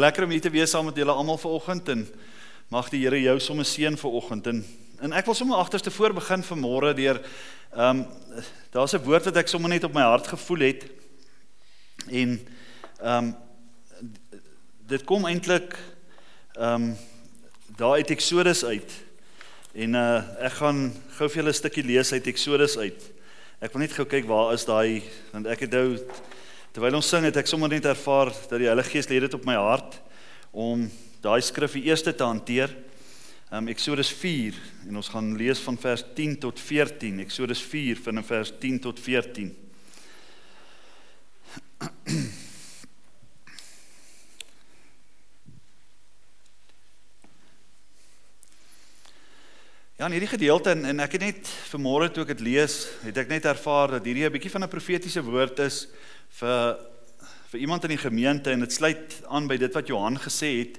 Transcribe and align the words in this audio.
Lekker 0.00 0.24
om 0.24 0.30
hier 0.32 0.40
te 0.40 0.48
wees 0.48 0.70
saam 0.72 0.86
met 0.88 0.96
julle 0.96 1.12
almal 1.12 1.36
vanoggend 1.36 1.88
en 1.92 2.06
mag 2.72 2.86
die 2.88 3.02
Here 3.02 3.18
jou 3.20 3.34
sommer 3.40 3.66
seën 3.68 3.98
vanoggend. 4.00 4.46
En 4.48 4.62
en 5.04 5.12
ek 5.16 5.26
wil 5.28 5.36
sommer 5.36 5.60
agterste 5.60 5.90
voor 5.92 6.14
begin 6.16 6.44
vanmôre 6.44 6.94
deur 6.96 7.20
ehm 7.74 8.00
um, 8.00 8.06
daar's 8.72 8.94
'n 8.96 9.04
woord 9.04 9.24
wat 9.28 9.36
ek 9.36 9.48
sommer 9.48 9.68
net 9.68 9.84
op 9.84 9.92
my 9.92 10.00
hart 10.00 10.26
gevoel 10.26 10.60
het. 10.60 10.86
En 12.08 12.40
ehm 13.02 13.24
um, 13.24 13.34
dit 14.88 15.04
kom 15.04 15.26
eintlik 15.26 15.76
ehm 16.56 16.74
um, 16.74 16.96
daar 17.76 18.00
uit 18.00 18.10
Eksodus 18.10 18.64
uit. 18.64 18.90
En 19.72 19.94
uh 19.94 20.24
ek 20.46 20.52
gaan 20.52 20.94
gou 21.18 21.28
vir 21.28 21.42
julle 21.42 21.52
'n 21.52 21.60
stukkie 21.60 21.84
lees 21.84 22.12
uit 22.12 22.26
Eksodus 22.26 22.78
uit. 22.78 23.10
Ek 23.60 23.72
wil 23.72 23.80
net 23.80 23.92
gou 23.92 24.06
kyk 24.06 24.24
waar 24.24 24.54
is 24.54 24.64
daai 24.64 25.02
want 25.32 25.46
ek 25.46 25.60
het 25.60 25.70
nou 25.70 26.00
Terwyl 26.70 26.94
ons 27.00 27.08
sing 27.10 27.24
het 27.26 27.34
ek 27.40 27.48
sommer 27.50 27.70
net 27.72 27.88
ervaar 27.90 28.28
dat 28.30 28.60
die 28.62 28.68
Heilige 28.70 28.92
Gees 28.92 29.08
lê 29.10 29.18
dit 29.24 29.32
op 29.34 29.46
my 29.48 29.56
hart 29.58 29.96
om 30.54 30.84
daai 31.22 31.40
skrif 31.42 31.74
die 31.74 31.88
eerste 31.90 32.12
te 32.14 32.22
hanteer. 32.26 32.70
Um 33.50 33.66
Eksodus 33.72 34.12
4 34.14 34.54
en 34.86 35.00
ons 35.00 35.10
gaan 35.10 35.32
lees 35.38 35.58
van 35.64 35.74
vers 35.82 36.04
10 36.14 36.36
tot 36.46 36.62
14. 36.62 37.18
Eksodus 37.26 37.62
4 37.72 37.98
van 38.04 38.22
vers 38.22 38.54
10 38.62 38.78
tot 38.86 39.02
14. 39.02 39.50
Ja, 50.00 50.06
in 50.06 50.14
hierdie 50.16 50.30
gedeelte 50.32 50.70
en, 50.72 50.86
en 50.88 51.02
ek 51.04 51.18
het 51.18 51.24
net 51.26 51.48
vanmôre 51.68 52.06
toe 52.08 52.22
ek 52.24 52.30
dit 52.30 52.38
lees, 52.46 52.86
het 53.04 53.18
ek 53.20 53.28
net 53.28 53.44
ervaar 53.50 53.98
dat 53.98 54.06
hierdie 54.08 54.22
'n 54.24 54.32
bietjie 54.32 54.52
van 54.54 54.64
'n 54.64 54.72
profetiese 54.72 55.20
woord 55.20 55.58
is 55.60 55.88
vir 56.40 56.78
vir 57.52 57.60
iemand 57.60 57.84
in 57.84 57.92
die 57.92 58.00
gemeente 58.00 58.48
en 58.48 58.64
dit 58.64 58.72
sluit 58.72 59.18
aan 59.28 59.44
by 59.44 59.58
dit 59.60 59.74
wat 59.76 59.88
Johan 59.92 60.16
gesê 60.16 60.64
het. 60.64 60.78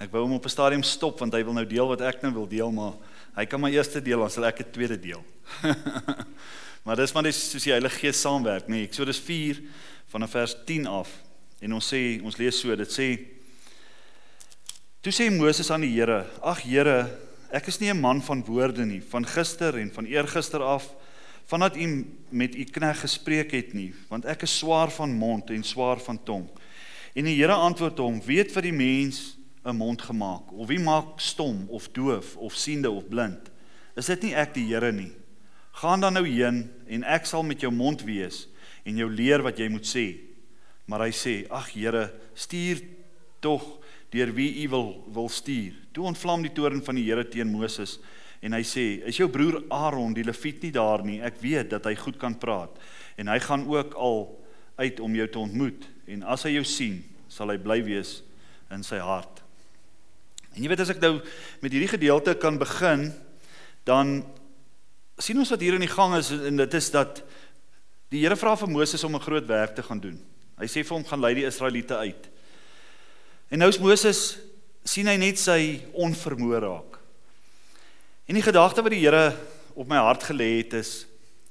Ek 0.00 0.08
wou 0.10 0.22
hom 0.22 0.32
op 0.40 0.46
'n 0.46 0.48
stadium 0.48 0.82
stop 0.82 1.20
want 1.20 1.34
hy 1.34 1.44
wil 1.44 1.52
nou 1.52 1.66
deel 1.66 1.86
wat 1.86 2.00
ek 2.00 2.22
nou 2.22 2.32
wil 2.32 2.48
deel, 2.48 2.72
maar 2.72 2.94
hy 3.36 3.44
kan 3.44 3.60
my 3.60 3.68
eerste 3.68 4.00
deel, 4.00 4.20
dan 4.20 4.30
sal 4.30 4.44
ek 4.46 4.60
'n 4.60 4.72
tweede 4.72 4.96
deel. 4.96 5.22
maar 6.84 6.96
dis 6.96 7.12
maar 7.12 7.24
dis 7.24 7.50
soos 7.50 7.64
die 7.64 7.76
Heilige 7.76 7.98
Gees 7.98 8.20
saamwerk, 8.20 8.68
nee. 8.68 8.88
Eksodus 8.88 9.20
4 9.20 9.60
van 10.08 10.28
vers 10.28 10.56
10 10.64 10.86
af. 10.86 11.12
En 11.60 11.74
ons 11.74 11.92
sê, 11.92 12.22
ons 12.24 12.38
lees 12.38 12.58
so, 12.58 12.74
dit 12.74 12.88
sê 12.88 13.20
Toe 15.02 15.12
sê 15.12 15.28
Moses 15.30 15.70
aan 15.70 15.82
die 15.82 15.92
Here: 15.92 16.24
"Ag 16.40 16.62
Here, 16.62 17.10
ek 17.52 17.68
is 17.68 17.78
nie 17.80 17.90
'n 17.92 18.00
man 18.00 18.22
van 18.22 18.44
woorde 18.44 18.84
nie, 18.84 19.02
van 19.02 19.26
gister 19.26 19.76
en 19.78 19.92
van 19.92 20.04
eergister 20.04 20.62
af 20.62 20.94
vandat 21.44 21.76
u 21.76 22.06
met 22.28 22.54
u 22.54 22.64
knegg 22.64 23.00
gespreek 23.00 23.50
het 23.50 23.72
nie, 23.72 23.92
want 24.08 24.24
ek 24.24 24.42
is 24.42 24.58
swaar 24.58 24.90
van 24.90 25.12
mond 25.12 25.50
en 25.50 25.62
swaar 25.62 26.00
van 26.00 26.22
tong. 26.24 26.48
En 27.14 27.24
die 27.24 27.36
Here 27.36 27.52
antwoord 27.52 27.98
hom: 27.98 28.20
Weet 28.24 28.52
vir 28.52 28.62
die 28.62 28.72
mens 28.72 29.36
'n 29.64 29.76
mond 29.76 30.02
gemaak, 30.02 30.52
of 30.52 30.68
wie 30.68 30.80
maak 30.80 31.20
stom 31.20 31.66
of 31.68 31.88
doof 31.92 32.36
of 32.36 32.54
siende 32.54 32.90
of 32.90 33.08
blind? 33.08 33.50
Is 33.96 34.06
dit 34.06 34.22
nie 34.22 34.34
ek 34.34 34.54
die 34.54 34.66
Here 34.66 34.92
nie? 34.92 35.12
Gaan 35.72 36.00
dan 36.00 36.12
nou 36.12 36.26
heen 36.26 36.70
en 36.86 37.04
ek 37.04 37.26
sal 37.26 37.42
met 37.42 37.60
jou 37.60 37.72
mond 37.72 38.02
wees 38.02 38.48
en 38.84 38.96
jou 38.96 39.10
leer 39.10 39.42
wat 39.42 39.58
jy 39.58 39.68
moet 39.68 39.86
sê. 39.86 40.16
Maar 40.86 41.00
hy 41.00 41.10
sê: 41.10 41.46
Ag 41.50 41.72
Here, 41.72 42.12
stuur 42.34 42.80
tog 43.40 43.81
deur 44.12 44.32
wie 44.36 44.64
u 44.64 44.68
wil 44.68 44.88
wil 45.12 45.28
stuur. 45.32 45.72
Toe 45.92 46.04
ontvlam 46.10 46.44
die 46.44 46.52
toorn 46.52 46.82
van 46.84 46.98
die 46.98 47.06
Here 47.08 47.24
teen 47.28 47.50
Moses 47.52 47.98
en 48.42 48.52
hy 48.52 48.62
sê: 48.66 49.02
"Is 49.08 49.16
jou 49.16 49.28
broer 49.28 49.62
Aaron 49.70 50.14
die 50.14 50.24
Lewiet 50.24 50.62
nie 50.62 50.72
daar 50.72 51.04
nie? 51.04 51.20
Ek 51.22 51.40
weet 51.40 51.70
dat 51.70 51.84
hy 51.84 51.94
goed 51.96 52.18
kan 52.18 52.38
praat 52.38 52.76
en 53.16 53.28
hy 53.28 53.38
gaan 53.38 53.66
ook 53.68 53.94
al 53.94 54.38
uit 54.76 55.00
om 55.00 55.14
jou 55.14 55.28
te 55.28 55.38
ontmoet 55.38 55.88
en 56.06 56.22
as 56.22 56.42
hy 56.42 56.56
jou 56.56 56.64
sien, 56.64 57.04
sal 57.28 57.48
hy 57.48 57.58
bly 57.58 57.82
wees 57.84 58.22
in 58.70 58.82
sy 58.82 58.98
hart." 58.98 59.42
En 60.54 60.62
jy 60.62 60.68
weet 60.68 60.80
as 60.84 60.90
ek 60.92 61.00
nou 61.00 61.14
met 61.62 61.72
hierdie 61.72 61.88
gedeelte 61.88 62.34
kan 62.34 62.58
begin, 62.58 63.12
dan 63.84 64.20
sien 65.18 65.38
ons 65.38 65.50
wat 65.50 65.60
hier 65.60 65.74
in 65.74 65.84
die 65.84 65.88
gang 65.88 66.16
is 66.18 66.30
en 66.30 66.56
dit 66.56 66.74
is 66.74 66.90
dat 66.90 67.22
die 68.12 68.20
Here 68.20 68.36
vra 68.36 68.52
vir 68.56 68.68
Moses 68.68 69.04
om 69.04 69.16
'n 69.16 69.24
groot 69.24 69.46
werk 69.46 69.74
te 69.74 69.82
gaan 69.82 70.00
doen. 70.00 70.20
Hy 70.58 70.66
sê 70.66 70.84
vir 70.84 70.96
hom 70.96 71.04
gaan 71.04 71.20
lei 71.20 71.34
die 71.34 71.46
Israeliete 71.46 71.96
uit. 71.96 72.28
En 73.52 73.60
nou 73.60 73.68
is 73.68 73.80
Moses 73.82 74.20
sien 74.88 75.08
hy 75.10 75.18
net 75.20 75.36
sy 75.36 75.82
onvermoë 75.92 76.60
raak. 76.64 76.94
En 78.24 78.38
die 78.38 78.44
gedagte 78.44 78.80
wat 78.80 78.94
die 78.94 79.02
Here 79.02 79.34
op 79.76 79.90
my 79.90 79.98
hart 80.00 80.24
gelê 80.30 80.54
het 80.62 80.78
is 80.80 81.02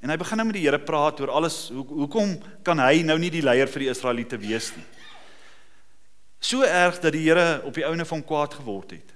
en 0.02 0.10
hy 0.10 0.16
begin 0.18 0.40
nou 0.42 0.48
met 0.50 0.58
die 0.58 0.64
Here 0.66 0.80
praat 0.82 1.22
oor 1.22 1.30
alles 1.38 1.68
hoe 1.70 1.86
hoekom 1.86 2.34
kan 2.66 2.82
hy 2.82 3.04
nou 3.06 3.20
nie 3.22 3.30
die 3.30 3.44
leier 3.46 3.70
vir 3.70 3.86
die 3.86 3.92
Israeliete 3.94 4.42
wees 4.42 4.72
nie. 4.74 4.88
So 6.42 6.66
erg 6.66 6.98
dat 7.06 7.14
die 7.14 7.22
Here 7.28 7.62
op 7.70 7.78
die 7.78 7.86
ouene 7.86 8.08
van 8.10 8.26
kwaad 8.26 8.58
geword 8.58 8.98
het. 8.98 9.14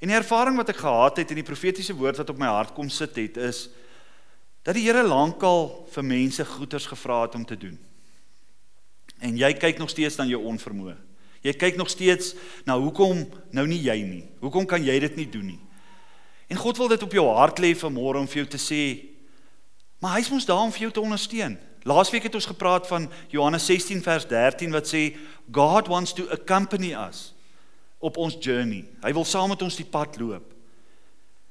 En 0.00 0.08
die 0.08 0.16
ervaring 0.16 0.56
wat 0.56 0.72
ek 0.72 0.80
gehad 0.80 1.20
het 1.20 1.28
en 1.28 1.42
die 1.42 1.46
profetiese 1.46 1.92
woord 1.92 2.24
wat 2.24 2.32
op 2.32 2.40
my 2.40 2.48
hart 2.56 2.72
kom 2.72 2.88
sit 2.88 3.20
het 3.20 3.36
is 3.52 3.66
dat 4.64 4.80
die 4.80 4.88
Here 4.88 5.04
lankal 5.04 5.74
vir 5.92 6.08
mense 6.08 6.48
goeders 6.56 6.88
gevra 6.88 7.26
het 7.26 7.36
om 7.36 7.44
te 7.44 7.60
doen. 7.68 7.76
En 9.20 9.36
jy 9.36 9.52
kyk 9.60 9.76
nog 9.76 9.92
steeds 9.92 10.16
dan 10.16 10.32
jou 10.32 10.40
onvermoë. 10.48 11.11
Jy 11.42 11.54
kyk 11.58 11.76
nog 11.78 11.90
steeds 11.90 12.36
na 12.66 12.76
hoekom 12.78 13.24
nou 13.50 13.66
nie 13.66 13.80
jy 13.82 13.98
nie. 14.06 14.24
Hoekom 14.42 14.66
kan 14.68 14.84
jy 14.84 14.94
dit 15.02 15.16
nie 15.18 15.28
doen 15.30 15.48
nie? 15.54 15.60
En 16.52 16.60
God 16.60 16.78
wil 16.78 16.92
dit 16.92 17.02
op 17.02 17.14
jou 17.16 17.26
hart 17.34 17.58
lê 17.62 17.72
vanmôre 17.74 18.20
om 18.20 18.28
vir 18.28 18.42
jou 18.42 18.48
te 18.54 18.60
sê, 18.60 18.82
maar 20.02 20.18
hy's 20.18 20.30
mos 20.30 20.46
daar 20.46 20.66
om 20.66 20.72
vir 20.74 20.86
jou 20.86 20.92
te 20.94 21.02
ondersteun. 21.02 21.56
Laasweek 21.88 22.28
het 22.28 22.34
ons 22.38 22.46
gepraat 22.46 22.86
van 22.86 23.08
Johannes 23.32 23.66
16 23.66 24.02
vers 24.04 24.26
13 24.30 24.74
wat 24.74 24.86
sê 24.86 25.16
God 25.50 25.90
wants 25.90 26.14
to 26.14 26.28
accompany 26.30 26.92
us 26.94 27.32
op 28.02 28.18
ons 28.18 28.36
journey. 28.38 28.84
Hy 29.02 29.12
wil 29.14 29.26
saam 29.26 29.50
met 29.54 29.62
ons 29.62 29.78
die 29.78 29.86
pad 29.86 30.18
loop. 30.20 30.52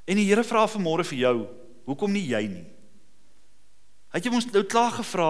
En 0.07 0.19
die 0.19 0.27
Here 0.27 0.43
vra 0.43 0.65
vanmôre 0.67 1.03
vir 1.07 1.19
jou, 1.19 1.35
hoekom 1.87 2.11
nie 2.11 2.27
jy 2.27 2.45
nie? 2.51 2.67
Hy 4.11 4.19
het 4.19 4.27
jou 4.27 4.35
ons 4.35 4.47
nou 4.51 4.63
klaar 4.67 4.91
gevra 4.97 5.29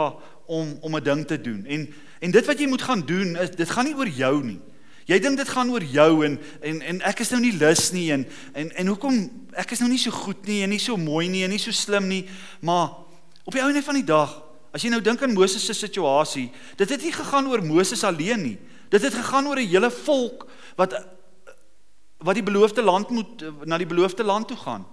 om 0.52 0.78
om 0.82 0.96
'n 0.96 1.04
ding 1.04 1.28
te 1.28 1.42
doen. 1.42 1.66
En 1.66 1.94
en 2.20 2.32
dit 2.32 2.46
wat 2.46 2.60
jy 2.60 2.68
moet 2.68 2.82
gaan 2.82 3.06
doen, 3.06 3.36
is 3.38 3.50
dit 3.50 3.70
gaan 3.70 3.86
nie 3.86 3.96
oor 3.96 4.08
jou 4.08 4.44
nie. 4.44 4.60
Jy 5.06 5.20
dink 5.20 5.38
dit 5.38 5.50
gaan 5.50 5.72
oor 5.72 5.84
jou 5.84 6.26
en 6.26 6.40
en 6.62 6.82
en 6.82 7.02
ek 7.02 7.20
is 7.20 7.30
nou 7.30 7.42
nie 7.42 7.58
lus 7.58 7.92
nie 7.92 8.12
en 8.12 8.28
en 8.54 8.72
en 8.76 8.88
hoekom 8.88 9.48
ek 9.54 9.72
is 9.72 9.80
nou 9.80 9.90
nie 9.90 10.00
so 10.00 10.12
goed 10.12 10.46
nie 10.46 10.62
en 10.64 10.70
nie 10.70 10.80
so 10.80 10.98
mooi 10.98 11.28
nie 11.28 11.44
en 11.44 11.50
nie 11.50 11.60
so 11.60 11.72
slim 11.72 12.08
nie, 12.08 12.26
maar 12.62 12.90
op 13.44 13.54
die 13.54 13.62
einde 13.62 13.82
van 13.82 13.96
die 13.96 14.06
dag, 14.06 14.44
as 14.72 14.84
jy 14.84 14.90
nou 14.90 15.02
dink 15.02 15.24
aan 15.24 15.34
Moses 15.34 15.66
se 15.66 15.74
situasie, 15.74 16.52
dit 16.78 16.90
het 16.90 17.02
nie 17.02 17.12
gegaan 17.12 17.48
oor 17.48 17.64
Moses 17.64 18.04
alleen 18.04 18.44
nie. 18.44 18.58
Dit 18.90 19.02
het 19.02 19.14
gegaan 19.14 19.48
oor 19.48 19.60
'n 19.60 19.68
hele 19.68 19.92
volk 19.92 20.48
wat 20.76 20.94
wat 22.18 22.36
die 22.36 22.44
beloofde 22.44 22.82
land 22.82 23.10
moet 23.10 23.66
na 23.66 23.78
die 23.78 23.88
beloofde 23.88 24.24
land 24.24 24.48
toe 24.48 24.58
gaan. 24.58 24.86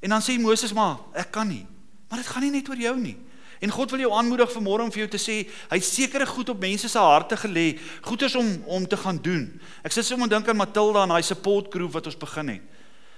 En 0.00 0.08
dan 0.08 0.22
sê 0.22 0.40
Moses 0.40 0.72
maar, 0.72 0.98
ek 1.12 1.30
kan 1.30 1.48
nie. 1.48 1.66
Maar 2.08 2.18
dit 2.18 2.26
gaan 2.26 2.42
nie 2.42 2.50
net 2.50 2.68
oor 2.68 2.76
jou 2.76 3.00
nie. 3.00 3.16
En 3.60 3.70
God 3.72 3.90
wil 3.90 4.04
jou 4.04 4.12
aanmoedig 4.12 4.52
vanmôre 4.52 4.84
om 4.84 4.92
vir 4.92 5.04
jou 5.04 5.10
te 5.14 5.20
sê, 5.20 5.36
hy 5.70 5.78
sekere 5.80 6.26
goed 6.28 6.50
op 6.52 6.60
mense 6.60 6.88
se 6.88 6.98
harte 6.98 7.38
gelê, 7.40 7.78
goeders 8.04 8.34
om 8.36 8.48
om 8.66 8.88
te 8.88 8.96
gaan 9.00 9.18
doen. 9.22 9.46
Ek 9.84 9.94
sit 9.96 10.04
sommer 10.04 10.28
dink 10.28 10.48
aan 10.48 10.60
Matilda 10.60 11.06
en 11.06 11.14
daai 11.14 11.24
support 11.24 11.70
groep 11.72 11.94
wat 11.96 12.10
ons 12.10 12.18
begin 12.20 12.56
het. 12.56 12.74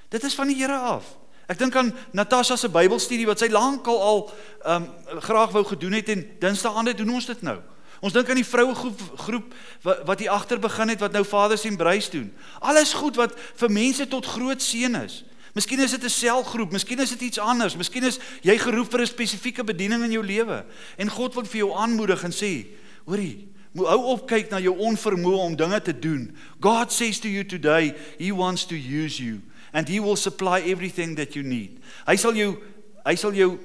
Dit 0.08 0.24
is 0.24 0.36
van 0.38 0.48
die 0.48 0.56
Here 0.56 0.78
af. 0.78 1.08
Ek 1.48 1.58
dink 1.58 1.76
aan 1.80 1.94
Natasha 2.12 2.56
se 2.60 2.68
Bybelstudie 2.68 3.26
wat 3.26 3.40
sy 3.40 3.48
lankal 3.48 3.98
al 4.04 4.22
ehm 4.28 4.84
um, 4.84 5.20
graag 5.24 5.54
wou 5.56 5.64
gedoen 5.64 5.96
het 5.96 6.10
en 6.12 6.24
Dinsdae 6.40 6.76
aande 6.76 6.94
doen 6.94 7.14
ons 7.16 7.26
dit 7.26 7.42
nou. 7.42 7.56
Ons 8.04 8.14
dink 8.14 8.28
aan 8.30 8.38
die 8.38 8.46
vroue 8.46 8.74
groep, 8.76 9.00
groep 9.24 9.54
wat 9.82 10.02
wat 10.06 10.20
hier 10.22 10.30
agter 10.30 10.60
begin 10.60 10.92
het 10.92 11.00
wat 11.00 11.16
nou 11.16 11.24
Vaders 11.26 11.64
en 11.64 11.76
Bruis 11.80 12.10
doen. 12.12 12.28
Alles 12.60 12.92
goed 12.92 13.16
wat 13.16 13.34
vir 13.58 13.72
mense 13.72 14.06
tot 14.12 14.26
groot 14.26 14.62
seën 14.62 14.94
is. 15.00 15.22
Miskien 15.58 15.80
is 15.82 15.90
dit 15.90 16.04
'n 16.04 16.08
selgroep, 16.08 16.72
miskien 16.72 17.00
is 17.00 17.10
dit 17.10 17.20
iets 17.20 17.38
anders, 17.38 17.76
miskien 17.76 18.04
is 18.04 18.18
jy 18.42 18.58
geroep 18.58 18.90
vir 18.90 19.00
'n 19.00 19.06
spesifieke 19.06 19.64
bediening 19.64 20.04
in 20.04 20.12
jou 20.12 20.24
lewe. 20.24 20.64
En 20.96 21.08
God 21.08 21.34
wil 21.34 21.44
vir 21.44 21.56
jou 21.56 21.72
aanmoedig 21.74 22.22
en 22.24 22.30
sê, 22.30 22.66
hoorie, 23.04 23.48
moet 23.72 23.86
hou 23.86 24.04
op 24.04 24.26
kyk 24.26 24.50
na 24.50 24.60
jou 24.60 24.76
onvermoë 24.78 25.38
om 25.38 25.56
dinge 25.56 25.80
te 25.82 25.98
doen. 25.98 26.30
God 26.60 26.92
says 26.92 27.18
to 27.18 27.28
you 27.28 27.44
today, 27.44 27.94
he 28.18 28.32
wants 28.32 28.66
to 28.66 28.74
use 28.74 29.22
you 29.22 29.40
and 29.72 29.88
he 29.88 30.00
will 30.00 30.16
supply 30.16 30.60
everything 30.60 31.16
that 31.16 31.34
you 31.34 31.44
need. 31.44 31.78
Hy 32.06 32.16
sal 32.16 32.34
jou 32.34 32.56
hy 33.04 33.14
sal 33.14 33.32
jou 33.32 33.58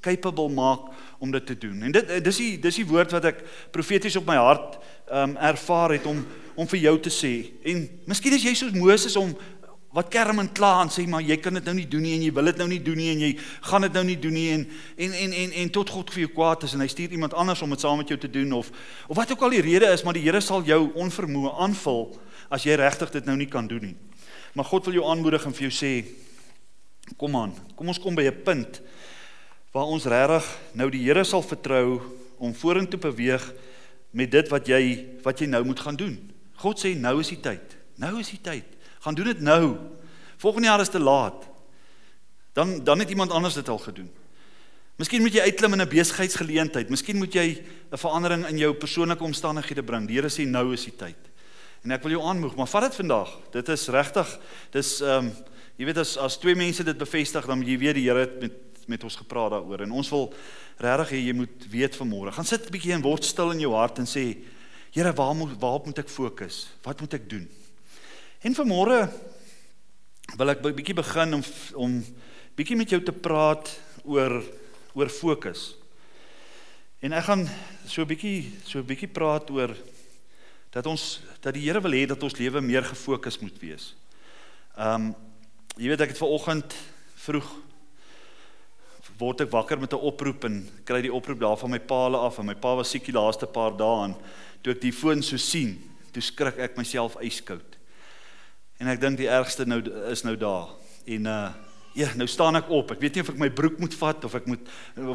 capable 0.00 0.48
maak 0.48 0.92
om 1.18 1.30
dit 1.30 1.46
te 1.46 1.58
doen. 1.58 1.82
En 1.82 1.92
dit 1.92 2.24
dis 2.24 2.36
die 2.36 2.58
dis 2.60 2.76
die 2.76 2.86
woord 2.86 3.10
wat 3.10 3.24
ek 3.24 3.42
profeties 3.72 4.16
op 4.16 4.26
my 4.26 4.36
hart 4.36 4.78
ehm 5.10 5.30
um, 5.30 5.36
ervaar 5.36 5.90
het 5.90 6.06
om 6.06 6.26
om 6.54 6.68
vir 6.68 6.78
jou 6.78 6.98
te 7.00 7.10
sê. 7.10 7.52
En 7.64 7.88
miskien 8.06 8.32
is 8.32 8.44
jy 8.44 8.54
soos 8.54 8.72
Moses 8.76 9.16
om 9.16 9.36
wat 9.92 10.08
kerm 10.08 10.40
en 10.40 10.48
kla 10.52 10.72
en 10.82 10.90
sê 10.92 11.04
maar 11.08 11.20
jy 11.20 11.36
kan 11.36 11.54
dit 11.54 11.64
nou 11.68 11.74
nie 11.76 11.88
doen 11.88 12.02
nie 12.02 12.14
en 12.16 12.22
jy 12.24 12.32
wil 12.32 12.48
dit 12.48 12.60
nou 12.62 12.68
nie 12.68 12.80
doen 12.82 12.96
nie 12.96 13.10
en 13.12 13.20
jy 13.26 13.32
gaan 13.68 13.84
dit 13.84 13.92
nou 13.92 14.04
nie 14.08 14.16
doen 14.16 14.32
nie 14.32 14.46
en 14.54 14.62
en 14.96 15.12
en 15.12 15.32
en, 15.42 15.52
en 15.62 15.72
tot 15.76 15.90
God 15.90 16.10
vir 16.14 16.24
jou 16.24 16.32
kwaad 16.32 16.64
is 16.64 16.72
en 16.72 16.80
hy 16.80 16.88
stuur 16.88 17.12
iemand 17.12 17.34
anders 17.36 17.60
om 17.62 17.70
dit 17.70 17.80
saam 17.80 18.00
met 18.00 18.08
jou 18.08 18.18
te 18.18 18.30
doen 18.30 18.52
of 18.56 18.70
of 19.08 19.16
wat 19.16 19.32
ook 19.32 19.44
al 19.44 19.52
die 19.52 19.64
rede 19.64 19.92
is 19.92 20.04
maar 20.04 20.16
die 20.16 20.24
Here 20.24 20.40
sal 20.40 20.64
jou 20.64 20.86
onvermoë 20.96 21.52
aanvul 21.60 22.06
as 22.52 22.64
jy 22.64 22.76
regtig 22.80 23.12
dit 23.12 23.28
nou 23.28 23.36
nie 23.36 23.48
kan 23.48 23.68
doen 23.68 23.90
nie. 23.90 23.96
Maar 24.52 24.68
God 24.68 24.88
wil 24.88 24.98
jou 25.00 25.06
aanmoedig 25.08 25.44
en 25.48 25.54
vir 25.56 25.68
jou 25.68 25.74
sê 25.76 25.92
kom 27.20 27.36
aan, 27.36 27.52
kom 27.76 27.88
ons 27.88 28.00
kom 28.00 28.14
by 28.14 28.28
'n 28.28 28.42
punt 28.44 28.80
waar 29.72 29.88
ons 29.88 30.04
regtig 30.04 30.44
nou 30.74 30.90
die 30.90 31.04
Here 31.04 31.24
sal 31.24 31.42
vertrou 31.42 32.00
om 32.38 32.54
vorentoe 32.54 33.00
beweeg 33.00 33.52
met 34.12 34.30
dit 34.30 34.48
wat 34.48 34.68
jy 34.68 35.06
wat 35.22 35.40
jy 35.40 35.46
nou 35.46 35.64
moet 35.64 35.80
gaan 35.80 35.96
doen. 35.96 36.16
God 36.56 36.78
sê 36.78 36.94
nou 36.96 37.20
is 37.20 37.28
die 37.28 37.40
tyd. 37.40 37.76
Nou 37.96 38.20
is 38.20 38.30
die 38.30 38.40
tyd. 38.40 38.71
Gaan 39.02 39.14
doen 39.18 39.32
dit 39.32 39.40
nou. 39.40 39.76
Volgende 40.36 40.68
jaar 40.68 40.80
is 40.80 40.88
te 40.88 41.00
laat. 41.00 41.48
Dan 42.52 42.84
dan 42.84 42.98
het 42.98 43.10
iemand 43.10 43.30
anders 43.30 43.54
dit 43.54 43.68
al 43.68 43.78
gedoen. 43.78 44.10
Miskien 45.00 45.22
moet 45.24 45.34
jy 45.34 45.40
uitklim 45.40 45.72
in 45.72 45.80
'n 45.80 45.88
besigheidsgeleentheid. 45.88 46.88
Miskien 46.88 47.16
moet 47.16 47.32
jy 47.32 47.64
'n 47.90 47.98
verandering 47.98 48.46
in 48.46 48.58
jou 48.58 48.74
persoonlike 48.74 49.24
omstandighede 49.24 49.82
bring. 49.82 50.06
Die 50.06 50.16
Here 50.16 50.28
sê 50.28 50.46
nou 50.46 50.72
is 50.72 50.84
die 50.84 50.96
tyd. 50.96 51.16
En 51.82 51.90
ek 51.90 52.02
wil 52.02 52.10
jou 52.10 52.22
aanmoedig, 52.22 52.56
maar 52.56 52.66
vat 52.66 52.82
dit 52.82 52.94
vandag. 52.94 53.38
Dit 53.50 53.68
is 53.68 53.88
regtig 53.88 54.38
dis 54.70 55.00
ehm 55.00 55.26
um, 55.26 55.32
jy 55.76 55.84
weet 55.84 55.98
as 55.98 56.16
as 56.16 56.36
twee 56.36 56.54
mense 56.54 56.84
dit 56.84 56.98
bevestig, 56.98 57.46
dan 57.46 57.62
jy 57.62 57.78
weet 57.78 57.94
die 57.94 58.08
Here 58.08 58.20
het 58.20 58.40
met 58.40 58.52
met 58.86 59.04
ons 59.04 59.16
gepraat 59.16 59.50
daaroor 59.50 59.80
en 59.80 59.92
ons 59.92 60.08
wil 60.10 60.32
regtig 60.76 61.10
hê 61.10 61.26
jy 61.26 61.32
moet 61.32 61.66
weet 61.70 61.96
vanmôre. 61.96 62.32
Gaan 62.32 62.44
sit 62.44 62.66
'n 62.66 62.70
bietjie 62.70 62.92
en 62.92 63.02
word 63.02 63.24
stil 63.24 63.50
in 63.50 63.60
jou 63.60 63.72
hart 63.72 63.98
en 63.98 64.06
sê 64.06 64.36
Here, 64.92 65.12
waar 65.12 65.34
moet 65.34 65.58
waarop 65.58 65.86
moet 65.86 65.98
ek 65.98 66.08
fokus? 66.08 66.68
Wat 66.82 67.00
moet 67.00 67.14
ek 67.14 67.30
doen? 67.30 67.48
En 68.42 68.54
vanmôre 68.58 69.06
wil 70.34 70.50
ek 70.50 70.62
'n 70.66 70.74
bietjie 70.74 70.98
begin 70.98 71.34
om 71.34 71.42
om 71.74 72.04
bietjie 72.58 72.76
met 72.76 72.90
jou 72.90 72.98
te 73.02 73.12
praat 73.12 73.70
oor 74.02 74.42
oor 74.94 75.08
fokus. 75.08 75.76
En 77.00 77.12
ek 77.12 77.24
gaan 77.24 77.48
so 77.86 78.02
'n 78.02 78.08
bietjie 78.08 78.50
so 78.66 78.78
'n 78.78 78.86
bietjie 78.86 79.06
praat 79.06 79.50
oor 79.50 79.76
dat 80.72 80.86
ons 80.86 81.20
dat 81.40 81.54
die 81.54 81.62
Here 81.62 81.80
wil 81.80 81.92
hê 81.92 82.06
dat 82.06 82.22
ons 82.22 82.36
lewe 82.36 82.60
meer 82.60 82.82
gefokus 82.82 83.38
moet 83.38 83.60
wees. 83.60 83.94
Um 84.76 85.14
jy 85.76 85.88
weet 85.88 86.00
ek 86.00 86.08
het 86.08 86.18
ver 86.18 86.28
oggend 86.28 86.74
vroeg 87.14 87.46
word 89.18 89.40
ek 89.40 89.50
wakker 89.50 89.78
met 89.78 89.92
'n 89.92 90.02
oproep 90.02 90.44
en 90.44 90.68
kry 90.84 91.00
die 91.00 91.14
oproep 91.14 91.38
daar 91.38 91.56
van 91.56 91.70
my 91.70 91.78
paal 91.78 92.16
af 92.16 92.38
en 92.38 92.46
my 92.46 92.54
pa 92.54 92.74
was 92.74 92.90
siek 92.90 93.04
die 93.04 93.14
laaste 93.14 93.46
paar 93.46 93.76
dae 93.76 94.04
en 94.04 94.16
toe 94.62 94.72
ek 94.72 94.80
die 94.80 94.92
foon 94.92 95.22
so 95.22 95.36
sien, 95.36 95.78
toe 96.12 96.22
skrik 96.22 96.58
ek 96.58 96.76
myself 96.76 97.16
yskoud. 97.22 97.71
En 98.82 98.90
ek 98.90 99.02
dink 99.02 99.20
die 99.20 99.30
ergste 99.30 99.62
nou 99.68 99.78
is 100.10 100.24
nou 100.26 100.34
daar. 100.36 100.72
En 101.06 101.30
uh 101.30 101.44
Ja, 101.92 102.06
nou 102.16 102.24
staan 102.24 102.56
ek 102.56 102.70
op. 102.72 102.94
Ek 102.94 103.02
weet 103.04 103.18
nie 103.18 103.20
of 103.20 103.28
ek 103.34 103.40
my 103.40 103.50
broek 103.52 103.74
moet 103.82 103.92
vat 104.00 104.22
of 104.24 104.32
ek 104.38 104.46
moet 104.48 104.70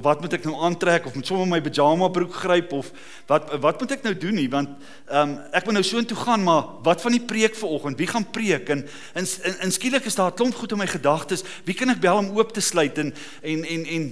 wat 0.05 0.19
moet 0.21 0.35
ek 0.37 0.43
nou 0.45 0.53
aantrek 0.61 1.07
of 1.09 1.15
moet 1.17 1.25
sommer 1.25 1.47
my 1.49 1.57
pyjama 1.65 2.05
broek 2.13 2.35
gryp 2.37 2.75
of 2.77 2.91
wat 3.31 3.49
wat 3.63 3.81
moet 3.81 3.95
ek 3.95 4.05
nou 4.05 4.13
doen 4.13 4.37
nie 4.37 4.45
want 4.53 4.75
ehm 5.09 5.23
um, 5.23 5.33
ek 5.57 5.65
moet 5.65 5.79
nou 5.79 5.83
soontoe 5.87 6.19
gaan 6.21 6.45
maar 6.45 6.67
wat 6.85 7.01
van 7.01 7.17
die 7.17 7.23
preek 7.31 7.57
vanoggend? 7.57 7.97
Wie 7.97 8.09
gaan 8.11 8.27
preek? 8.29 8.69
En 8.69 8.85
in 9.17 9.25
in, 9.25 9.57
in 9.65 9.73
skielik 9.73 10.05
is 10.05 10.19
daar 10.21 10.29
'n 10.29 10.37
klomp 10.37 10.53
goed 10.53 10.77
in 10.77 10.83
my 10.83 10.85
gedagtes. 10.85 11.41
Wie 11.65 11.73
kan 11.73 11.89
ek 11.89 12.03
bel 12.05 12.21
om 12.21 12.37
oop 12.37 12.53
te 12.53 12.61
sluit 12.61 12.97
en 13.01 13.09
en 13.41 13.65
en 13.65 13.85
en 13.97 14.05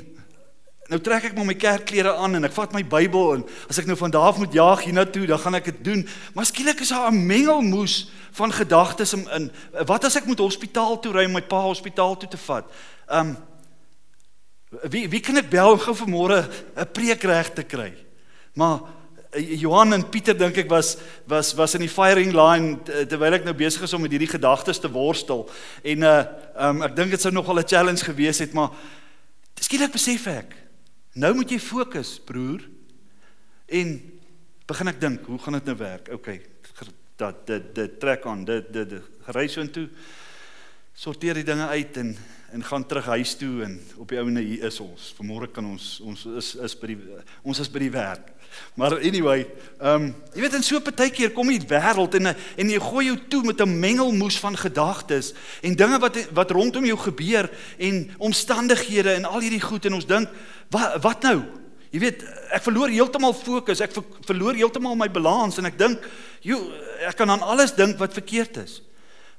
Nou 0.86 1.00
trek 1.02 1.24
ek 1.32 1.34
maar 1.34 1.48
my 1.48 1.56
kerkklere 1.58 2.12
aan 2.22 2.38
en 2.38 2.46
ek 2.46 2.54
vat 2.54 2.74
my 2.76 2.84
Bybel 2.86 3.32
en 3.40 3.44
as 3.72 3.80
ek 3.82 3.88
nou 3.90 3.96
van 3.98 4.12
daar 4.14 4.28
af 4.30 4.38
moet 4.38 4.54
jaag 4.54 4.84
hiernatoe, 4.86 5.26
dan 5.32 5.40
gaan 5.42 5.58
ek 5.58 5.72
dit 5.72 5.80
doen. 5.88 6.04
Maar 6.38 6.46
skielik 6.46 6.84
is 6.86 6.92
daar 6.94 7.10
'n 7.10 7.26
mengelmoes 7.26 8.12
van 8.38 8.54
gedagtes 8.54 9.14
in, 9.14 9.26
in 9.34 9.52
wat 9.86 10.06
as 10.06 10.16
ek 10.16 10.26
moet 10.30 10.38
hospitaal 10.40 11.00
toe 11.00 11.14
ry 11.14 11.26
om 11.26 11.34
my 11.34 11.42
pa 11.42 11.62
hospitaal 11.62 12.18
toe 12.18 12.30
te 12.30 12.38
vat? 12.38 12.70
Um 13.10 13.38
wie 14.84 15.10
wie 15.10 15.20
kan 15.20 15.38
ek 15.38 15.50
bel 15.50 15.72
om 15.72 15.80
gou 15.80 15.96
vanmôre 15.96 16.46
'n 16.78 16.92
preek 16.94 17.24
reg 17.24 17.54
te 17.54 17.64
kry? 17.64 17.94
Maar 18.54 18.80
eh, 19.32 19.60
Johan 19.62 19.94
en 19.94 20.10
Pieter 20.10 20.38
dink 20.38 20.58
ek 20.58 20.70
was 20.70 20.98
was 21.26 21.54
was 21.54 21.74
in 21.74 21.82
die 21.82 21.90
firing 21.90 22.32
line 22.32 22.78
terwyl 23.08 23.34
ek 23.34 23.44
nou 23.44 23.54
besig 23.54 23.82
is 23.82 23.94
om 23.94 24.02
met 24.02 24.12
hierdie 24.12 24.38
gedagtes 24.38 24.80
te 24.80 24.92
worstel 24.92 25.50
en 25.84 26.04
uh 26.04 26.26
um 26.60 26.84
ek 26.84 26.96
dink 26.96 27.10
dit 27.10 27.22
sou 27.22 27.34
nogal 27.34 27.58
'n 27.58 27.68
challenge 27.68 28.06
gewees 28.06 28.40
het 28.40 28.54
maar 28.54 28.70
skielik 29.60 29.92
besef 29.92 30.28
ek 30.28 30.65
Nou 31.16 31.32
moet 31.38 31.54
jy 31.54 31.60
fokus, 31.64 32.18
broer. 32.28 32.66
En 33.72 33.96
begin 34.68 34.92
ek 34.92 35.00
dink, 35.00 35.28
hoe 35.32 35.40
gaan 35.40 35.56
dit 35.60 35.70
nou 35.72 35.78
werk? 35.80 36.12
OK. 36.12 36.34
Dat 37.16 37.46
dit 37.48 37.70
dit 37.78 37.94
trek 38.02 38.26
aan, 38.28 38.42
dit 38.44 38.68
dit 38.76 38.96
ry 39.32 39.46
so 39.48 39.64
intoe. 39.64 39.88
Sorteer 40.96 41.40
die 41.40 41.48
dinge 41.48 41.68
uit 41.72 42.02
en 42.02 42.16
en 42.56 42.64
gaan 42.64 42.86
terug 42.88 43.06
huis 43.06 43.34
toe 43.36 43.64
en 43.66 43.74
op 44.00 44.12
die 44.12 44.20
ouene 44.20 44.44
hier 44.44 44.68
is 44.68 44.80
ons. 44.84 45.10
Vanmôre 45.18 45.50
kan 45.52 45.66
ons 45.68 45.88
ons 46.04 46.26
is 46.40 46.52
is 46.68 46.76
by 46.80 46.92
die 46.94 47.00
ons 47.44 47.60
is 47.64 47.72
by 47.72 47.82
die 47.84 47.92
werk. 47.96 48.30
Maar 48.76 48.98
anyway, 48.98 49.48
ehm 49.80 50.02
um, 50.02 50.16
jy 50.34 50.42
weet 50.42 50.54
in 50.54 50.64
so 50.64 50.76
'n 50.76 50.84
partykeer 50.84 51.32
kom 51.32 51.50
jy 51.50 51.60
wêreld 51.68 52.16
en 52.16 52.36
en 52.36 52.70
jy 52.70 52.80
gooi 52.80 53.06
jou 53.06 53.18
toe 53.28 53.44
met 53.44 53.62
'n 53.62 53.80
mengelmoes 53.80 54.40
van 54.40 54.58
gedagtes 54.58 55.34
en 55.62 55.76
dinge 55.76 56.00
wat 56.00 56.18
wat 56.34 56.52
rondom 56.52 56.86
jou 56.86 56.98
gebeur 56.98 57.50
en 57.78 58.12
omstandighede 58.18 59.14
en 59.14 59.26
al 59.26 59.40
hierdie 59.40 59.62
goed 59.62 59.86
en 59.86 59.94
ons 59.94 60.06
dink 60.06 60.30
wat 60.70 61.02
wat 61.02 61.22
nou? 61.24 61.44
Jy 61.96 62.00
weet, 62.00 62.24
ek 62.52 62.64
verloor 62.66 62.92
heeltemal 62.92 63.34
fokus, 63.34 63.80
ek 63.80 63.94
ver, 63.96 64.04
verloor 64.28 64.58
heeltemal 64.58 64.98
my 65.00 65.08
balans 65.08 65.58
en 65.58 65.66
ek 65.66 65.78
dink, 65.80 66.04
joe, 66.44 66.60
ek 67.08 67.16
kan 67.16 67.30
aan 67.32 67.46
alles 67.46 67.72
dink 67.72 67.96
wat 67.98 68.14
verkeerd 68.14 68.58
is. 68.58 68.82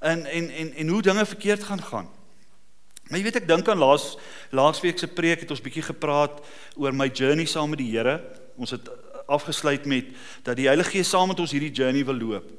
En 0.01 0.25
en 0.25 0.51
en 0.51 0.73
en 0.73 0.89
hoe 0.89 1.03
dinge 1.03 1.27
verkeerd 1.27 1.65
gaan 1.65 1.83
gaan. 1.83 2.09
Maar 3.07 3.19
jy 3.21 3.25
weet 3.29 3.37
ek 3.43 3.49
dink 3.49 3.69
aan 3.69 3.79
laas 3.79 4.17
laasweek 4.57 4.99
se 4.99 5.07
preek 5.07 5.45
het 5.45 5.53
ons 5.53 5.63
bietjie 5.63 5.85
gepraat 5.85 6.41
oor 6.75 6.97
my 6.97 7.07
journey 7.13 7.47
saam 7.47 7.71
met 7.71 7.83
die 7.83 7.93
Here. 7.93 8.19
Ons 8.57 8.73
het 8.75 8.89
afgesluit 9.27 9.85
met 9.85 10.05
dat 10.43 10.57
die 10.57 10.67
Heilige 10.67 10.91
Gees 10.91 11.09
saam 11.09 11.29
met 11.29 11.41
ons 11.41 11.51
hierdie 11.51 11.73
journey 11.73 12.05
wil 12.05 12.17
loop. 12.17 12.51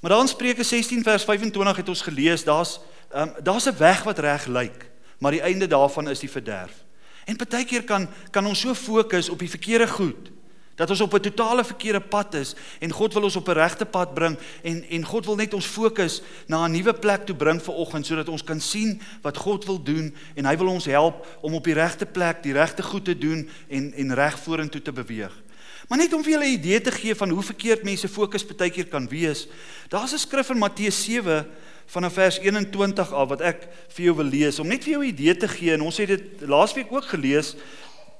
Maar 0.00 0.10
dan 0.10 0.28
Spreuke 0.28 0.62
16 0.62 1.02
vers 1.02 1.24
25 1.24 1.76
het 1.76 1.88
ons 1.88 2.02
gelees, 2.02 2.44
daar's 2.44 2.80
um, 3.14 3.32
daar's 3.42 3.66
'n 3.66 3.76
weg 3.78 4.02
wat 4.02 4.18
reg 4.18 4.46
lyk, 4.46 4.90
maar 5.18 5.30
die 5.30 5.40
einde 5.40 5.66
daarvan 5.66 6.08
is 6.08 6.18
die 6.18 6.30
verderf. 6.30 6.84
En 7.24 7.36
partykeer 7.36 7.84
kan 7.84 8.08
kan 8.30 8.46
ons 8.46 8.60
so 8.60 8.74
fokus 8.74 9.28
op 9.28 9.38
die 9.38 9.50
verkeerde 9.50 9.88
goed 9.88 10.30
dat 10.74 10.90
ons 10.90 11.00
op 11.00 11.14
'n 11.14 11.20
totale 11.20 11.64
verkeerde 11.64 12.00
pad 12.00 12.34
is 12.34 12.54
en 12.78 12.90
God 12.90 13.12
wil 13.12 13.22
ons 13.22 13.36
op 13.36 13.48
'n 13.48 13.52
regte 13.52 13.84
pad 13.84 14.14
bring 14.14 14.38
en 14.62 14.88
en 14.88 15.04
God 15.04 15.24
wil 15.24 15.34
net 15.34 15.54
ons 15.54 15.66
fokus 15.66 16.22
na 16.46 16.64
'n 16.66 16.70
nuwe 16.70 16.94
plek 16.94 17.26
toe 17.26 17.36
bring 17.36 17.62
vir 17.62 17.74
oggend 17.74 18.06
sodat 18.06 18.28
ons 18.28 18.44
kan 18.44 18.60
sien 18.60 19.00
wat 19.22 19.36
God 19.36 19.64
wil 19.64 19.82
doen 19.82 20.14
en 20.34 20.44
hy 20.44 20.56
wil 20.56 20.66
ons 20.66 20.84
help 20.84 21.38
om 21.40 21.54
op 21.54 21.64
die 21.64 21.74
regte 21.74 22.06
plek 22.06 22.42
die 22.42 22.52
regte 22.52 22.82
goed 22.82 23.04
te 23.04 23.18
doen 23.18 23.48
en 23.68 23.92
en 23.94 24.14
reg 24.14 24.38
vorentoe 24.38 24.82
te 24.82 24.92
beweeg. 24.92 25.41
Maar 25.88 25.98
net 25.98 26.12
om 26.12 26.22
vir 26.22 26.32
julle 26.32 26.46
'n 26.46 26.58
idee 26.58 26.80
te 26.80 26.90
gee 26.90 27.14
van 27.14 27.30
hoe 27.30 27.42
verkeerd 27.42 27.82
mense 27.82 28.08
fokus 28.08 28.46
baie 28.46 28.70
keer 28.70 28.86
kan 28.86 29.08
wees. 29.08 29.48
Daar's 29.88 30.12
'n 30.12 30.18
skrif 30.18 30.50
in 30.50 30.58
Matteus 30.58 31.04
7 31.04 31.46
van 31.86 32.10
vers 32.10 32.38
21 32.38 33.12
af 33.12 33.28
wat 33.28 33.40
ek 33.40 33.68
vir 33.88 34.04
jou 34.04 34.16
wil 34.16 34.24
lees 34.24 34.58
om 34.58 34.66
net 34.66 34.84
vir 34.84 34.92
jou 34.92 35.02
'n 35.02 35.08
idee 35.08 35.36
te 35.36 35.48
gee 35.48 35.72
en 35.72 35.82
ons 35.82 35.96
het 35.96 36.08
dit 36.08 36.40
laasweek 36.40 36.92
ook 36.92 37.04
gelees, 37.04 37.54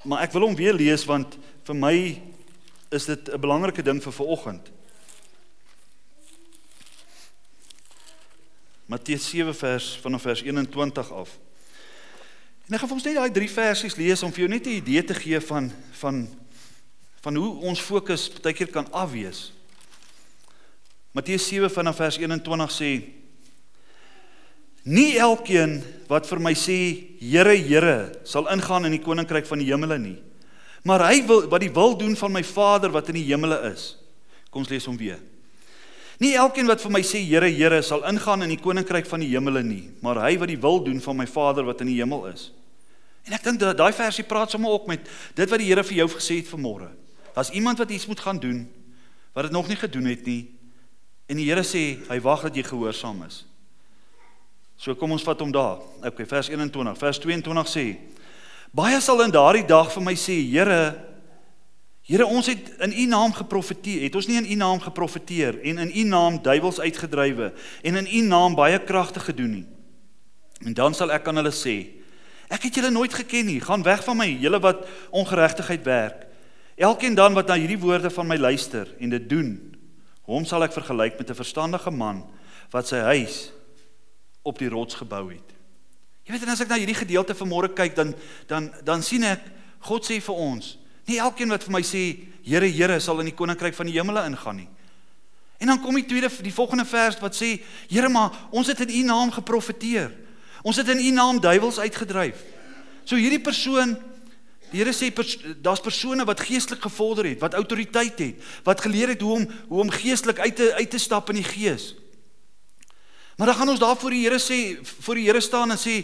maar 0.03 0.21
ek 0.21 0.31
wil 0.31 0.41
hom 0.41 0.55
weer 0.55 0.73
lees 0.73 1.05
want 1.05 1.37
vir 1.63 1.75
my 1.75 2.21
is 2.91 3.05
dit 3.05 3.29
'n 3.29 3.39
belangrike 3.39 3.81
ding 3.81 4.03
vir 4.03 4.11
vanoggend. 4.11 4.71
Matteus 8.85 9.29
7 9.29 9.55
vers 9.55 9.97
vanaf 10.01 10.21
vers 10.21 10.41
21 10.41 11.11
af. 11.11 11.39
En 12.67 12.73
ek 12.73 12.79
gaan 12.79 12.89
vir 12.89 12.95
ons 12.97 13.03
net 13.03 13.15
daai 13.15 13.31
drie 13.31 13.49
versies 13.49 13.95
lees 13.95 14.23
om 14.23 14.31
vir 14.31 14.39
jou 14.39 14.49
net 14.49 14.65
'n 14.65 14.69
idee 14.69 15.03
te 15.03 15.13
gee 15.13 15.39
van 15.39 15.71
van 15.91 16.27
van 17.23 17.39
hoe 17.39 17.51
ons 17.69 17.81
fokus 17.81 18.27
baie 18.43 18.55
keer 18.55 18.71
kan 18.71 18.87
afwees. 18.91 19.51
Matteus 21.15 21.45
7 21.47 21.69
vanaf 21.71 21.99
vers 22.01 22.17
21 22.19 22.71
sê: 22.73 22.91
Nie 24.83 25.15
elkeen 25.21 25.77
wat 26.09 26.27
vir 26.27 26.41
my 26.43 26.51
sê 26.57 26.77
Here, 27.23 27.55
Here, 27.55 27.97
sal 28.27 28.49
ingaan 28.51 28.89
in 28.89 28.97
die 28.97 29.03
koninkryk 29.03 29.47
van 29.47 29.61
die 29.61 29.69
hemele 29.69 29.99
nie. 30.01 30.17
Maar 30.83 31.05
hy 31.07 31.21
wil 31.27 31.45
wat 31.47 31.63
die 31.63 31.71
wil 31.71 31.95
doen 31.95 32.17
van 32.19 32.33
my 32.33 32.41
Vader 32.43 32.91
wat 32.91 33.13
in 33.13 33.21
die 33.21 33.29
hemele 33.29 33.61
is. 33.69 33.93
Kom 34.51 34.65
ons 34.65 34.73
lees 34.73 34.87
hom 34.89 34.97
weer. 34.99 35.21
Nie 36.19 36.33
elkeen 36.39 36.67
wat 36.67 36.83
vir 36.83 36.91
my 36.91 37.01
sê 37.07 37.21
Here, 37.23 37.47
Here 37.47 37.79
sal 37.85 38.03
ingaan 38.09 38.43
in 38.43 38.51
die 38.51 38.59
koninkryk 38.59 39.07
van 39.07 39.23
die 39.23 39.31
hemele 39.31 39.63
nie, 39.63 39.85
maar 40.03 40.19
hy 40.25 40.35
wat 40.41 40.51
die 40.51 40.59
wil 40.59 40.83
doen 40.83 40.99
van 40.99 41.21
my 41.21 41.29
Vader 41.29 41.63
wat 41.69 41.85
in 41.85 41.93
die 41.93 42.01
hemel 42.01 42.27
is. 42.33 42.49
En 43.23 43.37
ek 43.37 43.45
dink 43.45 43.61
dat 43.61 43.79
daai 43.79 43.93
versie 43.95 44.25
praat 44.27 44.51
sommer 44.51 44.75
ook 44.75 44.89
met 44.91 45.07
dit 45.37 45.47
wat 45.47 45.61
die 45.61 45.69
Here 45.69 45.85
vir 45.87 46.01
jou 46.01 46.09
gesê 46.17 46.41
het 46.41 46.51
vanmôre. 46.51 46.91
As 47.33 47.49
iemand 47.49 47.77
wat 47.77 47.89
iets 47.89 48.05
moet 48.05 48.19
gaan 48.19 48.39
doen 48.39 48.65
wat 49.33 49.43
dit 49.43 49.53
nog 49.53 49.67
nie 49.67 49.77
gedoen 49.77 50.05
het 50.05 50.25
nie 50.25 50.51
en 51.25 51.39
die 51.39 51.47
Here 51.49 51.63
sê 51.65 51.97
hy 52.09 52.19
wag 52.21 52.45
dat 52.45 52.55
jy 52.55 52.63
gehoorsaam 52.67 53.23
is. 53.25 53.43
So 54.77 54.95
kom 54.99 55.13
ons 55.15 55.23
vat 55.23 55.39
hom 55.39 55.51
daar. 55.53 55.79
Okay, 56.03 56.25
vers 56.27 56.49
21. 56.51 56.97
Vers 56.99 57.19
22 57.23 57.71
sê 57.71 57.85
Baie 58.73 58.97
sal 59.05 59.21
in 59.21 59.33
daardie 59.33 59.65
dag 59.69 59.91
vir 59.93 60.01
my 60.01 60.15
sê, 60.17 60.33
Here, 60.49 60.97
Here, 62.03 62.25
ons 62.25 62.49
het 62.49 62.71
in 62.83 62.91
U 62.91 63.05
naam 63.07 63.31
geprofeteer. 63.37 64.01
Het 64.07 64.15
ons 64.17 64.27
nie 64.27 64.39
in 64.41 64.49
U 64.49 64.55
naam 64.59 64.81
geprofeteer 64.81 65.61
en 65.61 65.77
in 65.85 65.91
U 65.93 66.03
naam 66.09 66.39
duiwels 66.43 66.81
uitgedrywe 66.81 67.51
en 67.83 67.99
in 68.01 68.09
U 68.09 68.23
naam 68.27 68.57
baie 68.57 68.81
kragte 68.81 69.21
gedoen 69.23 69.51
nie? 69.59 69.65
En 70.65 70.73
dan 70.73 70.97
sal 70.97 71.13
ek 71.13 71.29
aan 71.29 71.37
hulle 71.39 71.53
sê, 71.53 71.75
ek 72.49 72.65
het 72.67 72.79
julle 72.79 72.89
nooit 72.91 73.13
geken 73.13 73.47
nie. 73.47 73.59
Gaan 73.61 73.85
weg 73.85 74.03
van 74.03 74.17
my, 74.19 74.27
julle 74.41 74.59
wat 74.63 74.83
ongeregtigheid 75.13 75.85
werk. 75.85 76.25
Elkeen 76.75 77.15
dan 77.15 77.33
wat 77.33 77.47
na 77.47 77.57
hierdie 77.59 77.79
woorde 77.79 78.09
van 78.09 78.27
my 78.27 78.37
luister 78.37 78.89
en 78.99 79.09
dit 79.13 79.29
doen, 79.29 79.49
hom 80.25 80.45
sal 80.45 80.63
ek 80.65 80.73
vergelyk 80.73 81.17
met 81.19 81.29
'n 81.29 81.35
verstandige 81.35 81.91
man 81.91 82.23
wat 82.71 82.87
sy 82.87 82.97
huis 82.97 83.51
op 84.41 84.57
die 84.59 84.69
rots 84.69 84.95
gebou 84.95 85.29
het. 85.29 85.53
Jy 86.23 86.31
weet 86.31 86.43
en 86.43 86.49
as 86.49 86.61
ek 86.61 86.69
na 86.69 86.79
hierdie 86.79 86.95
gedeelte 86.95 87.35
vanmôre 87.35 87.73
kyk 87.73 87.95
dan 87.95 88.15
dan 88.47 88.71
dan 88.83 89.03
sien 89.03 89.23
ek 89.23 89.41
God 89.79 90.05
sê 90.05 90.21
vir 90.21 90.35
ons, 90.35 90.77
nie 91.05 91.19
elkeen 91.19 91.49
wat 91.49 91.63
vir 91.63 91.71
my 91.71 91.81
sê 91.81 92.31
Here 92.43 92.67
Here 92.67 92.99
sal 92.99 93.19
in 93.19 93.25
die 93.25 93.35
koninkryk 93.35 93.75
van 93.75 93.85
die 93.85 93.95
hemele 93.95 94.25
ingaan 94.25 94.55
nie. 94.55 94.69
En 95.59 95.67
dan 95.67 95.81
kom 95.81 95.95
die 95.95 96.05
tweede 96.05 96.29
die 96.43 96.53
volgende 96.53 96.85
vers 96.85 97.19
wat 97.19 97.35
sê, 97.35 97.61
Here 97.89 98.09
maar, 98.09 98.31
ons 98.51 98.67
het 98.67 98.79
in 98.83 98.89
U 98.89 99.03
naam 99.03 99.31
geprofeteer. 99.31 100.11
Ons 100.63 100.77
het 100.77 100.89
in 100.89 100.99
U 100.99 101.11
naam 101.11 101.39
duiwels 101.39 101.79
uitgedryf. 101.79 102.41
So 103.03 103.15
hierdie 103.15 103.39
persoon 103.43 103.97
Die 104.73 104.81
Here 104.81 104.93
sê 104.95 105.11
pers, 105.13 105.35
daar's 105.61 105.83
persone 105.85 106.25
wat 106.25 106.41
geestelik 106.41 106.81
gevorder 106.81 107.27
het, 107.29 107.41
wat 107.43 107.53
autoriteit 107.53 108.17
het, 108.17 108.39
wat 108.65 108.81
geleer 108.81 109.13
het 109.13 109.21
hoe 109.21 109.35
om 109.35 109.43
hoe 109.69 109.83
om 109.85 109.91
geestelik 109.93 110.39
uit 110.41 110.55
te 110.57 110.71
uit 110.73 110.89
te 110.89 110.97
stap 110.97 111.29
in 111.29 111.37
die 111.37 111.45
gees. 111.45 111.91
Maar 113.37 113.47
dan 113.51 113.55
gaan 113.55 113.69
ons 113.69 113.79
daar 113.79 113.97
voor 113.97 114.09
die 114.09 114.23
Here 114.25 114.41
sê, 114.41 114.81
voor 114.81 115.21
die 115.21 115.27
Here 115.29 115.41
staan 115.41 115.71
en 115.71 115.77
sê 115.77 116.01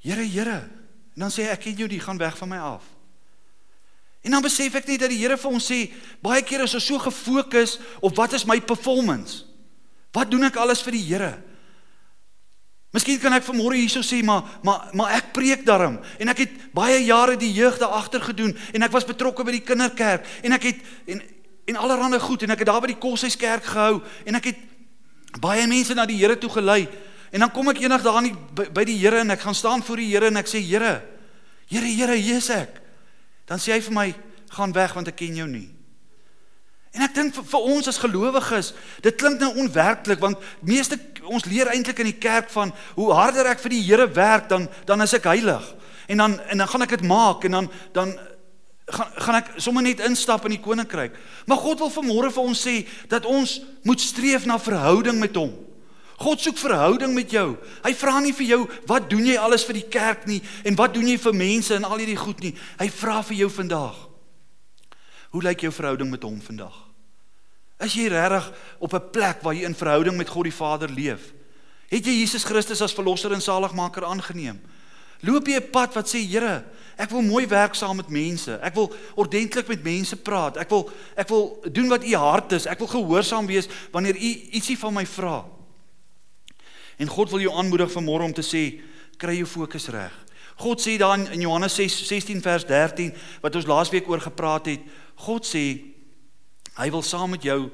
Here, 0.00 0.24
Here. 0.24 0.64
En 1.12 1.28
dan 1.28 1.30
sê 1.30 1.44
hy 1.44 1.52
ek 1.52 1.66
ken 1.66 1.76
jou, 1.84 1.86
jy 1.92 2.00
gaan 2.00 2.18
weg 2.18 2.38
van 2.40 2.48
my 2.48 2.58
af. 2.64 2.88
En 4.24 4.32
dan 4.32 4.42
besef 4.42 4.74
ek 4.80 4.88
net 4.88 5.04
dat 5.04 5.12
die 5.12 5.20
Here 5.20 5.36
vir 5.36 5.52
ons 5.52 5.68
sê, 5.68 5.84
baie 6.24 6.40
kere 6.48 6.64
is 6.64 6.74
ons 6.80 6.88
so 6.88 6.98
gefokus 7.02 7.76
op 8.00 8.16
wat 8.16 8.32
is 8.40 8.48
my 8.48 8.56
performance? 8.64 9.44
Wat 10.16 10.32
doen 10.32 10.48
ek 10.48 10.56
alles 10.56 10.80
vir 10.80 10.96
die 10.96 11.04
Here? 11.12 11.34
Miskien 12.92 13.20
kan 13.20 13.32
ek 13.32 13.46
vanmôre 13.46 13.78
hierso 13.80 14.02
sê, 14.04 14.20
maar 14.24 14.42
maar 14.62 14.90
maar 14.92 15.14
ek 15.16 15.32
preek 15.32 15.64
daarom 15.64 15.96
en 16.18 16.28
ek 16.28 16.44
het 16.44 16.58
baie 16.76 16.98
jare 17.04 17.38
die 17.40 17.52
jeug 17.52 17.78
daar 17.80 17.96
agter 17.96 18.20
gedoen 18.20 18.52
en 18.72 18.82
ek 18.82 18.92
was 18.92 19.08
betrokke 19.08 19.44
by 19.44 19.54
die 19.56 19.64
kinderkerk 19.64 20.26
en 20.42 20.52
ek 20.52 20.68
het 20.70 20.82
en 21.06 21.22
en 21.72 21.76
allerlei 21.76 22.20
goed 22.20 22.42
en 22.42 22.50
ek 22.50 22.64
het 22.64 22.68
daar 22.68 22.82
by 22.82 22.90
die 22.90 23.00
koshuiskerk 23.00 23.64
gehou 23.64 24.02
en 24.26 24.36
ek 24.36 24.50
het 24.50 24.60
baie 25.40 25.66
mense 25.66 25.94
na 25.94 26.04
die 26.06 26.18
Here 26.20 26.36
toe 26.38 26.50
gelei. 26.50 26.88
En 27.32 27.40
dan 27.40 27.50
kom 27.50 27.70
ek 27.72 27.80
eendag 27.80 28.02
daar 28.04 28.20
nie 28.24 28.34
by, 28.34 28.68
by 28.68 28.84
die 28.84 28.98
Here 29.00 29.22
en 29.22 29.32
ek 29.32 29.44
gaan 29.46 29.56
staan 29.56 29.84
voor 29.84 30.02
die 30.02 30.10
Here 30.10 30.28
en 30.28 30.40
ek 30.40 30.50
sê 30.50 30.60
Here, 30.60 31.00
Here, 31.70 31.88
Here, 31.88 32.16
hier 32.18 32.42
is 32.42 32.50
ek. 32.52 32.80
Dan 33.48 33.62
sê 33.62 33.72
hy 33.72 33.80
vir 33.80 33.96
my, 33.96 34.08
gaan 34.52 34.74
weg 34.76 34.92
want 34.96 35.08
ek 35.08 35.16
ken 35.22 35.38
jou 35.40 35.48
nie. 35.48 35.70
En 36.92 37.04
ek 37.06 37.14
dink 37.16 37.32
vir, 37.34 37.44
vir 37.48 37.68
ons 37.72 37.88
as 37.88 38.00
gelowiges, 38.00 38.72
dit 39.04 39.16
klink 39.16 39.40
nou 39.40 39.48
onwerklik 39.62 40.20
want 40.20 40.40
meeste 40.60 40.98
ons 41.24 41.46
leer 41.48 41.70
eintlik 41.72 42.02
in 42.02 42.10
die 42.10 42.20
kerk 42.20 42.50
van 42.52 42.74
hoe 42.98 43.08
harder 43.16 43.48
ek 43.52 43.62
vir 43.62 43.72
die 43.72 43.84
Here 43.86 44.08
werk 44.12 44.50
dan 44.50 44.68
dan 44.88 45.04
is 45.04 45.16
ek 45.16 45.30
heilig. 45.30 45.64
En 46.12 46.20
dan 46.20 46.36
en 46.52 46.60
dan 46.60 46.68
gaan 46.68 46.84
ek 46.84 46.96
dit 46.98 47.08
maak 47.08 47.48
en 47.48 47.56
dan 47.56 47.70
dan 47.96 48.12
gaan 48.92 49.08
gaan 49.24 49.40
ek 49.40 49.50
sommer 49.56 49.86
net 49.86 50.04
instap 50.04 50.44
in 50.44 50.58
die 50.58 50.60
koninkryk. 50.60 51.16
Maar 51.46 51.64
God 51.64 51.80
wil 51.80 51.94
vanmôre 51.96 52.32
vir 52.34 52.44
ons 52.44 52.66
sê 52.68 52.82
dat 53.08 53.24
ons 53.24 53.60
moet 53.88 54.00
streef 54.00 54.44
na 54.44 54.60
verhouding 54.60 55.16
met 55.22 55.36
hom. 55.40 55.54
God 56.22 56.44
soek 56.44 56.60
verhouding 56.60 57.16
met 57.16 57.32
jou. 57.32 57.56
Hy 57.82 57.96
vra 57.98 58.20
nie 58.20 58.36
vir 58.36 58.50
jou 58.52 58.62
wat 58.86 59.08
doen 59.10 59.24
jy 59.26 59.40
alles 59.40 59.64
vir 59.64 59.80
die 59.80 59.88
kerk 59.88 60.28
nie 60.28 60.42
en 60.68 60.76
wat 60.76 60.92
doen 60.94 61.08
jy 61.08 61.16
vir 61.18 61.40
mense 61.40 61.74
en 61.74 61.88
al 61.88 62.02
hierdie 62.02 62.20
goed 62.20 62.44
nie. 62.44 62.52
Hy 62.78 62.92
vra 62.92 63.22
vir 63.26 63.46
jou 63.46 63.50
vandag. 63.62 64.11
Hoe 65.32 65.42
lyk 65.42 65.64
jou 65.64 65.72
verhouding 65.72 66.10
met 66.12 66.22
hom 66.22 66.40
vandag? 66.44 66.74
Is 67.82 67.94
jy 67.96 68.10
regtig 68.12 68.52
op 68.78 68.92
'n 68.94 69.10
plek 69.10 69.40
waar 69.42 69.54
jy 69.54 69.64
in 69.64 69.74
verhouding 69.74 70.16
met 70.16 70.28
God 70.28 70.44
die 70.44 70.54
Vader 70.54 70.88
leef? 70.88 71.32
Het 71.88 72.04
jy 72.04 72.20
Jesus 72.20 72.44
Christus 72.44 72.80
as 72.80 72.92
verlosser 72.92 73.32
en 73.32 73.40
saligmaker 73.40 74.04
aangeneem? 74.04 74.60
Loop 75.20 75.46
jy 75.46 75.56
'n 75.56 75.70
pad 75.70 75.94
wat 75.94 76.08
sê 76.08 76.18
Here, 76.18 76.64
ek 76.98 77.10
wil 77.10 77.22
mooi 77.22 77.46
werk 77.46 77.74
saam 77.74 77.96
met 77.96 78.08
mense. 78.08 78.58
Ek 78.62 78.74
wil 78.74 78.92
ordentlik 79.14 79.68
met 79.68 79.82
mense 79.82 80.16
praat. 80.16 80.56
Ek 80.56 80.68
wil 80.68 80.90
ek 81.16 81.28
wil 81.28 81.64
doen 81.72 81.88
wat 81.88 82.04
u 82.04 82.14
hart 82.14 82.52
is. 82.52 82.66
Ek 82.66 82.78
wil 82.78 82.88
gehoorsaam 82.88 83.46
wees 83.46 83.68
wanneer 83.90 84.16
u 84.16 84.50
ietsie 84.52 84.78
van 84.78 84.94
my 84.94 85.06
vra. 85.06 85.44
En 86.98 87.08
God 87.08 87.30
wil 87.30 87.40
jou 87.40 87.52
aanmoedig 87.56 87.92
vanmôre 87.92 88.22
om 88.22 88.32
te 88.32 88.42
sê, 88.42 88.80
kry 89.16 89.36
jou 89.36 89.46
fokus 89.46 89.88
reg. 89.88 90.12
God 90.56 90.80
sê 90.80 90.98
dan 90.98 91.26
in 91.32 91.40
Johannes 91.40 91.74
6 91.74 92.06
16 92.08 92.42
vers 92.42 92.66
13 92.68 93.14
wat 93.40 93.56
ons 93.56 93.66
laasweek 93.66 94.08
oor 94.08 94.20
gepraat 94.20 94.66
het, 94.66 94.84
God 95.14 95.46
sê 95.46 95.64
hy 96.76 96.90
wil 96.90 97.02
saam 97.02 97.34
met 97.34 97.44
jou 97.44 97.70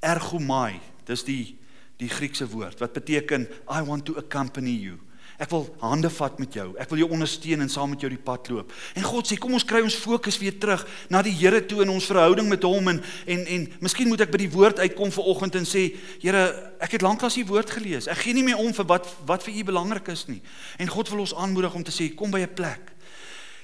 ergomai. 0.00 0.80
Dis 1.06 1.24
die 1.24 1.56
die 2.00 2.08
Griekse 2.08 2.46
woord 2.48 2.80
wat 2.80 2.96
beteken 2.96 3.44
I 3.68 3.82
want 3.84 4.06
to 4.08 4.16
accompany 4.16 4.72
you. 4.72 4.96
Ek 5.40 5.48
wil 5.48 5.62
hande 5.80 6.10
vat 6.12 6.36
met 6.42 6.52
jou. 6.52 6.66
Ek 6.76 6.90
wil 6.92 7.00
jou 7.00 7.06
ondersteun 7.16 7.64
en 7.64 7.70
saam 7.72 7.94
met 7.94 8.02
jou 8.04 8.10
die 8.12 8.20
pad 8.20 8.50
loop. 8.52 8.74
En 8.92 9.06
God 9.06 9.24
sê, 9.24 9.38
kom 9.40 9.54
ons 9.56 9.64
kry 9.64 9.80
ons 9.80 9.96
fokus 9.96 10.36
weer 10.36 10.58
terug 10.60 10.82
na 11.08 11.22
die 11.24 11.32
Here 11.32 11.62
toe 11.64 11.80
in 11.80 11.92
ons 11.92 12.08
verhouding 12.10 12.50
met 12.50 12.66
hom 12.68 12.90
en 12.92 13.00
en 13.24 13.46
en 13.56 13.64
miskien 13.80 14.10
moet 14.10 14.20
ek 14.20 14.34
by 14.34 14.42
die 14.42 14.50
woord 14.52 14.82
uitkom 14.84 15.12
vir 15.14 15.30
oggend 15.32 15.56
en 15.56 15.68
sê, 15.68 15.86
Here, 16.20 16.42
ek 16.84 16.98
het 16.98 17.06
lanklaas 17.06 17.38
die 17.40 17.46
woord 17.48 17.72
gelees. 17.72 18.10
Ek 18.12 18.20
gee 18.20 18.36
nie 18.36 18.44
meer 18.44 18.60
om 18.60 18.74
vir 18.76 18.88
wat 18.92 19.08
wat 19.30 19.46
vir 19.46 19.62
u 19.62 19.64
belangrik 19.72 20.12
is 20.12 20.26
nie. 20.28 20.42
En 20.76 20.92
God 20.92 21.08
wil 21.08 21.24
ons 21.24 21.34
aanmoedig 21.34 21.74
om 21.74 21.88
te 21.88 21.94
sê, 21.94 22.10
kom 22.12 22.30
by 22.30 22.44
'n 22.44 22.54
plek. 22.54 22.92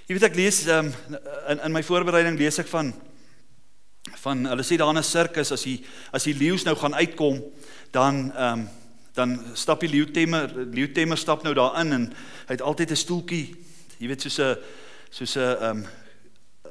Jy 0.08 0.14
weet 0.16 0.30
ek 0.30 0.36
lees 0.38 0.66
um, 0.70 0.88
in 1.50 1.60
in 1.60 1.72
my 1.72 1.82
voorbereiding 1.82 2.38
lees 2.38 2.58
ek 2.58 2.72
van 2.72 2.94
van 4.22 4.46
hulle 4.46 4.64
sê 4.64 4.78
daar 4.78 4.94
in 4.96 4.98
'n 4.98 5.04
sirkus 5.04 5.52
as 5.52 5.62
die 5.62 5.84
as 6.12 6.24
die 6.24 6.34
leeu's 6.34 6.64
nou 6.64 6.76
gaan 6.76 6.94
uitkom, 6.94 7.42
dan 7.92 8.32
ehm 8.32 8.60
um, 8.64 8.68
dan 9.16 9.38
stap 9.54 9.80
die 9.80 9.90
leeutemmer 9.90 10.52
leeutemmer 10.70 11.18
stap 11.18 11.42
nou 11.42 11.54
daarin 11.56 11.92
en 11.92 12.10
hy 12.46 12.52
het 12.54 12.62
altyd 12.62 12.90
'n 12.90 12.96
stoeltjie 13.04 13.56
jy 13.98 14.08
weet 14.08 14.22
soos 14.22 14.38
'n 14.38 14.56
soos 15.10 15.36
'n 15.36 15.62
um 15.62 15.86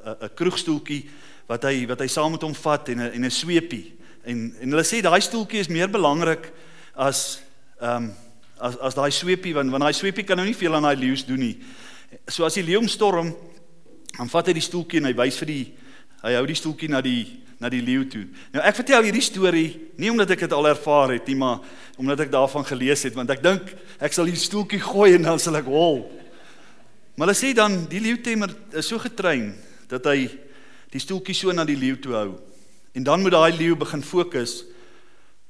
'n 0.06 0.30
kroegstoeltjie 0.34 1.08
wat 1.50 1.66
hy 1.66 1.86
wat 1.86 2.02
hy 2.02 2.08
saam 2.10 2.34
met 2.34 2.42
hom 2.42 2.54
vat 2.54 2.88
en 2.88 3.00
'n 3.00 3.12
en 3.12 3.24
'n 3.24 3.30
sweepie. 3.30 3.94
En 4.24 4.54
en 4.60 4.70
hulle 4.70 4.84
sê 4.84 5.02
daai 5.02 5.20
stoeltjie 5.20 5.60
is 5.60 5.68
meer 5.68 5.90
belangrik 5.90 6.52
as 6.94 7.40
um 7.80 8.14
as 8.58 8.78
as 8.78 8.94
daai 8.94 9.10
sweepie 9.10 9.54
want 9.54 9.70
want 9.70 9.82
daai 9.82 9.92
sweepie 9.92 10.24
kan 10.24 10.36
nou 10.36 10.46
nie 10.46 10.56
veel 10.56 10.74
aan 10.74 10.82
daai 10.82 10.96
leeu's 10.96 11.24
doen 11.24 11.38
nie. 11.38 11.58
So 12.28 12.44
as 12.44 12.54
die 12.54 12.62
leeu 12.62 12.86
storm 12.88 13.34
dan 14.16 14.28
vat 14.28 14.46
hy 14.46 14.52
die 14.52 14.62
stoeltjie 14.62 14.98
en 14.98 15.04
hy 15.04 15.14
wys 15.14 15.38
vir 15.38 15.46
die 15.46 15.74
hy 16.26 16.34
hou 16.34 16.46
die 16.48 16.58
stoeltjie 16.58 16.90
na 16.90 17.02
die 17.04 17.42
na 17.56 17.70
die 17.72 17.80
leeu 17.80 18.02
toe. 18.04 18.26
Nou 18.52 18.60
ek 18.68 18.76
vertel 18.82 19.06
hierdie 19.08 19.24
storie 19.24 19.68
nie 19.96 20.10
omdat 20.12 20.34
ek 20.34 20.42
dit 20.44 20.52
al 20.52 20.68
ervaar 20.68 21.14
het 21.14 21.28
nie, 21.30 21.38
maar 21.40 21.62
omdat 21.96 22.26
ek 22.26 22.32
daarvan 22.34 22.66
gelees 22.68 23.06
het 23.08 23.16
want 23.16 23.30
ek 23.32 23.40
dink 23.44 23.70
ek 23.96 24.12
sal 24.12 24.28
die 24.28 24.36
stoeltjie 24.36 24.82
gooi 24.84 25.14
en 25.16 25.24
dan 25.24 25.40
sal 25.40 25.56
ek 25.56 25.70
hol. 25.70 26.02
Maar 27.16 27.30
hulle 27.30 27.38
sê 27.38 27.54
dan 27.56 27.86
die 27.88 28.02
leeutemmer 28.04 28.52
is 28.76 28.90
so 28.90 29.00
getrein 29.00 29.54
dat 29.88 30.04
hy 30.10 30.26
die 30.92 31.00
stoeltjie 31.00 31.36
so 31.36 31.54
na 31.56 31.64
die 31.64 31.78
leeu 31.80 31.96
toe 32.00 32.12
hou. 32.16 32.30
En 32.96 33.06
dan 33.06 33.24
moet 33.24 33.32
daai 33.32 33.56
leeu 33.56 33.76
begin 33.76 34.04
fokus. 34.04 34.58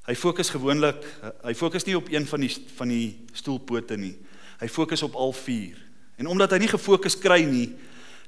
Hy 0.06 0.14
fokus 0.14 0.52
gewoonlik 0.54 1.02
hy 1.42 1.56
fokus 1.58 1.86
nie 1.88 1.98
op 1.98 2.12
een 2.12 2.26
van 2.30 2.46
die 2.46 2.52
van 2.78 2.94
die 2.94 3.08
stoelpote 3.34 3.98
nie. 3.98 4.14
Hy 4.62 4.70
fokus 4.70 5.02
op 5.02 5.18
al 5.18 5.34
vier. 5.34 5.74
En 6.22 6.30
omdat 6.30 6.54
hy 6.54 6.62
nie 6.62 6.70
gefokus 6.70 7.18
kry 7.18 7.42
nie, 7.44 7.72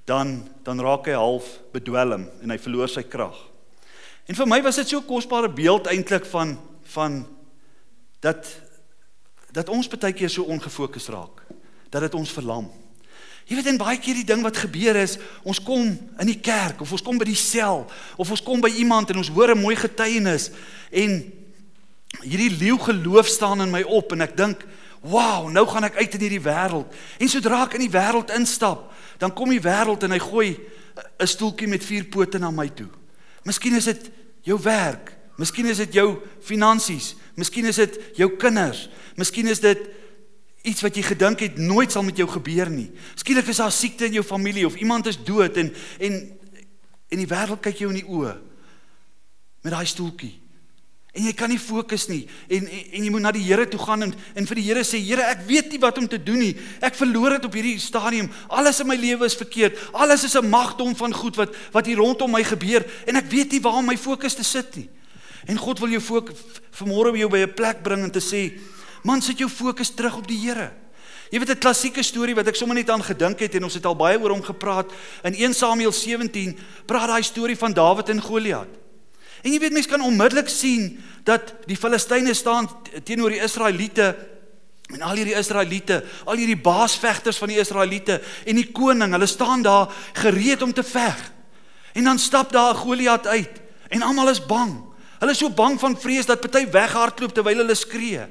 dan 0.08 0.48
dan 0.64 0.80
raak 0.80 1.06
hy 1.08 1.16
half 1.16 1.46
bedwelm 1.72 2.26
en 2.40 2.50
hy 2.52 2.58
verloor 2.60 2.88
sy 2.88 3.04
krag. 3.04 3.36
En 4.28 4.36
vir 4.36 4.48
my 4.48 4.60
was 4.64 4.80
dit 4.80 4.88
so 4.88 5.00
'n 5.00 5.08
kosbare 5.08 5.48
beeld 5.48 5.86
eintlik 5.86 6.24
van 6.26 6.58
van 6.82 7.26
dat 8.20 8.46
dat 9.52 9.68
ons 9.68 9.88
baie 9.88 10.12
keer 10.12 10.30
so 10.30 10.42
ongefokus 10.42 11.08
raak. 11.08 11.44
Dat 11.90 12.00
dit 12.00 12.14
ons 12.14 12.32
verlam. 12.32 12.70
Jy 13.48 13.56
weet 13.56 13.66
en 13.66 13.80
baie 13.80 13.98
keer 13.98 14.14
die 14.14 14.28
ding 14.28 14.42
wat 14.42 14.56
gebeur 14.56 14.96
is, 14.96 15.16
ons 15.42 15.60
kom 15.62 15.98
in 16.20 16.26
die 16.26 16.40
kerk 16.40 16.80
of 16.80 16.92
ons 16.92 17.02
kom 17.02 17.18
by 17.18 17.24
die 17.24 17.34
sel 17.34 17.86
of 18.16 18.30
ons 18.30 18.42
kom 18.42 18.60
by 18.60 18.68
iemand 18.68 19.10
en 19.10 19.16
ons 19.16 19.32
hoor 19.32 19.54
'n 19.54 19.60
mooi 19.60 19.76
getuienis 19.76 20.50
en 20.90 21.32
hierdie 22.20 22.56
leeu 22.58 22.78
geloof 22.78 23.26
staan 23.26 23.60
in 23.60 23.70
my 23.70 23.82
op 23.82 24.12
en 24.12 24.20
ek 24.20 24.36
dink, 24.36 24.64
"Wow, 25.00 25.48
nou 25.48 25.66
gaan 25.66 25.84
ek 25.84 25.96
uit 25.96 26.14
in 26.14 26.20
hierdie 26.20 26.44
wêreld." 26.44 26.92
En 27.18 27.28
sodra 27.28 27.64
ek 27.64 27.74
in 27.74 27.88
die 27.88 27.98
wêreld 27.98 28.30
instap, 28.30 28.92
dan 29.18 29.34
kom 29.34 29.50
die 29.50 29.62
wêreld 29.62 30.02
en 30.06 30.14
hy 30.14 30.20
gooi 30.22 30.50
'n 31.18 31.26
stoeltjie 31.26 31.68
met 31.68 31.84
vier 31.84 32.04
pote 32.04 32.38
na 32.38 32.50
my 32.50 32.68
toe. 32.68 32.88
Miskien 33.44 33.74
is 33.74 33.84
dit 33.84 34.10
jou 34.42 34.58
werk, 34.62 35.16
miskien 35.36 35.66
is 35.66 35.76
dit 35.76 35.92
jou 35.92 36.18
finansies, 36.40 37.14
miskien 37.34 37.64
is 37.64 37.76
dit 37.76 37.98
jou 38.14 38.36
kinders, 38.36 38.88
miskien 39.16 39.46
is 39.46 39.60
dit 39.60 39.78
iets 40.62 40.82
wat 40.82 40.96
jy 40.96 41.02
gedink 41.02 41.40
het 41.40 41.58
nooit 41.58 41.92
sal 41.92 42.02
met 42.02 42.16
jou 42.16 42.28
gebeur 42.28 42.70
nie. 42.70 42.90
Skielik 43.14 43.46
is 43.46 43.56
daar 43.56 43.72
siekte 43.72 44.04
in 44.04 44.12
jou 44.18 44.24
familie 44.24 44.66
of 44.66 44.76
iemand 44.76 45.06
is 45.06 45.18
dood 45.24 45.56
en 45.56 45.74
en 45.98 46.38
en 47.08 47.18
die 47.18 47.26
wêreld 47.26 47.62
kyk 47.64 47.78
jou 47.78 47.88
in 47.88 48.02
die 48.02 48.10
oë 48.10 48.34
met 49.64 49.72
daai 49.72 49.86
stoeltjie. 49.86 50.34
En 51.18 51.24
jy 51.26 51.32
kan 51.34 51.50
nie 51.50 51.58
fokus 51.58 52.04
nie 52.06 52.28
en, 52.46 52.62
en 52.62 52.82
en 52.94 53.06
jy 53.06 53.10
moet 53.10 53.24
na 53.24 53.32
die 53.34 53.42
Here 53.42 53.64
toe 53.66 53.80
gaan 53.82 54.06
en 54.06 54.12
en 54.38 54.46
vir 54.46 54.60
die 54.60 54.66
Here 54.68 54.84
sê 54.86 55.00
Here 55.02 55.24
ek 55.32 55.42
weet 55.48 55.72
nie 55.74 55.80
wat 55.82 55.98
om 55.98 56.06
te 56.06 56.20
doen 56.22 56.38
nie. 56.38 56.52
Ek 56.84 56.94
verloor 56.94 57.34
dit 57.34 57.48
op 57.48 57.56
hierdie 57.58 57.78
stadium. 57.82 58.28
Alles 58.46 58.78
in 58.84 58.86
my 58.86 58.94
lewe 58.98 59.26
is 59.26 59.34
verkeerd. 59.38 59.80
Alles 59.92 60.24
is 60.28 60.36
'n 60.38 60.46
magdom 60.46 60.94
van 60.94 61.12
goed 61.12 61.36
wat 61.36 61.54
wat 61.74 61.86
hier 61.86 61.98
rondom 61.98 62.30
my 62.30 62.44
gebeur 62.44 62.86
en 63.06 63.16
ek 63.16 63.30
weet 63.30 63.52
nie 63.52 63.60
waar 63.60 63.82
om 63.82 63.86
my 63.86 63.96
fokus 63.96 64.34
te 64.34 64.44
sit 64.44 64.76
nie. 64.76 64.88
En 65.46 65.56
God 65.56 65.80
wil 65.80 65.90
jou 65.90 66.22
vanmôre 66.70 67.12
by 67.12 67.18
jou 67.18 67.30
by 67.30 67.38
'n 67.38 67.54
plek 67.54 67.82
bring 67.82 68.04
en 68.04 68.10
te 68.10 68.20
sê 68.20 68.52
man 69.02 69.20
sit 69.20 69.38
jou 69.38 69.48
fokus 69.48 69.90
terug 69.90 70.18
op 70.18 70.26
die 70.26 70.38
Here. 70.38 70.70
Jy 71.30 71.38
weet 71.40 71.50
'n 71.50 71.58
klassieke 71.58 72.02
storie 72.02 72.34
wat 72.34 72.46
ek 72.46 72.54
sommer 72.54 72.76
net 72.76 72.90
aan 72.90 73.02
gedink 73.02 73.40
het 73.40 73.54
en 73.54 73.64
ons 73.64 73.74
het 73.74 73.84
al 73.84 73.96
baie 73.96 74.18
oor 74.18 74.30
hom 74.30 74.42
gepraat 74.42 74.92
in 75.24 75.34
1 75.34 75.54
Samuel 75.54 75.92
17 75.92 76.56
praat 76.86 77.08
daai 77.08 77.22
storie 77.22 77.56
van 77.56 77.72
Dawid 77.72 78.08
en 78.08 78.22
Goliat. 78.22 78.87
En 79.42 79.52
jy 79.52 79.60
weet 79.62 79.74
mense 79.76 79.90
kan 79.90 80.02
onmiddellik 80.02 80.48
sien 80.50 80.96
dat 81.26 81.54
die 81.68 81.76
Filistyne 81.76 82.34
staan 82.34 82.68
teenoor 83.04 83.34
die 83.34 83.42
Israeliete 83.44 84.12
en 84.88 85.02
al 85.04 85.18
hierdie 85.20 85.36
Israeliete, 85.36 86.00
al 86.24 86.40
hierdie 86.40 86.56
baasvegters 86.56 87.36
van 87.36 87.50
die 87.52 87.58
Israeliete 87.60 88.22
en 88.48 88.56
die 88.56 88.70
koning, 88.72 89.12
hulle 89.12 89.28
staan 89.28 89.62
daar 89.62 89.92
gereed 90.16 90.62
om 90.64 90.72
te 90.72 90.82
veg. 90.82 91.18
En 91.92 92.08
dan 92.08 92.18
stap 92.18 92.52
daar 92.52 92.74
Goliat 92.74 93.26
uit 93.26 93.60
en 93.88 94.02
almal 94.02 94.32
is 94.32 94.40
bang. 94.40 94.78
Hulle 95.18 95.34
is 95.34 95.40
so 95.42 95.50
bang 95.50 95.76
van 95.80 95.96
vrees 95.98 96.28
dat 96.28 96.40
party 96.40 96.64
weghardloop 96.72 97.34
terwyl 97.34 97.60
hulle 97.64 97.76
skree. 97.76 98.24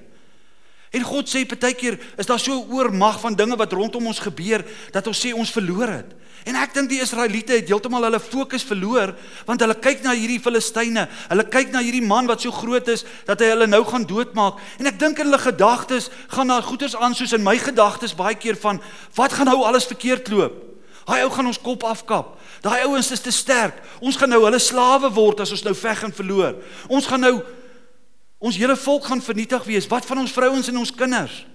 En 0.95 1.03
God 1.03 1.27
sê 1.27 1.43
partykeer 1.47 1.97
is 2.17 2.29
daar 2.29 2.39
so 2.39 2.55
oormag 2.71 3.19
van 3.19 3.35
dinge 3.35 3.57
wat 3.59 3.73
rondom 3.75 4.07
ons 4.07 4.23
gebeur 4.23 4.63
dat 4.95 5.07
ons 5.07 5.19
sê 5.19 5.33
ons 5.35 5.51
verloor 5.51 5.91
het. 5.91 6.13
En 6.47 6.55
ek 6.55 6.71
dink 6.77 6.87
die 6.87 7.01
Israeliete 7.03 7.57
het 7.57 7.67
heeltemal 7.67 8.05
hulle 8.07 8.21
fokus 8.23 8.63
verloor 8.63 9.11
want 9.47 9.63
hulle 9.63 9.75
kyk 9.83 10.05
na 10.05 10.13
hierdie 10.15 10.39
Filistyne. 10.39 11.07
Hulle 11.27 11.45
kyk 11.51 11.73
na 11.73 11.81
hierdie 11.83 12.05
man 12.05 12.29
wat 12.29 12.45
so 12.45 12.55
groot 12.55 12.87
is 12.93 13.03
dat 13.27 13.43
hy 13.43 13.51
hulle 13.51 13.67
nou 13.67 13.81
gaan 13.89 14.07
doodmaak. 14.07 14.61
En 14.79 14.87
ek 14.87 14.99
dink 15.01 15.19
in 15.19 15.27
hulle 15.27 15.41
gedagtes 15.43 16.07
gaan 16.31 16.53
daar 16.53 16.63
goeters 16.63 16.95
aan 16.95 17.17
soos 17.17 17.35
in 17.35 17.43
my 17.43 17.57
gedagtes 17.59 18.15
baie 18.15 18.39
keer 18.39 18.55
van 18.63 18.79
wat 19.19 19.35
gaan 19.35 19.51
nou 19.51 19.59
alles 19.67 19.89
verkeerd 19.91 20.31
loop? 20.31 20.63
Daai 21.07 21.23
ou 21.23 21.29
gaan 21.31 21.47
ons 21.47 21.59
kop 21.63 21.85
afkap. 21.87 22.33
Daai 22.63 22.83
ouens 22.87 23.11
is 23.15 23.23
te 23.23 23.31
sterk. 23.31 23.77
Ons 24.03 24.17
gaan 24.19 24.31
nou 24.31 24.41
hulle 24.43 24.59
slawe 24.59 25.11
word 25.15 25.43
as 25.43 25.53
ons 25.55 25.63
nou 25.63 25.75
veg 25.75 26.03
en 26.03 26.15
verloor. 26.15 26.57
Ons 26.91 27.07
gaan 27.07 27.23
nou 27.23 27.37
Ons 28.37 28.57
hele 28.57 28.75
volk 28.77 29.05
gaan 29.05 29.21
vernietig 29.21 29.63
wees. 29.63 29.87
Wat 29.87 30.05
van 30.05 30.21
ons 30.21 30.31
vrouens 30.31 30.67
en 30.67 30.77
ons 30.77 30.93
kinders? 30.93 31.45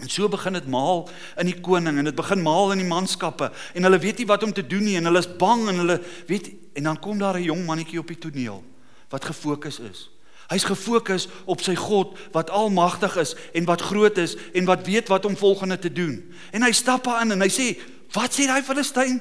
En 0.00 0.08
so 0.08 0.28
begin 0.28 0.52
dit 0.56 0.68
maal 0.70 1.08
in 1.36 1.50
die 1.50 1.58
koning 1.60 1.98
en 1.98 2.08
dit 2.08 2.16
begin 2.16 2.40
maal 2.42 2.72
in 2.72 2.80
die 2.80 2.88
manskappe 2.88 3.50
en 3.74 3.84
hulle 3.84 3.98
weet 4.00 4.22
nie 4.22 4.28
wat 4.30 4.46
om 4.46 4.52
te 4.52 4.64
doen 4.64 4.84
nie 4.86 4.96
en 4.96 5.10
hulle 5.10 5.20
is 5.20 5.28
bang 5.40 5.66
en 5.68 5.82
hulle 5.82 5.98
weet 6.30 6.48
en 6.78 6.88
dan 6.88 7.00
kom 7.04 7.18
daar 7.18 7.36
'n 7.36 7.50
jong 7.50 7.66
mannetjie 7.66 7.98
op 7.98 8.08
die 8.08 8.18
toneel 8.18 8.64
wat 9.10 9.24
gefokus 9.24 9.78
is. 9.78 10.08
Hy's 10.48 10.64
gefokus 10.64 11.28
op 11.44 11.60
sy 11.60 11.74
God 11.74 12.16
wat 12.32 12.50
almagtig 12.50 13.16
is 13.16 13.34
en 13.52 13.64
wat 13.64 13.80
groot 13.80 14.18
is 14.18 14.36
en 14.54 14.64
wat 14.64 14.86
weet 14.86 15.08
wat 15.08 15.24
om 15.24 15.36
volgende 15.36 15.78
te 15.78 15.92
doen. 15.92 16.32
En 16.50 16.62
hy 16.62 16.72
stap 16.72 17.06
aan 17.06 17.30
en 17.30 17.40
hy 17.40 17.48
sê, 17.48 17.78
"Wat 18.12 18.32
sê 18.32 18.46
daai 18.46 18.62
Filistyn?" 18.62 19.20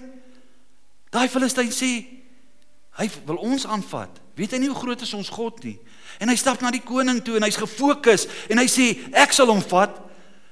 Daai 1.10 1.28
Filistyn 1.28 1.72
sê, 1.72 2.19
"Hy 2.98 3.10
wil 3.26 3.36
ons 3.36 3.66
aanvat. 3.66 4.10
Weet 4.36 4.52
hy 4.52 4.58
nie 4.58 4.68
hoe 4.68 4.80
groot 4.80 5.02
is 5.02 5.14
ons 5.14 5.30
God 5.30 5.64
nie?" 5.64 5.80
En 6.20 6.30
hy 6.30 6.36
stap 6.36 6.62
na 6.62 6.72
die 6.72 6.84
koning 6.84 7.24
toe 7.24 7.38
en 7.38 7.44
hy's 7.44 7.60
gefokus 7.60 8.28
en 8.50 8.58
hy 8.58 8.68
sê 8.68 8.98
ek 9.14 9.34
sal 9.34 9.48
hom 9.48 9.62
vat. 9.62 9.96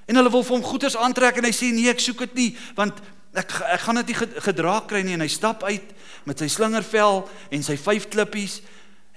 En 0.07 0.15
hulle 0.15 0.31
wil 0.31 0.43
vir 0.43 0.55
hom 0.55 0.63
goeders 0.63 0.95
aantrek 0.95 1.37
en 1.37 1.43
hy 1.43 1.51
sê 1.51 1.71
nee, 1.73 1.89
ek 1.89 1.99
soek 1.99 2.19
dit 2.19 2.35
nie 2.35 2.57
want 2.75 3.01
ek 3.35 3.51
ek 3.73 3.81
gaan 3.81 3.99
dit 4.01 4.07
nie 4.07 4.41
gedra 4.41 4.79
kry 4.87 5.03
nie 5.03 5.13
en 5.13 5.21
hy 5.21 5.27
stap 5.27 5.63
uit 5.63 5.93
met 6.25 6.39
sy 6.39 6.47
slingervel 6.47 7.29
en 7.51 7.63
sy 7.63 7.75
vyf 7.75 8.07
klippies 8.09 8.61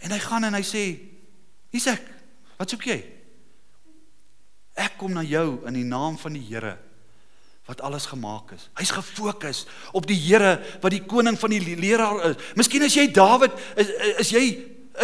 en 0.03 0.11
hy 0.11 0.19
gaan 0.19 0.45
en 0.45 0.55
hy 0.55 0.65
sê 0.67 0.85
hier's 1.71 1.87
ek. 1.87 2.05
Wat 2.59 2.69
soek 2.69 2.87
jy? 2.91 2.99
Ek 4.77 4.99
kom 4.99 5.13
na 5.15 5.23
jou 5.23 5.61
in 5.69 5.77
die 5.77 5.87
naam 5.87 6.19
van 6.19 6.35
die 6.35 6.45
Here 6.45 6.79
wat 7.71 7.81
alles 7.87 8.09
gemaak 8.11 8.51
is. 8.57 8.67
Hy's 8.81 8.91
gefokus 8.91 9.63
op 9.95 10.09
die 10.11 10.19
Here 10.19 10.57
wat 10.83 10.91
die 10.91 11.05
koning 11.07 11.39
van 11.39 11.53
die 11.55 11.77
leraar 11.79 12.33
is. 12.33 12.41
Miskien 12.59 12.83
as 12.83 12.97
jy 12.99 13.07
Dawid 13.15 13.55
is, 13.79 13.93
is 14.25 14.33
jy 14.35 14.45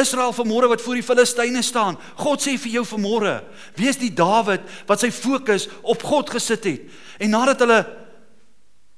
Israel 0.03 0.35
vanmôre 0.35 0.69
wat 0.73 0.83
voor 0.83 0.99
die 0.99 1.07
Filistyne 1.07 1.63
staan. 1.63 1.95
God 2.19 2.43
sê 2.43 2.57
vir 2.59 2.81
jou 2.81 2.85
vanmôre, 2.91 3.39
wees 3.79 4.01
die 4.01 4.11
Dawid 4.11 4.67
wat 4.89 5.05
sy 5.05 5.13
fokus 5.15 5.69
op 5.87 6.03
God 6.05 6.33
gesit 6.35 6.67
het. 6.67 6.91
En 7.23 7.33
nadat 7.37 7.63
hulle 7.63 7.79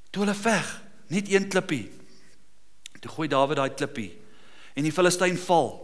toe 0.09 0.25
hulle 0.25 0.39
veg, 0.39 0.73
net 1.13 1.29
een 1.29 1.51
klippie. 1.53 1.85
Toe 3.03 3.13
gooi 3.13 3.29
Dawid 3.29 3.61
daai 3.61 3.77
klippie 3.77 4.15
en 4.79 4.87
die 4.87 4.95
Filistyn 4.95 5.37
val. 5.45 5.75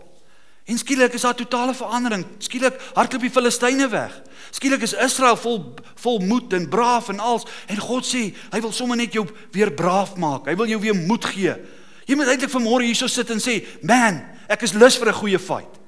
En 0.64 0.78
skielik 0.78 1.12
is 1.12 1.20
daar 1.20 1.34
totale 1.34 1.74
verandering. 1.74 2.24
Skielik 2.38 2.80
hardloop 2.94 3.20
die 3.20 3.30
Filistyne 3.30 3.88
weg. 3.88 4.22
Skielik 4.50 4.82
is 4.82 4.94
Israel 4.96 5.36
vol 5.36 5.74
vol 6.00 6.18
moed 6.24 6.52
en 6.52 6.68
braaf 6.68 7.08
en 7.08 7.20
als 7.20 7.44
en 7.66 7.80
God 7.80 8.06
sê 8.06 8.30
hy 8.50 8.60
wil 8.60 8.72
sommer 8.72 8.96
net 8.96 9.12
jou 9.12 9.26
weer 9.52 9.72
braaf 9.72 10.16
maak. 10.16 10.48
Hy 10.48 10.56
wil 10.56 10.72
jou 10.72 10.80
weer 10.80 10.96
moed 10.96 11.24
gee. 11.24 11.56
Jy 12.04 12.16
moet 12.16 12.28
eintlik 12.32 12.52
vanmôre 12.52 12.84
hierso 12.84 13.08
sit 13.08 13.30
en 13.30 13.40
sê, 13.40 13.64
"Man, 13.82 14.22
Ek 14.48 14.62
is 14.62 14.74
lus 14.74 14.96
vir 14.96 15.08
'n 15.08 15.14
goeie 15.14 15.38
fight. 15.38 15.80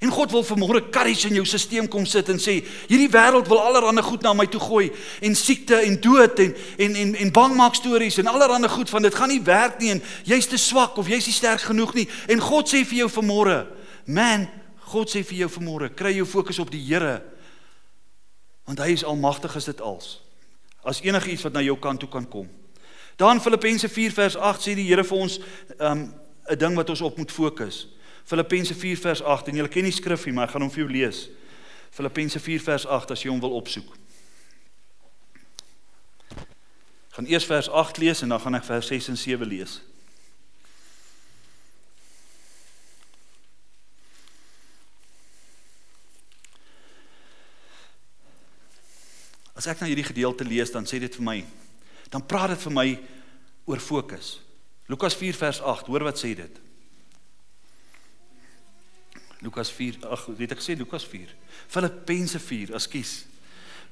En 0.00 0.08
God 0.08 0.30
wil 0.30 0.44
vanmôre 0.44 0.90
courage 0.90 1.28
in 1.28 1.34
jou 1.34 1.44
stelsel 1.44 1.88
kom 1.88 2.06
sit 2.06 2.28
en 2.28 2.38
sê, 2.38 2.64
hierdie 2.88 3.10
wêreld 3.10 3.48
wil 3.48 3.60
allerlei 3.60 4.02
goed 4.02 4.22
na 4.22 4.32
my 4.32 4.46
toe 4.46 4.60
gooi 4.60 4.90
en 5.20 5.34
siekte 5.34 5.76
en 5.76 6.00
dood 6.00 6.38
en 6.38 6.54
en 6.78 6.94
en 6.94 7.14
en 7.14 7.30
bangmaak 7.30 7.74
stories 7.74 8.16
en 8.18 8.26
allerlei 8.26 8.68
goed 8.68 8.88
van 8.88 9.02
dit 9.02 9.14
gaan 9.14 9.28
nie 9.28 9.42
werk 9.42 9.78
nie 9.78 9.90
en 9.90 10.02
jy's 10.24 10.46
te 10.46 10.56
swak 10.56 10.96
of 10.96 11.08
jy's 11.08 11.26
nie 11.26 11.34
sterk 11.34 11.60
genoeg 11.60 11.94
nie. 11.94 12.08
En 12.28 12.40
God 12.40 12.68
sê 12.68 12.84
vir 12.84 12.98
jou 12.98 13.10
vanmôre, 13.10 13.66
man, 14.06 14.48
God 14.90 15.10
sê 15.10 15.22
vir 15.26 15.44
jou 15.44 15.50
vanmôre, 15.58 15.90
kry 15.94 16.14
jou 16.16 16.26
fokus 16.26 16.58
op 16.58 16.70
die 16.70 16.82
Here. 16.82 17.20
Want 18.66 18.78
hy 18.78 18.92
is 18.94 19.04
almagtig 19.04 19.56
is 19.56 19.68
dit 19.70 19.80
als. 19.80 20.20
As 20.84 21.02
enige 21.04 21.30
iets 21.30 21.44
wat 21.44 21.52
na 21.52 21.62
jou 21.62 21.76
kant 21.78 22.00
toe 22.00 22.08
kan 22.08 22.28
kom. 22.28 22.48
Dan 23.20 23.40
Filippense 23.40 23.88
4 23.88 24.12
vers 24.16 24.36
8 24.36 24.64
sê 24.64 24.74
die 24.74 24.88
Here 24.88 25.04
vir 25.04 25.18
ons, 25.18 25.38
ehm 25.78 25.92
um, 25.92 26.14
'n 26.50 26.58
ding 26.58 26.74
wat 26.74 26.90
ons 26.90 27.00
op 27.00 27.16
moet 27.16 27.32
fokus. 27.32 27.86
Filippense 28.24 28.74
4 28.74 28.96
vers 28.98 29.22
8 29.22 29.48
en 29.48 29.56
jy 29.56 29.68
ken 29.68 29.84
die 29.84 29.92
skrif 29.94 30.24
hier, 30.24 30.34
maar 30.34 30.48
ek 30.48 30.50
gaan 30.54 30.62
hom 30.62 30.70
vir 30.70 30.84
jou 30.84 30.90
lees. 30.90 31.28
Filippense 31.90 32.40
4 32.40 32.60
vers 32.60 32.86
8 32.86 33.10
as 33.10 33.22
jy 33.22 33.30
hom 33.30 33.40
wil 33.40 33.54
opsoek. 33.58 33.96
Ek 37.10 37.18
gaan 37.18 37.26
eers 37.26 37.46
vers 37.46 37.68
8 37.68 37.98
lees 37.98 38.22
en 38.22 38.28
dan 38.28 38.40
gaan 38.40 38.54
ek 38.54 38.64
vers 38.64 38.86
6 38.86 39.08
en 39.08 39.16
7 39.16 39.48
lees. 39.48 39.80
As 49.60 49.68
ek 49.68 49.82
nou 49.82 49.90
hierdie 49.90 50.06
gedeelte 50.08 50.46
lees, 50.48 50.72
dan 50.72 50.86
sê 50.88 50.96
dit 51.02 51.16
vir 51.20 51.26
my, 51.26 51.36
dan 52.08 52.24
praat 52.24 52.54
dit 52.54 52.62
vir 52.64 52.72
my 52.72 52.86
oor 53.68 53.82
fokus. 53.84 54.38
Lukas 54.88 55.12
4 55.20 55.36
vers 55.36 55.60
8, 55.60 55.90
hoor 55.92 56.06
wat 56.08 56.16
sê 56.16 56.30
dit? 56.38 56.60
Lukas 59.44 59.68
4, 59.76 60.00
ag, 60.08 60.24
weet 60.38 60.54
ek 60.56 60.64
sê 60.64 60.76
Lukas 60.80 61.04
4. 61.08 61.34
Filippense 61.68 62.40
4, 62.40 62.72
ekskuus. 62.80 63.12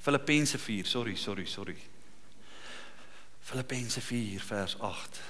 Filippense 0.00 0.56
4, 0.60 0.88
sorry, 0.88 1.14
sorry, 1.20 1.44
sorry. 1.44 1.76
Filippense 3.44 4.00
4 4.00 4.46
vers 4.48 4.76
8. 4.88 5.20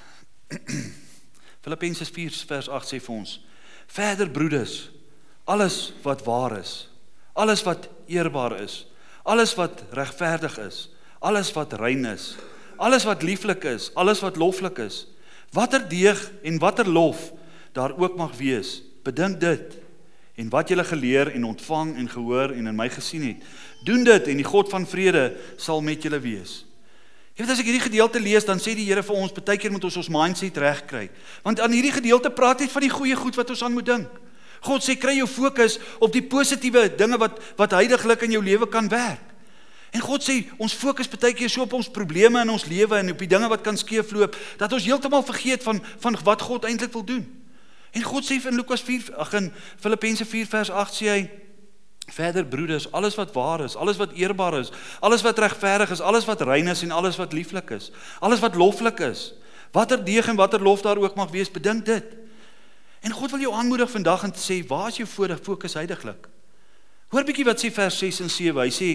Filippense 1.66 2.06
4 2.06 2.38
vers 2.52 2.70
8 2.78 2.92
sê 2.92 3.02
vir 3.02 3.14
ons: 3.14 3.34
Verder 3.90 4.30
broeders, 4.30 4.76
alles 5.50 5.80
wat 6.06 6.22
waar 6.26 6.54
is, 6.60 6.76
alles 7.34 7.66
wat 7.66 7.90
eerbaar 8.06 8.60
is, 8.62 8.84
alles 9.28 9.52
wat 9.58 9.84
regverdig 9.92 10.56
is, 10.64 10.88
alles 11.20 11.52
wat 11.52 11.76
rein 11.76 12.08
is, 12.08 12.32
alles 12.80 13.04
wat 13.04 13.22
lieflik 13.26 13.66
is, 13.68 13.90
alles 13.98 14.22
wat 14.24 14.40
loflik 14.40 14.80
is, 14.80 15.04
Watter 15.52 15.80
deeg 15.88 16.20
en 16.44 16.58
watter 16.60 16.88
lof 16.88 17.32
daar 17.72 17.94
ook 17.96 18.16
mag 18.16 18.36
wees, 18.36 18.82
bedink 19.04 19.40
dit 19.40 19.76
en 20.38 20.50
wat 20.52 20.70
jy 20.70 20.84
geleer 20.84 21.32
en 21.34 21.48
ontvang 21.48 21.96
en 21.96 22.08
gehoor 22.08 22.52
en 22.54 22.66
in 22.66 22.76
my 22.76 22.88
gesien 22.92 23.24
het. 23.26 23.44
Doen 23.84 24.04
dit 24.04 24.28
en 24.28 24.38
die 24.38 24.46
God 24.46 24.68
van 24.70 24.86
vrede 24.86 25.32
sal 25.56 25.80
met 25.82 26.02
julle 26.02 26.20
wees. 26.20 26.64
Jy 27.34 27.44
weet 27.44 27.52
as 27.54 27.62
ek 27.62 27.70
hierdie 27.70 27.86
gedeelte 27.86 28.20
lees, 28.22 28.46
dan 28.46 28.58
sê 28.58 28.74
die 28.74 28.86
Here 28.86 29.02
vir 29.02 29.18
ons, 29.18 29.34
baie 29.34 29.58
keer 29.58 29.70
moet 29.70 29.84
ons 29.86 29.98
ons 29.98 30.10
mindset 30.10 30.56
regkry. 30.58 31.04
Want 31.42 31.62
aan 31.62 31.74
hierdie 31.74 31.94
gedeelte 31.94 32.30
praat 32.34 32.64
hy 32.64 32.68
van 32.70 32.86
die 32.86 32.92
goeie 32.92 33.18
goed 33.18 33.38
wat 33.38 33.50
ons 33.54 33.62
aan 33.62 33.74
moet 33.74 33.86
dink. 33.86 34.16
God 34.60 34.84
sê 34.84 34.96
kry 34.98 35.16
jou 35.18 35.28
fokus 35.30 35.78
op 36.02 36.12
die 36.12 36.24
positiewe 36.24 36.88
dinge 36.98 37.18
wat 37.20 37.38
wat 37.56 37.76
heidaglik 37.76 38.26
in 38.26 38.38
jou 38.38 38.42
lewe 38.44 38.68
kan 38.68 38.88
werk. 38.90 39.24
En 39.94 40.04
God 40.04 40.24
sê 40.24 40.42
ons 40.60 40.74
fokus 40.74 41.08
baie 41.08 41.32
keer 41.32 41.48
so 41.48 41.64
op 41.64 41.72
ons 41.78 41.88
probleme 41.88 42.40
in 42.42 42.52
ons 42.52 42.66
lewe 42.68 42.98
en 42.98 43.12
op 43.14 43.18
die 43.22 43.30
dinge 43.30 43.48
wat 43.48 43.64
kan 43.64 43.76
skeefloop 43.76 44.36
dat 44.60 44.72
ons 44.72 44.84
heeltemal 44.84 45.24
vergeet 45.24 45.64
van 45.64 45.80
van 46.02 46.18
wat 46.24 46.44
God 46.44 46.68
eintlik 46.68 46.92
wil 46.92 47.04
doen. 47.04 47.24
En 47.96 48.04
God 48.04 48.26
sê 48.26 48.36
in 48.36 48.56
Lukas 48.56 48.84
4 48.84 49.14
ag 49.16 49.32
in 49.38 49.52
Filippense 49.80 50.24
4 50.28 50.46
vers 50.46 50.70
8 50.70 50.98
sê 50.98 51.08
hy 51.08 51.22
verder 52.12 52.44
broeders 52.44 52.88
alles 52.92 53.16
wat 53.16 53.32
waar 53.32 53.64
is, 53.64 53.76
alles 53.76 53.96
wat 53.96 54.12
eerbaar 54.16 54.58
is, 54.60 54.70
alles 55.00 55.22
wat 55.24 55.38
regverdig 55.38 55.90
is, 55.90 56.00
alles 56.00 56.24
wat 56.24 56.40
rein 56.40 56.68
is 56.68 56.82
en 56.82 56.92
alles 56.92 57.16
wat 57.16 57.32
lieflik 57.32 57.70
is, 57.70 57.90
alles 58.20 58.40
wat 58.40 58.56
loflik 58.56 59.00
is, 59.04 59.32
watter 59.72 60.00
deeg 60.04 60.28
en 60.28 60.36
watter 60.36 60.62
lof 60.62 60.82
daar 60.84 61.00
ook 61.00 61.16
mag 61.16 61.30
wees, 61.30 61.50
bedink 61.52 61.84
dit. 61.84 62.16
En 63.00 63.14
God 63.14 63.30
wil 63.30 63.40
jou 63.46 63.54
aanmoedig 63.54 63.90
vandag 63.90 64.26
te 64.30 64.42
sê 64.42 64.66
waar 64.66 64.88
is 64.88 64.98
jou 65.00 65.08
fokus 65.42 65.74
heidaglik? 65.74 66.26
Hoor 67.08 67.24
bietjie 67.24 67.46
wat 67.46 67.62
sê 67.62 67.70
vers 67.72 67.98
6 67.98 68.20
en 68.26 68.30
7. 68.30 68.60
Hy 68.60 68.72
sê 68.74 68.90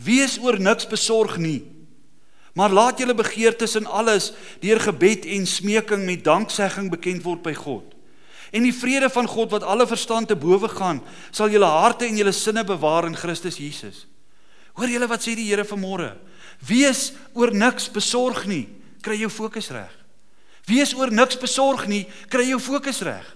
Wees 0.00 0.38
oor 0.42 0.58
niks 0.58 0.86
besorg 0.90 1.36
nie. 1.38 1.62
Maar 2.54 2.70
laat 2.70 2.98
julle 2.98 3.14
begeertes 3.14 3.74
in 3.78 3.86
alles 3.86 4.32
deur 4.62 4.80
gebed 4.80 5.26
en 5.26 5.46
smeking 5.46 6.04
met 6.06 6.24
danksegging 6.24 6.90
bekend 6.90 7.22
word 7.26 7.42
by 7.42 7.54
God. 7.54 7.94
En 8.54 8.62
die 8.62 8.74
vrede 8.74 9.10
van 9.10 9.26
God 9.26 9.50
wat 9.50 9.66
alle 9.66 9.86
verstand 9.86 10.30
te 10.30 10.38
bowe 10.38 10.68
gaan, 10.70 11.00
sal 11.34 11.50
julle 11.50 11.66
harte 11.66 12.06
en 12.06 12.18
julle 12.18 12.32
sinne 12.34 12.62
bewaar 12.64 13.08
in 13.10 13.18
Christus 13.18 13.58
Jesus. 13.58 14.04
Hoor 14.78 14.90
julle 14.90 15.10
wat 15.10 15.26
sê 15.26 15.34
die 15.34 15.48
Here 15.48 15.66
vanmôre? 15.66 16.12
Wees 16.62 17.12
oor 17.34 17.50
niks 17.54 17.88
besorg 17.90 18.46
nie, 18.46 18.68
kry 19.02 19.18
jou 19.18 19.30
fokus 19.30 19.70
reg. 19.74 20.03
Wees 20.68 20.94
oor 20.96 21.12
niks 21.12 21.38
besorg 21.40 21.86
nie, 21.86 22.04
kry 22.32 22.46
jou 22.48 22.60
fokus 22.60 23.02
reg. 23.04 23.26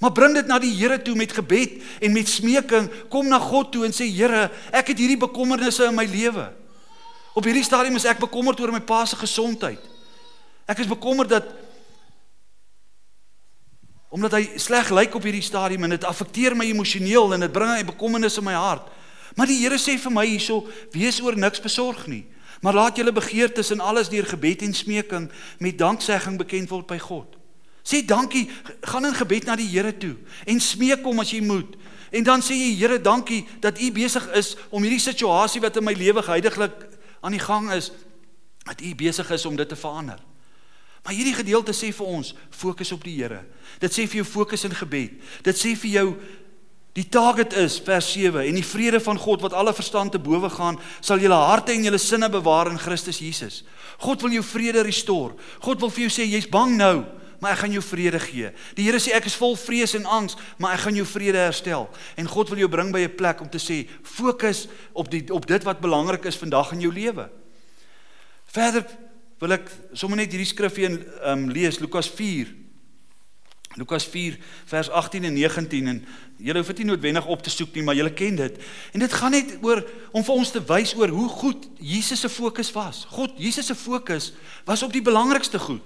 Maar 0.00 0.12
bring 0.12 0.34
dit 0.36 0.48
na 0.48 0.58
die 0.60 0.74
Here 0.76 0.98
toe 1.02 1.14
met 1.16 1.32
gebed 1.32 1.78
en 2.04 2.12
met 2.12 2.28
smeking. 2.28 2.90
Kom 3.08 3.28
na 3.28 3.38
God 3.40 3.70
toe 3.72 3.86
en 3.86 3.94
sê 3.96 4.08
Here, 4.12 4.50
ek 4.72 4.92
het 4.92 4.98
hierdie 5.00 5.20
bekommernisse 5.20 5.86
in 5.88 5.96
my 5.96 6.04
lewe. 6.10 6.50
Op 7.36 7.44
hierdie 7.44 7.64
stadium 7.64 7.96
is 7.96 8.08
ek 8.08 8.20
bekommerd 8.20 8.60
oor 8.60 8.74
my 8.74 8.82
pa 8.84 9.04
se 9.08 9.16
gesondheid. 9.16 9.80
Ek 10.68 10.82
is 10.82 10.90
bekommerd 10.90 11.32
dat 11.36 11.54
Omdat 14.16 14.36
hy 14.38 14.58
sleg 14.62 14.88
lyk 14.94 15.16
op 15.18 15.24
hierdie 15.26 15.44
stadium 15.44 15.82
en 15.84 15.92
dit 15.92 16.04
affekteer 16.06 16.54
my 16.56 16.64
emosioneel 16.70 17.34
en 17.34 17.42
dit 17.42 17.52
bring 17.52 17.72
'n 17.74 17.90
bekommernis 17.90 18.38
in 18.38 18.44
my 18.44 18.54
hart. 18.54 18.86
Maar 19.36 19.46
die 19.46 19.58
Here 19.60 19.76
sê 19.76 19.98
vir 19.98 20.12
my 20.12 20.24
hierso, 20.24 20.64
wees 20.92 21.20
oor 21.20 21.36
niks 21.36 21.60
besorg 21.60 22.06
nie, 22.06 22.24
maar 22.66 22.74
laat 22.74 22.96
julle 22.96 23.12
begeertes 23.12 23.70
in 23.70 23.80
alles 23.80 24.08
deur 24.10 24.26
gebed 24.26 24.62
en 24.62 24.74
smeking 24.74 25.30
met 25.62 25.78
danksegging 25.78 26.34
bekend 26.38 26.68
word 26.68 26.88
by 26.90 26.98
God. 26.98 27.36
Sê 27.86 28.00
dankie, 28.02 28.48
gaan 28.82 29.06
in 29.06 29.14
gebed 29.14 29.46
na 29.46 29.54
die 29.54 29.68
Here 29.70 29.92
toe 29.94 30.16
en 30.50 30.58
smeek 30.60 31.04
hom 31.06 31.22
as 31.22 31.30
jy 31.30 31.44
moet. 31.46 31.76
En 32.10 32.26
dan 32.26 32.42
sê 32.42 32.56
jy 32.58 32.72
Here, 32.74 32.98
dankie 32.98 33.44
dat 33.62 33.78
U 33.78 33.90
besig 33.94 34.26
is 34.34 34.56
om 34.74 34.82
hierdie 34.82 34.98
situasie 34.98 35.62
wat 35.62 35.78
in 35.78 35.86
my 35.86 35.94
lewe 35.94 36.26
geheidiglik 36.26 36.74
aan 37.22 37.38
die 37.38 37.44
gang 37.44 37.70
is, 37.70 37.92
dat 38.66 38.82
U 38.82 38.94
besig 38.98 39.30
is 39.30 39.46
om 39.46 39.54
dit 39.54 39.70
te 39.70 39.78
verander. 39.78 40.18
Maar 41.06 41.14
hierdie 41.14 41.38
gedeelte 41.38 41.70
sê 41.70 41.92
vir 41.94 42.10
ons, 42.18 42.34
fokus 42.50 42.90
op 42.98 43.06
die 43.06 43.14
Here. 43.20 43.44
Dit 43.78 43.94
sê 43.94 44.08
vir 44.10 44.24
jou 44.24 44.26
fokus 44.26 44.66
in 44.66 44.74
gebed. 44.74 45.22
Dit 45.46 45.54
sê 45.54 45.78
vir 45.78 46.00
jou 46.00 46.08
Die 46.96 47.04
target 47.12 47.52
is 47.52 47.76
vers 47.84 48.06
7 48.14 48.46
en 48.48 48.56
die 48.56 48.64
vrede 48.64 49.00
van 49.04 49.18
God 49.20 49.42
wat 49.44 49.52
alle 49.52 49.74
verstand 49.76 50.14
te 50.14 50.20
bowe 50.22 50.48
gaan 50.48 50.78
sal 51.04 51.20
julle 51.20 51.36
harte 51.36 51.74
en 51.74 51.84
julle 51.84 52.00
sinne 52.00 52.30
bewaar 52.32 52.70
in 52.70 52.80
Christus 52.80 53.20
Jesus. 53.20 53.64
God 54.00 54.24
wil 54.24 54.32
jou 54.38 54.44
vrede 54.44 54.80
restore. 54.86 55.36
God 55.60 55.84
wil 55.84 55.92
vir 55.92 56.06
jou 56.06 56.14
sê 56.16 56.24
jy's 56.24 56.48
bang 56.48 56.72
nou, 56.78 57.04
maar 57.40 57.52
ek 57.52 57.66
gaan 57.66 57.76
jou 57.76 57.84
vrede 57.84 58.20
gee. 58.24 58.48
Die 58.78 58.88
Here 58.88 59.00
sê 59.02 59.12
ek 59.12 59.28
is 59.28 59.36
vol 59.36 59.58
vrees 59.60 59.92
en 59.98 60.08
angs, 60.08 60.38
maar 60.56 60.78
ek 60.78 60.86
gaan 60.86 60.96
jou 60.96 61.04
vrede 61.08 61.44
herstel. 61.44 61.84
En 62.16 62.32
God 62.32 62.48
wil 62.52 62.64
jou 62.64 62.72
bring 62.72 62.94
by 62.96 63.04
'n 63.04 63.16
plek 63.16 63.44
om 63.44 63.50
te 63.52 63.60
sê 63.60 63.84
fokus 64.02 64.66
op 64.94 65.10
die 65.10 65.26
op 65.28 65.46
dit 65.46 65.62
wat 65.64 65.84
belangrik 65.84 66.24
is 66.24 66.40
vandag 66.40 66.72
in 66.72 66.80
jou 66.80 66.92
lewe. 66.92 67.28
Verder 68.46 68.86
wil 69.38 69.52
ek 69.52 69.68
sommer 69.92 70.16
net 70.16 70.32
hierdie 70.32 70.48
skrif 70.48 70.76
hier 70.76 70.96
um, 71.24 71.50
lees 71.50 71.78
Lukas 71.78 72.08
4 72.08 72.65
Lukas 73.76 74.06
4 74.08 74.38
vers 74.64 74.90
18 74.90 75.24
en 75.24 75.34
19 75.36 75.86
en 75.86 75.98
julle 76.36 76.58
hoef 76.58 76.70
dit 76.72 76.78
nie 76.80 76.86
noodwendig 76.90 77.26
op 77.28 77.42
te 77.44 77.50
soek 77.52 77.74
nie, 77.76 77.82
maar 77.84 77.96
julle 77.96 78.12
ken 78.16 78.38
dit. 78.38 78.56
En 78.96 79.02
dit 79.04 79.12
gaan 79.12 79.34
net 79.36 79.58
oor 79.60 79.82
om 80.16 80.24
vir 80.24 80.34
ons 80.34 80.52
te 80.54 80.62
wys 80.64 80.94
oor 80.96 81.12
hoe 81.12 81.28
goed 81.28 81.68
Jesus 81.76 82.24
se 82.24 82.30
fokus 82.32 82.72
was. 82.72 83.04
God, 83.12 83.36
Jesus 83.36 83.68
se 83.68 83.76
fokus 83.76 84.32
was 84.64 84.82
op 84.82 84.96
die 84.96 85.04
belangrikste 85.04 85.60
goed. 85.60 85.84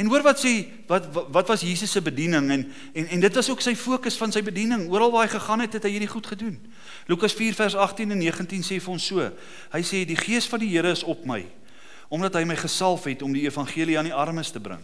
En 0.00 0.08
hoor 0.08 0.24
wat 0.24 0.40
sê 0.40 0.52
wat 0.88 1.10
wat 1.12 1.50
was 1.52 1.60
Jesus 1.60 1.92
se 1.92 2.00
bediening 2.00 2.48
en 2.50 2.62
en 2.92 3.06
en 3.06 3.20
dit 3.20 3.34
was 3.36 3.50
ook 3.52 3.60
sy 3.60 3.74
fokus 3.76 4.16
van 4.16 4.32
sy 4.32 4.40
bediening. 4.42 4.88
Oral 4.88 5.12
waar 5.12 5.28
hy 5.28 5.34
gegaan 5.34 5.60
het, 5.60 5.76
het 5.76 5.84
hy 5.84 5.90
hierdie 5.98 6.08
goed 6.08 6.26
gedoen. 6.26 6.56
Lukas 7.06 7.36
4 7.36 7.54
vers 7.54 7.76
18 7.76 8.16
en 8.16 8.18
19 8.24 8.64
sê 8.64 8.80
vir 8.80 8.94
ons 8.96 9.10
so. 9.12 9.28
Hy 9.74 9.82
sê 9.84 10.06
die 10.08 10.16
gees 10.16 10.48
van 10.48 10.64
die 10.64 10.72
Here 10.72 10.92
is 10.96 11.04
op 11.04 11.26
my 11.28 11.44
omdat 12.10 12.34
hy 12.34 12.40
my 12.42 12.56
gesalf 12.58 13.04
het 13.06 13.20
om 13.22 13.30
die 13.30 13.44
evangelie 13.46 13.94
aan 13.98 14.08
die 14.08 14.14
armes 14.14 14.50
te 14.50 14.58
bring. 14.58 14.80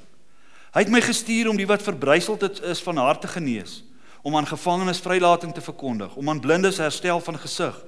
Hy 0.77 0.83
het 0.85 0.93
my 0.93 1.01
gestuur 1.01 1.49
om 1.49 1.57
die 1.57 1.65
wat 1.65 1.81
verbryseld 1.81 2.43
is 2.69 2.83
van 2.85 2.99
hart 3.01 3.23
te 3.25 3.31
genees, 3.33 3.79
om 4.21 4.35
aan 4.37 4.45
gevangenes 4.45 5.01
vrylating 5.01 5.55
te 5.57 5.65
verkondig, 5.65 6.13
om 6.21 6.29
aan 6.29 6.43
blindes 6.45 6.77
herstel 6.77 7.23
van 7.25 7.39
gesig, 7.41 7.79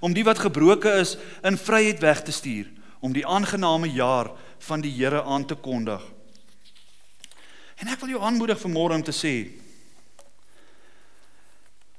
om 0.00 0.14
die 0.16 0.24
wat 0.24 0.40
gebroke 0.40 0.88
is 0.96 1.18
in 1.44 1.60
vryheid 1.60 2.00
weg 2.00 2.22
te 2.24 2.32
stuur, 2.32 2.72
om 3.04 3.12
die 3.12 3.26
aangename 3.26 3.92
jaar 3.92 4.32
van 4.64 4.80
die 4.80 4.94
Here 4.96 5.20
aan 5.28 5.44
te 5.44 5.60
kondig. 5.60 6.00
En 7.84 7.92
ek 7.92 8.00
wil 8.00 8.16
jou 8.16 8.24
aanmoedig 8.24 8.64
vanmôre 8.64 8.96
om 8.96 9.04
te 9.04 9.12
sê, 9.12 9.52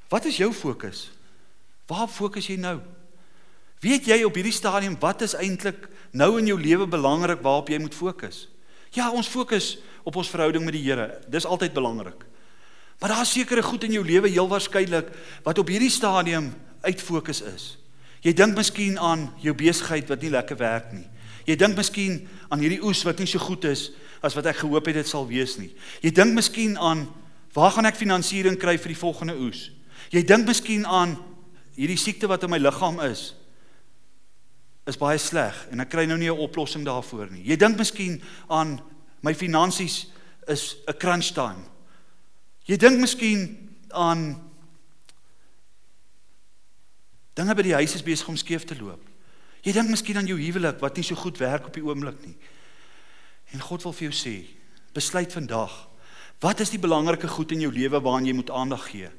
wat 0.10 0.26
is 0.26 0.42
jou 0.42 0.50
fokus? 0.50 1.12
Waar 1.86 2.10
fokus 2.10 2.50
jy 2.50 2.58
nou? 2.58 2.80
Weet 3.86 4.10
jy 4.10 4.24
op 4.26 4.34
hierdie 4.34 4.58
stadium 4.58 4.98
wat 4.98 5.22
is 5.22 5.38
eintlik 5.38 5.92
nou 6.10 6.40
in 6.42 6.50
jou 6.50 6.58
lewe 6.58 6.90
belangrik 6.90 7.46
waarop 7.46 7.70
jy 7.70 7.78
moet 7.86 7.94
fokus? 7.94 8.48
Ja, 8.96 9.12
ons 9.12 9.30
fokus 9.30 9.78
op 10.04 10.16
ons 10.16 10.30
verhouding 10.32 10.64
met 10.66 10.74
die 10.74 10.84
Here. 10.84 11.20
Dis 11.30 11.46
altyd 11.46 11.74
belangrik. 11.74 12.26
Maar 13.00 13.10
daar's 13.16 13.32
sekere 13.32 13.64
goed 13.64 13.84
in 13.84 13.96
jou 13.96 14.06
lewe 14.06 14.30
heel 14.30 14.48
waarskynlik 14.48 15.12
wat 15.46 15.58
op 15.58 15.70
hierdie 15.72 15.92
stadium 15.94 16.52
uit 16.82 17.02
fokus 17.02 17.42
is. 17.42 17.78
Jy 18.26 18.34
dink 18.36 18.58
miskien 18.58 18.98
aan 19.00 19.30
jou 19.40 19.54
besigheid 19.56 20.10
wat 20.12 20.22
nie 20.22 20.34
lekker 20.34 20.58
werk 20.60 20.92
nie. 20.92 21.06
Jy 21.48 21.56
dink 21.56 21.78
miskien 21.80 22.20
aan 22.52 22.60
hierdie 22.60 22.82
oes 22.84 23.06
wat 23.08 23.22
nie 23.22 23.30
so 23.30 23.40
goed 23.40 23.64
is 23.70 23.90
as 24.26 24.36
wat 24.36 24.50
ek 24.52 24.60
gehoop 24.60 24.90
het 24.92 25.00
dit 25.00 25.08
sal 25.08 25.28
wees 25.30 25.56
nie. 25.62 25.72
Jy 26.04 26.12
dink 26.12 26.36
miskien 26.36 26.76
aan 26.78 27.08
waar 27.56 27.72
gaan 27.74 27.88
ek 27.88 27.98
finansiering 27.98 28.60
kry 28.60 28.76
vir 28.78 28.92
die 28.92 29.00
volgende 29.00 29.38
oes? 29.40 29.70
Jy 30.12 30.26
dink 30.28 30.50
miskien 30.50 30.84
aan 30.86 31.16
hierdie 31.78 31.98
siekte 31.98 32.28
wat 32.28 32.44
in 32.44 32.52
my 32.52 32.60
liggaam 32.60 33.00
is 33.08 33.32
is 34.90 34.98
baie 34.98 35.20
sleg 35.22 35.56
en 35.72 35.84
ek 35.84 35.92
kry 35.94 36.06
nou 36.10 36.18
nie 36.18 36.30
'n 36.30 36.38
oplossing 36.38 36.86
daarvoor 36.86 37.32
nie. 37.32 37.44
Jy 37.44 37.56
dink 37.56 37.78
miskien 37.78 38.22
aan 38.50 38.82
my 39.22 39.34
finansies 39.34 40.08
is 40.48 40.76
'n 40.88 40.98
crunch 40.98 41.34
time. 41.34 41.64
Jy 42.66 42.78
dink 42.78 43.00
miskien 43.00 43.70
aan 43.90 44.38
dinge 47.34 47.56
by 47.56 47.62
die 47.62 47.74
huis 47.74 47.96
is 47.96 48.04
besig 48.04 48.28
om 48.28 48.38
skeef 48.38 48.66
te 48.66 48.76
loop. 48.76 49.02
Jy 49.64 49.74
dink 49.74 49.90
miskien 49.90 50.18
aan 50.18 50.28
jou 50.28 50.38
huwelik 50.38 50.80
wat 50.80 50.96
nie 50.96 51.04
so 51.04 51.16
goed 51.16 51.38
werk 51.38 51.68
op 51.68 51.74
die 51.74 51.84
oomblik 51.84 52.26
nie. 52.26 52.36
En 53.54 53.60
God 53.60 53.84
wil 53.84 53.94
vir 53.94 54.10
jou 54.10 54.16
sê, 54.16 54.46
besluit 54.94 55.32
vandag, 55.34 55.90
wat 56.40 56.60
is 56.60 56.70
die 56.70 56.80
belangrike 56.80 57.28
goed 57.28 57.52
in 57.52 57.62
jou 57.62 57.72
lewe 57.72 58.00
waaraan 58.00 58.26
jy 58.26 58.34
moet 58.34 58.52
aandag 58.52 58.86
gee? 58.92 59.10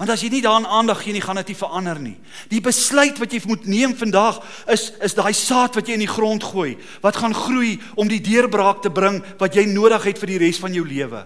Want 0.00 0.14
as 0.14 0.22
jy 0.24 0.30
nie 0.32 0.40
daaraan 0.40 0.64
aandag 0.64 1.02
gee 1.04 1.12
nie, 1.12 1.20
gaan 1.20 1.36
dit 1.42 1.50
nie 1.52 1.58
verander 1.60 1.98
nie. 2.00 2.14
Die 2.48 2.62
besluit 2.64 3.18
wat 3.20 3.34
jy 3.36 3.42
moet 3.44 3.66
neem 3.68 3.92
vandag 3.92 4.38
is 4.72 4.86
is 5.04 5.12
daai 5.18 5.34
saad 5.36 5.76
wat 5.76 5.90
jy 5.90 5.98
in 5.98 6.06
die 6.06 6.08
grond 6.08 6.46
gooi, 6.54 6.78
wat 7.04 7.18
gaan 7.20 7.36
groei 7.36 7.74
om 8.00 8.08
die 8.08 8.22
deurbraak 8.24 8.80
te 8.80 8.88
bring 8.88 9.18
wat 9.42 9.58
jy 9.58 9.66
nodig 9.68 10.08
het 10.08 10.22
vir 10.22 10.32
die 10.32 10.38
res 10.40 10.60
van 10.62 10.72
jou 10.72 10.86
lewe. 10.88 11.20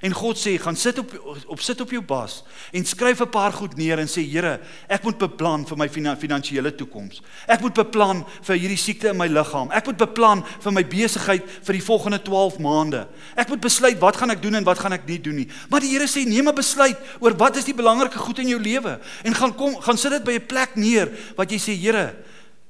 En 0.00 0.14
God 0.16 0.38
sê, 0.40 0.54
gaan 0.56 0.76
sit 0.80 0.98
op 0.98 1.10
op 1.52 1.60
sit 1.60 1.80
op 1.80 1.90
jou 1.92 2.00
bas 2.00 2.38
en 2.72 2.84
skryf 2.84 3.20
'n 3.20 3.28
paar 3.28 3.52
goed 3.52 3.76
neer 3.76 3.98
en 3.98 4.08
sê 4.08 4.24
Here, 4.24 4.60
ek 4.88 5.02
moet 5.02 5.18
beplan 5.18 5.66
vir 5.66 5.76
my 5.76 5.88
finansiële 6.16 6.74
toekoms. 6.74 7.20
Ek 7.46 7.60
moet 7.60 7.74
beplan 7.74 8.24
vir 8.42 8.56
hierdie 8.56 8.78
siekte 8.78 9.08
in 9.08 9.16
my 9.16 9.26
liggaam. 9.26 9.70
Ek 9.70 9.84
moet 9.84 9.96
beplan 9.96 10.44
vir 10.60 10.72
my 10.72 10.84
besigheid 10.84 11.44
vir 11.62 11.72
die 11.72 11.82
volgende 11.82 12.22
12 12.22 12.58
maande. 12.58 13.08
Ek 13.36 13.48
moet 13.48 13.60
besluit 13.60 13.98
wat 13.98 14.16
gaan 14.16 14.30
ek 14.30 14.42
doen 14.42 14.54
en 14.54 14.64
wat 14.64 14.78
gaan 14.78 14.92
ek 14.92 15.06
nie 15.06 15.20
doen 15.20 15.36
nie. 15.36 15.48
Maar 15.68 15.80
die 15.80 15.90
Here 15.90 16.06
sê 16.06 16.24
neem 16.24 16.48
'n 16.48 16.54
besluit 16.54 16.96
oor 17.20 17.36
wat 17.36 17.56
is 17.56 17.64
die 17.64 17.74
belangrike 17.74 18.18
goed 18.18 18.38
in 18.38 18.48
jou 18.48 18.60
lewe 18.60 19.00
en 19.24 19.34
gaan 19.34 19.54
kom 19.54 19.76
gaan 19.80 19.98
sit 19.98 20.12
dit 20.12 20.24
by 20.24 20.32
'n 20.32 20.46
plek 20.46 20.76
neer 20.76 21.10
wat 21.36 21.50
jy 21.50 21.58
sê 21.58 21.76
Here, 21.76 22.14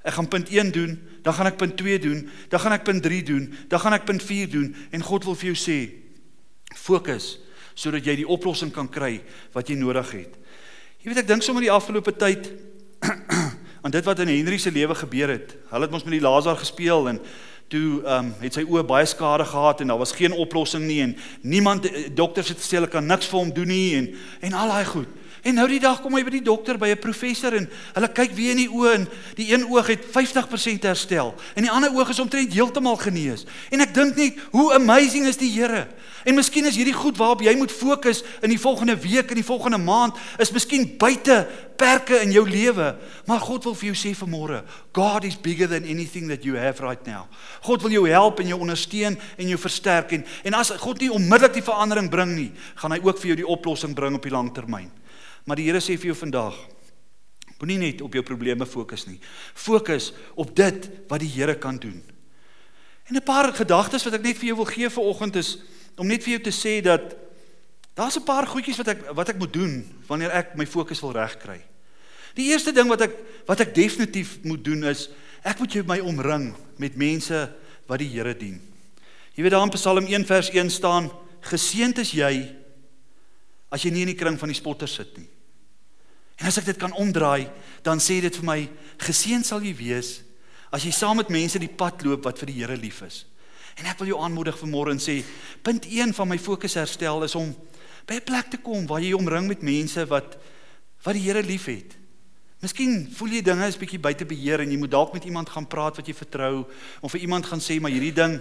ek 0.02 0.14
gaan 0.14 0.28
punt 0.28 0.48
1 0.48 0.72
doen, 0.72 0.98
dan 1.22 1.34
gaan 1.34 1.46
ek 1.46 1.56
punt 1.56 1.76
2 1.76 1.98
doen, 1.98 2.30
dan 2.48 2.60
gaan 2.60 2.72
ek 2.72 2.84
punt 2.84 3.02
3 3.02 3.22
doen, 3.22 3.54
dan 3.68 3.80
gaan 3.80 3.92
ek 3.92 4.04
punt 4.04 4.22
4 4.22 4.48
doen 4.50 4.74
en 4.90 5.02
God 5.02 5.24
wil 5.24 5.34
vir 5.34 5.54
jou 5.54 5.54
sê 5.54 5.99
Fokus 6.80 7.38
sodat 7.80 8.04
jy 8.04 8.18
die 8.20 8.28
oplossing 8.28 8.72
kan 8.74 8.88
kry 8.92 9.20
wat 9.54 9.70
jy 9.70 9.76
nodig 9.78 10.10
het. 10.12 10.34
Jy 11.00 11.12
weet 11.12 11.22
ek 11.22 11.30
dink 11.30 11.44
sommer 11.46 11.64
die 11.64 11.72
afgelope 11.72 12.12
tyd 12.12 12.50
aan 13.84 13.94
dit 13.94 14.04
wat 14.04 14.20
in 14.20 14.32
Henry 14.32 14.58
se 14.60 14.72
lewe 14.74 14.96
gebeur 14.98 15.32
het. 15.32 15.54
Hulle 15.70 15.86
het 15.88 15.94
mos 15.94 16.04
met 16.04 16.18
die 16.18 16.24
Lazar 16.24 16.58
gespeel 16.60 17.08
en 17.14 17.22
toe 17.70 18.02
ehm 18.02 18.26
um, 18.26 18.30
het 18.42 18.56
sy 18.58 18.64
oë 18.66 18.82
baie 18.84 19.06
skade 19.06 19.46
gehad 19.46 19.80
en 19.80 19.92
daar 19.92 20.00
was 20.00 20.12
geen 20.18 20.34
oplossing 20.34 20.82
nie 20.88 20.98
en 21.04 21.14
niemand 21.46 21.86
eh, 21.86 22.08
dokters 22.10 22.50
het 22.50 22.58
gesê 22.58 22.80
hulle 22.80 22.90
kan 22.90 23.06
niks 23.06 23.30
vir 23.30 23.38
hom 23.38 23.52
doen 23.54 23.70
nie 23.70 23.94
en 23.96 24.08
en 24.48 24.56
al 24.58 24.74
daai 24.74 24.84
goed. 24.90 25.19
En 25.42 25.56
nou 25.56 25.66
die 25.68 25.80
dag 25.80 26.02
kom 26.02 26.14
hy 26.14 26.22
by 26.26 26.34
die 26.34 26.44
dokter 26.44 26.76
by 26.78 26.90
'n 26.92 27.00
professor 27.00 27.54
en 27.56 27.68
hulle 27.94 28.08
kyk 28.12 28.32
weer 28.36 28.50
in 28.50 28.62
die 28.64 28.68
oë 28.68 28.94
en 28.94 29.08
die 29.36 29.52
een 29.52 29.64
oog 29.64 29.86
het 29.86 30.04
50% 30.04 30.82
herstel 30.84 31.34
en 31.54 31.62
die 31.62 31.70
ander 31.70 31.90
oog 31.90 32.10
is 32.10 32.20
omtrent 32.20 32.52
heeltemal 32.52 32.96
genees. 32.96 33.46
En 33.70 33.80
ek 33.80 33.94
dink 33.94 34.16
net 34.16 34.36
hoe 34.52 34.74
amazing 34.74 35.26
is 35.26 35.36
die 35.36 35.50
Here. 35.50 35.88
En 36.24 36.34
miskien 36.34 36.66
is 36.66 36.76
hierdie 36.76 36.94
goed 36.94 37.16
waarop 37.16 37.40
jy 37.40 37.54
moet 37.56 37.72
fokus 37.72 38.22
in 38.44 38.52
die 38.52 38.60
volgende 38.60 38.96
week 39.00 39.30
en 39.30 39.40
die 39.40 39.44
volgende 39.44 39.78
maand 39.78 40.18
is 40.38 40.52
miskien 40.52 40.84
buite 40.98 41.48
perke 41.80 42.20
in 42.20 42.32
jou 42.34 42.44
lewe. 42.48 42.96
Maar 43.26 43.40
God 43.40 43.64
wil 43.64 43.74
vir 43.74 43.90
jou 43.90 43.96
sê 43.96 44.12
vanmôre, 44.16 44.60
God 44.92 45.24
is 45.24 45.38
bigger 45.40 45.68
than 45.68 45.88
anything 45.88 46.28
that 46.28 46.44
you 46.44 46.58
have 46.60 46.82
right 46.84 47.06
now. 47.06 47.26
God 47.64 47.82
wil 47.82 47.90
jou 47.90 48.06
help 48.08 48.40
en 48.40 48.52
jou 48.52 48.60
ondersteun 48.60 49.16
en 49.16 49.48
jou 49.48 49.58
versterk 49.58 50.12
en 50.12 50.26
en 50.44 50.54
as 50.60 50.74
God 50.82 51.00
nie 51.00 51.12
onmiddellik 51.12 51.56
die 51.56 51.64
verandering 51.64 52.10
bring 52.12 52.34
nie, 52.36 52.50
gaan 52.76 52.92
hy 52.92 53.00
ook 53.02 53.18
vir 53.20 53.32
jou 53.32 53.40
die 53.40 53.52
oplossing 53.56 53.94
bring 53.96 54.14
op 54.18 54.26
die 54.28 54.34
lang 54.34 54.52
termyn. 54.54 54.90
Maar 55.50 55.58
die 55.58 55.66
Here 55.66 55.80
sê 55.82 55.96
vir 55.98 56.12
jou 56.12 56.14
vandag, 56.14 56.54
moenie 57.58 57.80
net 57.82 58.02
op 58.06 58.14
jou 58.14 58.22
probleme 58.22 58.62
fokus 58.70 59.02
nie. 59.08 59.16
Fokus 59.58 60.12
op 60.38 60.52
dit 60.54 60.84
wat 61.10 61.24
die 61.24 61.30
Here 61.32 61.56
kan 61.58 61.74
doen. 61.82 61.98
En 63.10 63.16
'n 63.16 63.24
paar 63.26 63.50
gedagtes 63.52 64.04
wat 64.04 64.14
ek 64.14 64.22
net 64.22 64.38
vir 64.38 64.46
jou 64.46 64.56
wil 64.62 64.70
gee 64.70 64.88
vir 64.88 65.02
oggend 65.02 65.36
is 65.36 65.58
om 65.96 66.06
net 66.06 66.22
vir 66.22 66.38
jou 66.38 66.42
te 66.42 66.54
sê 66.54 66.80
dat 66.80 67.16
daar's 67.96 68.16
'n 68.16 68.22
paar 68.22 68.46
goedjies 68.46 68.76
wat 68.76 68.88
ek 68.88 69.10
wat 69.12 69.28
ek 69.28 69.38
moet 69.38 69.52
doen 69.52 69.84
wanneer 70.06 70.30
ek 70.30 70.56
my 70.56 70.66
fokus 70.66 71.00
wil 71.00 71.12
regkry. 71.12 71.60
Die 72.34 72.52
eerste 72.52 72.72
ding 72.72 72.88
wat 72.88 73.00
ek 73.00 73.16
wat 73.46 73.60
ek 73.60 73.74
definitief 73.74 74.38
moet 74.44 74.64
doen 74.64 74.84
is 74.84 75.10
ek 75.42 75.58
moet 75.58 75.72
jou 75.72 75.82
my 75.84 75.98
omring 75.98 76.54
met 76.78 76.96
mense 76.96 77.52
wat 77.88 77.98
die 77.98 78.08
Here 78.08 78.36
dien. 78.36 78.60
Jy 79.34 79.42
weet 79.42 79.50
daar 79.50 79.64
in 79.64 79.70
Psalm 79.70 80.06
1 80.06 80.26
vers 80.26 80.50
1 80.50 80.70
staan: 80.70 81.10
Geseënd 81.40 81.98
is 81.98 82.12
jy 82.12 82.56
as 83.68 83.82
jy 83.82 83.90
nie 83.90 84.02
in 84.02 84.14
die 84.14 84.18
kring 84.18 84.38
van 84.38 84.48
die 84.48 84.54
spotters 84.54 84.94
sit 84.94 85.18
nie. 85.18 85.39
En 86.40 86.48
as 86.48 86.56
ek 86.56 86.70
dit 86.72 86.80
kan 86.80 86.94
omdraai, 86.96 87.50
dan 87.84 88.00
sê 88.00 88.20
dit 88.24 88.36
vir 88.40 88.46
my 88.48 88.60
geseën 89.00 89.44
sal 89.44 89.62
jy 89.64 89.74
wees 89.76 90.20
as 90.70 90.84
jy 90.86 90.92
saam 90.94 91.18
met 91.18 91.32
mense 91.34 91.58
die 91.58 91.70
pad 91.70 92.04
loop 92.06 92.28
wat 92.28 92.38
vir 92.38 92.46
die 92.46 92.60
Here 92.60 92.76
lief 92.78 93.00
is. 93.02 93.24
En 93.80 93.88
ek 93.90 93.98
wil 93.98 94.12
jou 94.12 94.20
aanmoedig 94.22 94.54
vanmôre 94.58 94.94
en 94.94 95.02
sê 95.02 95.20
punt 95.66 95.86
1 95.86 96.14
van 96.14 96.28
my 96.30 96.38
fokus 96.38 96.76
herstel 96.78 97.26
is 97.26 97.34
om 97.34 97.50
by 98.06 98.14
'n 98.14 98.26
plek 98.26 98.50
te 98.50 98.58
kom 98.62 98.86
waar 98.86 99.02
jy 99.02 99.12
omring 99.12 99.48
met 99.48 99.62
mense 99.62 100.06
wat 100.06 100.38
wat 101.02 101.14
die 101.14 101.26
Here 101.26 101.42
liefhet. 101.42 101.96
Miskien 102.60 103.08
voel 103.16 103.28
jy 103.28 103.42
dinge 103.42 103.66
is 103.66 103.76
bietjie 103.76 103.98
buite 103.98 104.24
beheer 104.24 104.60
en 104.60 104.70
jy 104.70 104.76
moet 104.78 104.90
dalk 104.90 105.12
met 105.12 105.24
iemand 105.24 105.48
gaan 105.48 105.66
praat 105.66 105.96
wat 105.96 106.06
jy 106.06 106.14
vertrou 106.14 106.66
of 107.00 107.10
vir 107.10 107.20
iemand 107.20 107.46
gaan 107.46 107.60
sê 107.60 107.80
maar 107.80 107.90
hierdie 107.90 108.14
ding 108.14 108.40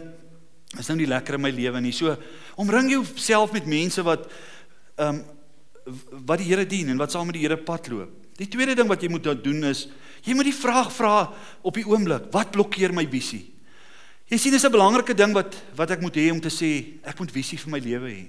is 0.77 0.88
nou 0.88 0.97
nie 0.97 1.07
lekker 1.07 1.33
in 1.33 1.41
my 1.41 1.49
lewe 1.49 1.81
nie. 1.81 1.91
So 1.91 2.17
omring 2.55 2.91
jouself 2.91 3.51
met 3.51 3.65
mense 3.65 4.03
wat 4.03 4.29
um, 4.97 5.23
wat 6.25 6.41
die 6.41 6.49
Here 6.49 6.65
dien 6.65 6.89
en 6.89 6.97
wat 6.97 7.12
saam 7.12 7.30
met 7.30 7.38
die 7.38 7.43
Here 7.45 7.58
pad 7.58 7.88
loop. 7.91 8.10
Die 8.39 8.47
tweede 8.47 8.75
ding 8.75 8.88
wat 8.88 9.02
jy 9.04 9.10
moet 9.12 9.28
doen 9.43 9.63
is 9.67 9.88
jy 10.23 10.36
moet 10.36 10.49
die 10.49 10.56
vraag 10.56 10.91
vra 10.91 11.30
op 11.63 11.75
die 11.75 11.86
oomblik, 11.88 12.28
wat 12.34 12.52
blokkeer 12.52 12.91
my 12.95 13.06
visie? 13.08 13.45
Jy 14.30 14.38
sien 14.38 14.52
dis 14.52 14.65
'n 14.65 14.71
belangrike 14.71 15.15
ding 15.15 15.34
wat 15.34 15.56
wat 15.75 15.91
ek 15.91 16.02
moet 16.02 16.15
hê 16.15 16.32
om 16.32 16.39
te 16.39 16.49
sê, 16.49 16.99
ek 17.04 17.19
moet 17.19 17.32
visie 17.32 17.58
vir 17.58 17.71
my 17.71 17.80
lewe 17.80 18.10
hê. 18.10 18.28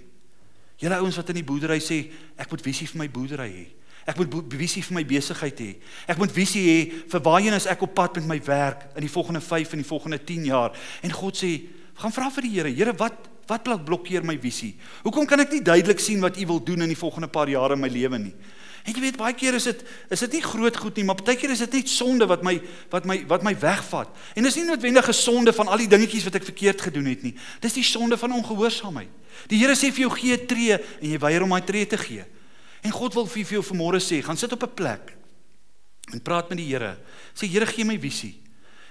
Julle 0.78 0.96
ouens 0.96 1.16
wat 1.16 1.28
in 1.28 1.34
die 1.36 1.44
boerdery 1.44 1.78
sê, 1.78 2.10
ek 2.38 2.50
moet 2.50 2.62
visie 2.62 2.86
vir 2.86 2.98
my 2.98 3.08
boerdery 3.08 3.50
hê. 3.50 3.66
Ek 4.08 4.16
moet 4.16 4.32
visie 4.56 4.82
vir 4.82 4.94
my 4.94 5.04
besigheid 5.04 5.58
hê. 5.60 5.76
Ek 6.08 6.18
moet 6.18 6.32
visie 6.32 6.62
hê 6.64 6.78
vir 7.10 7.20
waarheen 7.20 7.52
as 7.52 7.66
ek 7.66 7.82
op 7.82 7.94
pad 7.94 8.16
met 8.16 8.26
my 8.26 8.40
werk 8.46 8.88
in 8.96 9.04
die 9.04 9.12
volgende 9.12 9.40
5 9.40 9.72
en 9.72 9.82
die 9.82 9.88
volgende 9.88 10.18
10 10.18 10.44
jaar. 10.48 10.72
En 11.02 11.12
God 11.12 11.36
sê, 11.36 11.68
gaan 12.00 12.12
vra 12.12 12.30
vir 12.30 12.42
die 12.42 12.54
Here, 12.54 12.72
Here, 12.72 12.94
wat 12.96 13.28
wat 13.50 13.84
blokkeer 13.84 14.24
my 14.24 14.38
visie? 14.40 14.76
Hoekom 15.02 15.26
kan 15.26 15.40
ek 15.40 15.52
nie 15.52 15.62
duidelik 15.66 16.00
sien 16.00 16.22
wat 16.22 16.38
U 16.38 16.46
wil 16.46 16.64
doen 16.64 16.86
in 16.86 16.92
die 16.92 16.98
volgende 16.98 17.28
paar 17.28 17.50
jare 17.50 17.74
in 17.74 17.82
my 17.82 17.90
lewe 17.92 18.18
nie? 18.18 18.34
En 18.80 18.94
jy 18.96 19.02
weet 19.02 19.18
baie 19.20 19.34
keer 19.36 19.58
is 19.58 19.66
dit 19.68 19.82
is 20.14 20.22
dit 20.24 20.38
nie 20.38 20.42
groot 20.44 20.76
goed 20.76 20.96
nie, 20.96 21.04
maar 21.04 21.18
baie 21.20 21.36
keer 21.36 21.52
is 21.52 21.60
dit 21.66 21.74
net 21.80 21.90
sonde 21.92 22.26
wat 22.30 22.44
my 22.46 22.54
wat 22.92 23.04
my 23.04 23.18
wat 23.28 23.44
my 23.44 23.52
wegvat. 23.60 24.08
En 24.34 24.46
dis 24.46 24.56
nie 24.56 24.64
noodwendig 24.64 25.08
'n 25.08 25.12
sonde 25.12 25.52
van 25.52 25.68
al 25.68 25.78
die 25.84 25.90
dingetjies 25.90 26.24
wat 26.24 26.40
ek 26.40 26.48
verkeerd 26.48 26.80
gedoen 26.80 27.06
het 27.06 27.22
nie. 27.22 27.34
Dis 27.60 27.76
die 27.76 27.84
sonde 27.84 28.16
van 28.16 28.32
ongehoorsaamheid. 28.32 29.10
Die 29.48 29.58
Here 29.58 29.74
sê 29.74 29.92
vir 29.92 30.08
jou 30.08 30.10
gee 30.10 30.32
'n 30.32 30.46
tree 30.46 30.72
en 30.72 31.10
jy 31.10 31.18
weier 31.18 31.42
om 31.42 31.50
daai 31.50 31.64
tree 31.64 31.86
te 31.86 31.98
gee. 31.98 32.24
En 32.82 32.90
God 32.90 33.14
wil 33.14 33.26
vir 33.26 33.44
jou 33.44 33.62
vanmôre 33.62 34.00
sê, 34.00 34.22
gaan 34.22 34.36
sit 34.36 34.52
op 34.52 34.62
'n 34.62 34.74
plek 34.74 35.16
en 36.12 36.22
praat 36.22 36.48
met 36.48 36.58
die 36.58 36.66
Here. 36.66 36.98
Sê 37.34 37.46
Here, 37.46 37.66
gee 37.66 37.84
my 37.84 37.98
visie. 37.98 38.40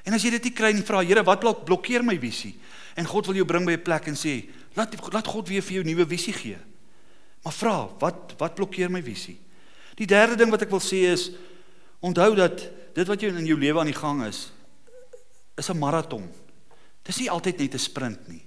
En 0.09 0.17
as 0.17 0.23
jy 0.25 0.31
dit 0.33 0.47
nie 0.49 0.55
kry 0.57 0.71
nie, 0.73 0.81
vra 0.85 1.03
Here, 1.05 1.21
wat 1.21 1.43
blok 1.43 1.61
blokkeer 1.67 2.01
my 2.01 2.15
visie? 2.17 2.55
En 2.97 3.05
God 3.05 3.29
wil 3.29 3.37
jou 3.37 3.45
bring 3.45 3.65
by 3.65 3.77
'n 3.77 3.85
plek 3.85 4.07
en 4.07 4.17
sê, 4.17 4.49
laat 4.73 4.95
laat 5.13 5.27
God 5.27 5.47
weer 5.47 5.61
vir 5.61 5.75
jou 5.77 5.83
nuwe 5.83 6.05
visie 6.05 6.33
gee. 6.33 6.57
Maar 7.43 7.53
vra, 7.53 7.89
wat 7.99 8.33
wat 8.39 8.55
blokkeer 8.55 8.89
my 8.89 9.01
visie? 9.01 9.37
Die 9.95 10.07
derde 10.07 10.35
ding 10.35 10.49
wat 10.49 10.61
ek 10.61 10.71
wil 10.71 10.81
sê 10.81 11.11
is 11.13 11.31
onthou 12.01 12.35
dat 12.35 12.57
dit 12.95 13.07
wat 13.07 13.21
jy 13.21 13.29
in 13.29 13.45
jou 13.45 13.59
lewe 13.59 13.79
aan 13.79 13.91
die 13.91 14.01
gang 14.01 14.23
is 14.25 14.51
is 15.57 15.69
'n 15.69 15.77
maraton. 15.77 16.27
Dis 17.03 17.19
nie 17.19 17.29
altyd 17.29 17.59
net 17.59 17.73
'n 17.73 17.79
sprint 17.79 18.27
nie. 18.27 18.45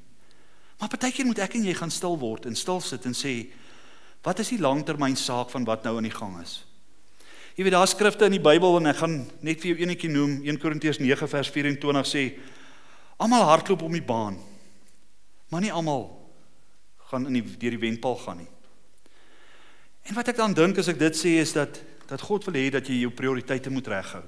Maar 0.79 0.89
partykeer 0.89 1.27
moet 1.27 1.39
ek 1.39 1.55
en 1.55 1.65
jy 1.65 1.75
gaan 1.75 1.91
stil 1.91 2.19
word 2.19 2.47
en 2.47 2.57
stil 2.57 2.81
sit 2.81 3.07
en 3.07 3.15
sê 3.15 3.53
wat 4.23 4.39
is 4.39 4.49
die 4.49 4.59
langtermyn 4.59 5.17
saak 5.17 5.51
van 5.51 5.65
wat 5.65 5.85
nou 5.85 5.97
aan 5.97 6.09
die 6.09 6.19
gang 6.19 6.41
is? 6.43 6.65
Jy 7.53 7.67
weet 7.67 7.75
daar 7.75 7.89
skrifte 7.91 8.25
in 8.25 8.39
die 8.39 8.43
Bybel 8.43 8.79
en 8.79 8.89
ek 8.89 9.03
gaan 9.03 9.19
net 9.45 9.61
vir 9.61 9.73
jou 9.73 9.83
eenetjie 9.83 10.09
noem 10.09 10.39
1 10.41 10.59
Korintiërs 10.63 11.03
9 11.03 11.29
vers 11.29 11.51
24 11.53 12.09
sê 12.09 12.23
almal 13.21 13.45
hardloop 13.51 13.85
om 13.85 13.93
die 13.93 14.05
baan. 14.05 14.39
Maar 15.53 15.61
nie 15.61 15.73
almal 15.73 16.07
gaan 17.11 17.29
in 17.29 17.37
die 17.37 17.45
deur 17.45 17.77
die 17.77 17.83
wenpaal 17.83 18.17
gaan 18.23 18.41
nie. 18.41 18.49
En 20.09 20.17
wat 20.17 20.33
ek 20.33 20.41
dan 20.41 20.57
dink 20.57 20.81
as 20.81 20.89
ek 20.89 21.01
dit 21.03 21.19
sê 21.19 21.37
is 21.43 21.53
dat 21.53 21.83
dat 22.09 22.25
God 22.25 22.45
wil 22.49 22.57
hê 22.59 22.67
dat 22.73 22.89
jy 22.89 23.03
jou 23.05 23.13
prioriteite 23.15 23.71
moet 23.73 23.89
reghou. 23.89 24.25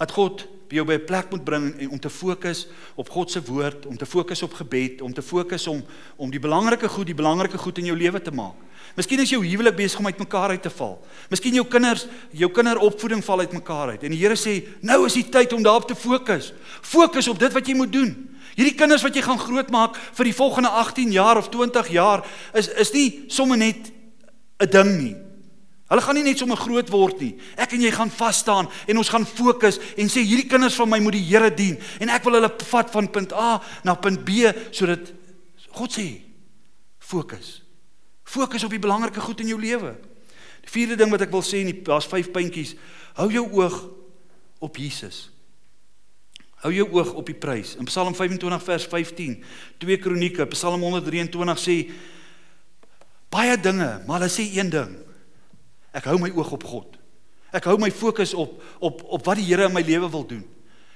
Dat 0.00 0.12
God 0.16 0.44
jou 0.76 0.84
by 0.86 0.94
'n 0.94 1.04
plek 1.04 1.30
moet 1.30 1.44
bring 1.44 1.90
om 1.90 1.98
te 1.98 2.10
fokus 2.10 2.66
op 2.94 3.08
God 3.08 3.30
se 3.30 3.42
woord, 3.42 3.86
om 3.86 3.96
te 3.96 4.06
fokus 4.06 4.42
op 4.42 4.54
gebed, 4.54 5.02
om 5.02 5.12
te 5.12 5.22
fokus 5.22 5.66
om 5.66 5.84
om 6.16 6.30
die 6.30 6.40
belangrike 6.40 6.88
goed, 6.88 7.06
die 7.06 7.14
belangrike 7.14 7.58
goed 7.58 7.78
in 7.78 7.84
jou 7.84 7.96
lewe 7.96 8.22
te 8.22 8.30
maak. 8.30 8.54
Miskien 8.96 9.20
is 9.20 9.30
jou 9.30 9.46
huwelik 9.46 9.76
besig 9.76 9.98
om 9.98 10.06
uitmekaar 10.06 10.50
uit 10.50 10.62
te 10.62 10.70
val. 10.70 10.98
Miskien 11.30 11.54
jou 11.54 11.66
kinders, 11.66 12.06
jou 12.30 12.50
kinderopvoeding 12.50 13.22
val 13.24 13.38
uitmekaar 13.38 13.88
uit. 13.88 14.02
En 14.02 14.10
die 14.10 14.18
Here 14.18 14.36
sê, 14.36 14.66
nou 14.82 15.06
is 15.06 15.14
die 15.14 15.28
tyd 15.28 15.52
om 15.52 15.62
daarop 15.62 15.86
te 15.88 15.94
fokus. 15.94 16.52
Fokus 16.82 17.28
op 17.28 17.38
dit 17.38 17.52
wat 17.52 17.66
jy 17.66 17.74
moet 17.74 17.92
doen. 17.92 18.12
Hierdie 18.56 18.74
kinders 18.74 19.02
wat 19.06 19.14
jy 19.14 19.22
gaan 19.22 19.38
grootmaak 19.38 19.96
vir 19.96 20.24
die 20.24 20.34
volgende 20.34 20.68
18 20.68 21.12
jaar 21.14 21.38
of 21.38 21.48
20 21.48 21.88
jaar 21.94 22.26
is 22.54 22.68
is 22.68 22.92
nie 22.92 23.24
sommer 23.28 23.56
net 23.56 23.92
'n 24.60 24.70
ding 24.70 24.90
nie. 24.98 25.29
Hulle 25.90 26.02
gaan 26.04 26.14
nie 26.14 26.22
net 26.22 26.38
sommer 26.38 26.58
groot 26.58 26.90
word 26.92 27.18
nie. 27.18 27.32
Ek 27.58 27.72
en 27.74 27.82
jy 27.82 27.90
gaan 27.90 28.12
vas 28.14 28.38
staan 28.44 28.68
en 28.70 29.00
ons 29.00 29.08
gaan 29.10 29.26
fokus 29.26 29.80
en 29.98 30.10
sê 30.12 30.22
hierdie 30.22 30.46
kinders 30.50 30.76
van 30.78 30.90
my 30.92 31.00
moet 31.02 31.16
die 31.18 31.24
Here 31.26 31.50
dien 31.50 31.80
en 31.98 32.12
ek 32.14 32.28
wil 32.28 32.38
hulle 32.38 32.50
vat 32.70 32.92
van 32.94 33.10
punt 33.10 33.34
A 33.34 33.56
na 33.86 33.96
punt 33.98 34.22
B 34.26 34.52
sodat 34.70 35.10
God 35.74 35.96
sê 35.98 36.06
fokus. 37.10 37.58
Fokus 38.22 38.62
op 38.66 38.70
die 38.70 38.82
belangrike 38.82 39.22
goed 39.24 39.42
in 39.42 39.50
jou 39.50 39.58
lewe. 39.58 39.96
Die 40.62 40.70
vierde 40.70 41.00
ding 41.00 41.10
wat 41.10 41.26
ek 41.26 41.34
wil 41.34 41.42
sê, 41.42 41.64
daar's 41.82 42.06
vyf 42.06 42.30
puntjies. 42.30 42.76
Hou 43.18 43.26
jou 43.32 43.48
oog 43.58 43.82
op 44.62 44.78
Jesus. 44.78 45.26
Hou 46.62 46.70
jou 46.70 46.86
oog 46.92 47.14
op 47.18 47.26
die 47.26 47.34
prys. 47.34 47.74
In 47.80 47.88
Psalm 47.90 48.14
25 48.14 48.62
vers 48.62 48.86
15, 48.86 49.38
2 49.82 50.00
Kronieke, 50.04 50.46
Psalm 50.54 50.84
123 50.86 51.58
sê 51.58 51.76
baie 53.32 53.56
dinge, 53.58 53.96
maar 54.06 54.20
hulle 54.20 54.30
sê 54.30 54.46
een 54.54 54.70
ding. 54.70 54.98
Ek 55.92 56.04
hou 56.04 56.18
my 56.18 56.30
oog 56.30 56.52
op 56.52 56.64
God. 56.64 56.96
Ek 57.50 57.66
hou 57.66 57.76
my 57.78 57.90
fokus 57.90 58.34
op 58.34 58.62
op 58.78 59.02
op 59.02 59.26
wat 59.26 59.40
die 59.40 59.46
Here 59.48 59.66
in 59.66 59.74
my 59.74 59.82
lewe 59.82 60.10
wil 60.10 60.26
doen. 60.26 60.44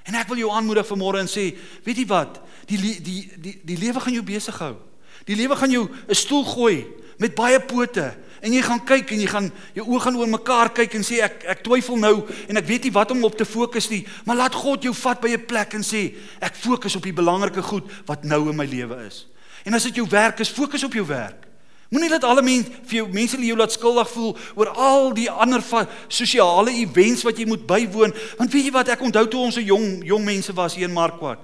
En 0.04 0.14
ek 0.14 0.28
wil 0.28 0.42
jou 0.42 0.50
aanmoedig 0.52 0.86
vanmôre 0.86 1.22
en 1.24 1.30
sê, 1.30 1.48
weet 1.84 2.02
jy 2.02 2.06
wat? 2.10 2.40
Die 2.68 2.78
die 2.78 3.24
die 3.40 3.54
die 3.64 3.78
lewe 3.80 4.00
gaan 4.00 4.14
jou 4.14 4.24
besig 4.26 4.58
hou. 4.60 4.76
Die 5.24 5.36
lewe 5.36 5.56
gaan 5.56 5.70
jou 5.70 5.88
'n 5.88 6.14
stoel 6.14 6.44
gooi 6.44 6.86
met 7.18 7.34
baie 7.34 7.60
pote 7.60 8.14
en 8.40 8.52
jy 8.52 8.62
gaan 8.62 8.84
kyk 8.84 9.10
en 9.10 9.20
jy 9.20 9.26
gaan 9.26 9.52
jou 9.74 9.86
oë 9.86 10.00
gaan 10.00 10.16
oor 10.16 10.28
mekaar 10.28 10.72
kyk 10.74 10.94
en 10.94 11.02
sê 11.02 11.22
ek 11.22 11.44
ek 11.44 11.62
twyfel 11.62 11.96
nou 11.96 12.26
en 12.48 12.56
ek 12.56 12.66
weet 12.66 12.84
nie 12.84 12.92
wat 12.92 13.10
om 13.10 13.24
op 13.24 13.36
te 13.38 13.44
fokus 13.44 13.88
nie, 13.90 14.06
maar 14.26 14.36
laat 14.36 14.54
God 14.54 14.82
jou 14.82 14.94
vat 14.94 15.20
by 15.20 15.28
'n 15.28 15.46
plek 15.46 15.74
en 15.74 15.82
sê 15.82 16.14
ek 16.40 16.54
fokus 16.54 16.96
op 16.96 17.02
die 17.02 17.12
belangrike 17.12 17.62
goed 17.62 17.84
wat 18.06 18.24
nou 18.24 18.50
in 18.50 18.56
my 18.56 18.66
lewe 18.66 19.06
is. 19.06 19.26
En 19.64 19.74
as 19.74 19.84
dit 19.84 19.94
jou 19.94 20.06
werk 20.08 20.40
is, 20.40 20.48
fokus 20.48 20.84
op 20.84 20.92
jou 20.92 21.06
werk. 21.06 21.46
Moenie 21.94 22.10
dat 22.10 22.24
alle 22.26 22.42
mense 22.42 22.70
vir 22.90 22.96
jou 22.96 23.04
mense 23.14 23.38
jou 23.38 23.56
laat 23.56 23.72
skuldig 23.72 24.08
voel 24.10 24.32
oor 24.58 24.68
al 24.74 25.12
die 25.14 25.28
ander 25.30 25.62
sosiale 26.10 26.72
events 26.80 27.22
wat 27.22 27.38
jy 27.38 27.46
moet 27.46 27.68
bywoon. 27.68 28.14
Want 28.40 28.50
weet 28.50 28.66
jy 28.66 28.72
wat, 28.74 28.90
ek 28.90 29.04
onthou 29.06 29.28
toe 29.30 29.44
ons 29.46 29.56
'n 29.60 29.68
jong 29.68 30.02
jong 30.02 30.24
mense 30.24 30.52
was 30.58 30.74
hier 30.74 30.88
in 30.88 30.92
Markwart. 30.96 31.38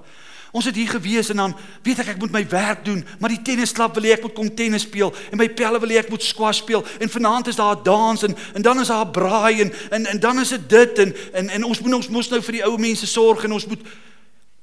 Ons 0.51 0.65
het 0.65 0.75
hier 0.75 0.89
gewees 0.89 1.31
en 1.31 1.37
dan 1.37 1.57
weet 1.83 1.99
ek 2.03 2.09
ek 2.09 2.19
moet 2.19 2.33
my 2.33 2.43
werk 2.49 2.85
doen, 2.85 3.05
maar 3.21 3.31
die 3.31 3.43
tennisklub 3.43 3.95
wil 3.95 4.03
hê 4.03 4.17
ek 4.17 4.23
moet 4.23 4.35
kom 4.35 4.55
tennis 4.55 4.83
speel 4.83 5.15
en 5.31 5.39
my 5.39 5.47
pelle 5.49 5.79
wil 5.79 5.89
hê 5.89 6.01
ek 6.03 6.11
moet 6.11 6.23
squash 6.23 6.59
speel 6.59 6.83
en 6.99 7.09
vanaand 7.09 7.47
is 7.47 7.57
daar 7.57 7.77
'n 7.77 7.83
dans 7.85 8.23
en 8.23 8.35
en 8.55 8.63
dan 8.63 8.81
is 8.81 8.89
daar 8.89 9.07
'n 9.07 9.13
braai 9.13 9.61
en 9.61 9.73
en 9.91 10.07
en 10.07 10.21
dan 10.21 10.41
is 10.41 10.49
dit 10.49 10.69
dit 10.69 10.99
en 10.99 11.15
en 11.33 11.49
en 11.49 11.65
ons 11.65 11.81
moet 11.81 11.95
ons 11.95 12.09
mos 12.09 12.29
nou 12.29 12.43
vir 12.43 12.53
die 12.53 12.65
ou 12.65 12.79
mense 12.79 13.07
sorg 13.07 13.45
en 13.45 13.53
ons 13.53 13.67
moet 13.67 13.83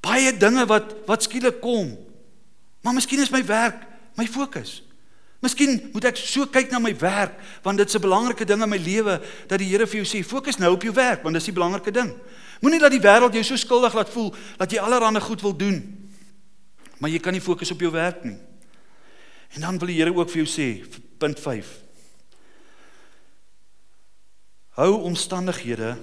baie 0.02 0.38
dinge 0.38 0.66
wat 0.66 0.96
wat 1.06 1.24
skielik 1.24 1.62
kom. 1.62 1.98
Maar 2.82 2.94
miskien 2.94 3.20
is 3.20 3.32
my 3.32 3.46
werk 3.46 3.88
my 4.16 4.28
fokus. 4.28 4.87
Miskien 5.42 5.90
moet 5.94 6.08
ek 6.10 6.18
so 6.18 6.48
kyk 6.50 6.72
na 6.72 6.80
my 6.82 6.96
werk 6.98 7.38
want 7.64 7.78
dit's 7.78 7.96
'n 7.96 8.02
belangrike 8.02 8.46
ding 8.46 8.62
in 8.62 8.70
my 8.70 8.78
lewe 8.78 9.22
dat 9.48 9.60
die 9.60 9.70
Here 9.70 9.86
vir 9.86 10.04
jou 10.04 10.06
sê 10.06 10.24
fokus 10.26 10.58
nou 10.58 10.74
op 10.74 10.84
jou 10.84 10.94
werk 10.94 11.24
want 11.24 11.34
dis 11.34 11.46
die 11.46 11.54
belangrike 11.54 11.92
ding. 11.92 12.14
Moenie 12.62 12.80
dat 12.80 12.92
die 12.92 13.02
wêreld 13.02 13.34
jou 13.34 13.44
so 13.44 13.56
skuldig 13.56 13.94
laat 13.94 14.10
voel 14.10 14.34
dat 14.58 14.72
jy 14.72 14.80
allerlei 14.80 15.22
goed 15.22 15.42
wil 15.42 15.54
doen 15.54 16.08
maar 17.00 17.10
jy 17.10 17.20
kan 17.20 17.34
nie 17.34 17.42
fokus 17.42 17.72
op 17.72 17.82
jou 17.82 17.92
werk 17.92 18.24
nie. 18.24 18.38
En 19.56 19.62
dan 19.62 19.78
wil 19.78 19.88
die 19.88 20.00
Here 20.02 20.14
ook 20.14 20.30
vir 20.30 20.44
jou 20.44 20.50
sê 20.50 20.86
punt 21.18 21.40
5. 21.40 21.68
Hou 24.78 24.92
omstandighede 25.10 25.98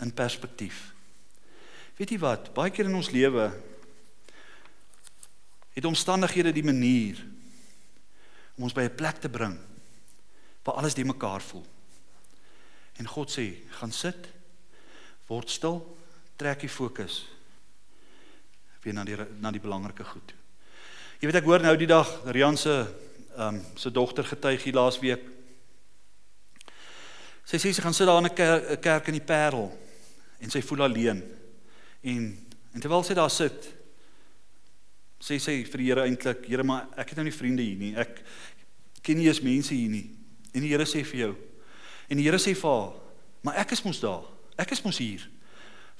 in 0.00 0.12
perspektief. 0.12 0.92
Weet 1.96 2.10
jy 2.10 2.18
wat? 2.18 2.52
Baie 2.56 2.72
keer 2.72 2.88
in 2.88 2.96
ons 2.96 3.10
lewe 3.12 3.50
het 5.76 5.84
omstandighede 5.84 6.52
die 6.52 6.64
manier 6.64 7.20
om 8.60 8.66
ons 8.68 8.76
by 8.76 8.82
'n 8.84 8.94
plek 8.94 9.16
te 9.16 9.28
bring 9.32 9.56
waar 10.62 10.74
alles 10.74 10.94
die 10.94 11.04
mekaar 11.04 11.40
voel. 11.40 11.64
En 13.00 13.06
God 13.06 13.30
sê, 13.32 13.54
gaan 13.80 13.92
sit, 13.92 14.28
word 15.26 15.50
stil, 15.50 15.96
trek 16.36 16.60
die 16.60 16.68
fokus 16.68 17.24
weer 18.82 18.94
na 18.94 19.04
die 19.04 19.16
na 19.40 19.50
die 19.50 19.60
belangrike 19.60 20.04
goed. 20.04 20.34
Jy 21.20 21.28
weet 21.28 21.40
ek 21.40 21.48
hoor 21.48 21.60
nou 21.60 21.76
die 21.76 21.88
dag 21.88 22.08
Rian 22.24 22.56
se 22.56 22.84
ehm 23.36 23.56
um, 23.56 23.64
se 23.76 23.90
dogter 23.90 24.24
getuig 24.24 24.62
hier 24.62 24.74
laas 24.74 25.00
week. 25.00 25.24
Sy 27.44 27.56
sê 27.56 27.72
sy 27.72 27.82
gaan 27.82 27.94
sit 27.94 28.06
daar 28.06 28.18
in 28.18 28.28
'n 28.28 28.34
kerk, 28.34 28.80
kerk 28.80 29.08
in 29.08 29.18
die 29.18 29.26
Parel 29.26 29.72
en 30.40 30.50
sy 30.50 30.60
voel 30.62 30.82
alleen. 30.82 31.22
En 32.02 32.48
en 32.72 32.80
terwyl 32.80 33.02
sy 33.02 33.14
daar 33.14 33.30
sit, 33.30 33.72
sê 35.20 35.36
sy 35.38 35.60
vir 35.68 35.82
die 35.82 35.88
Here 35.90 36.06
eintlik, 36.08 36.46
Here, 36.48 36.64
maar 36.64 36.88
ek 36.96 37.12
het 37.12 37.20
nou 37.20 37.26
nie 37.28 37.36
vriende 37.36 37.62
hier 37.62 37.76
nie. 37.76 37.92
Ek 38.00 38.22
ken 39.04 39.20
nie 39.20 39.28
eens 39.28 39.42
mense 39.44 39.74
hier 39.74 39.90
nie. 39.92 40.06
En 40.54 40.64
die 40.64 40.72
Here 40.72 40.86
sê 40.88 41.04
vir 41.04 41.20
jou. 41.26 41.34
En 42.10 42.18
die 42.18 42.26
Here 42.26 42.40
sê 42.40 42.54
vir 42.56 42.70
haar, 42.70 42.96
maar 43.44 43.60
ek 43.62 43.76
is 43.76 43.84
mos 43.84 44.00
daar. 44.02 44.24
Ek 44.60 44.72
is 44.72 44.82
mos 44.84 44.98
hier 45.00 45.22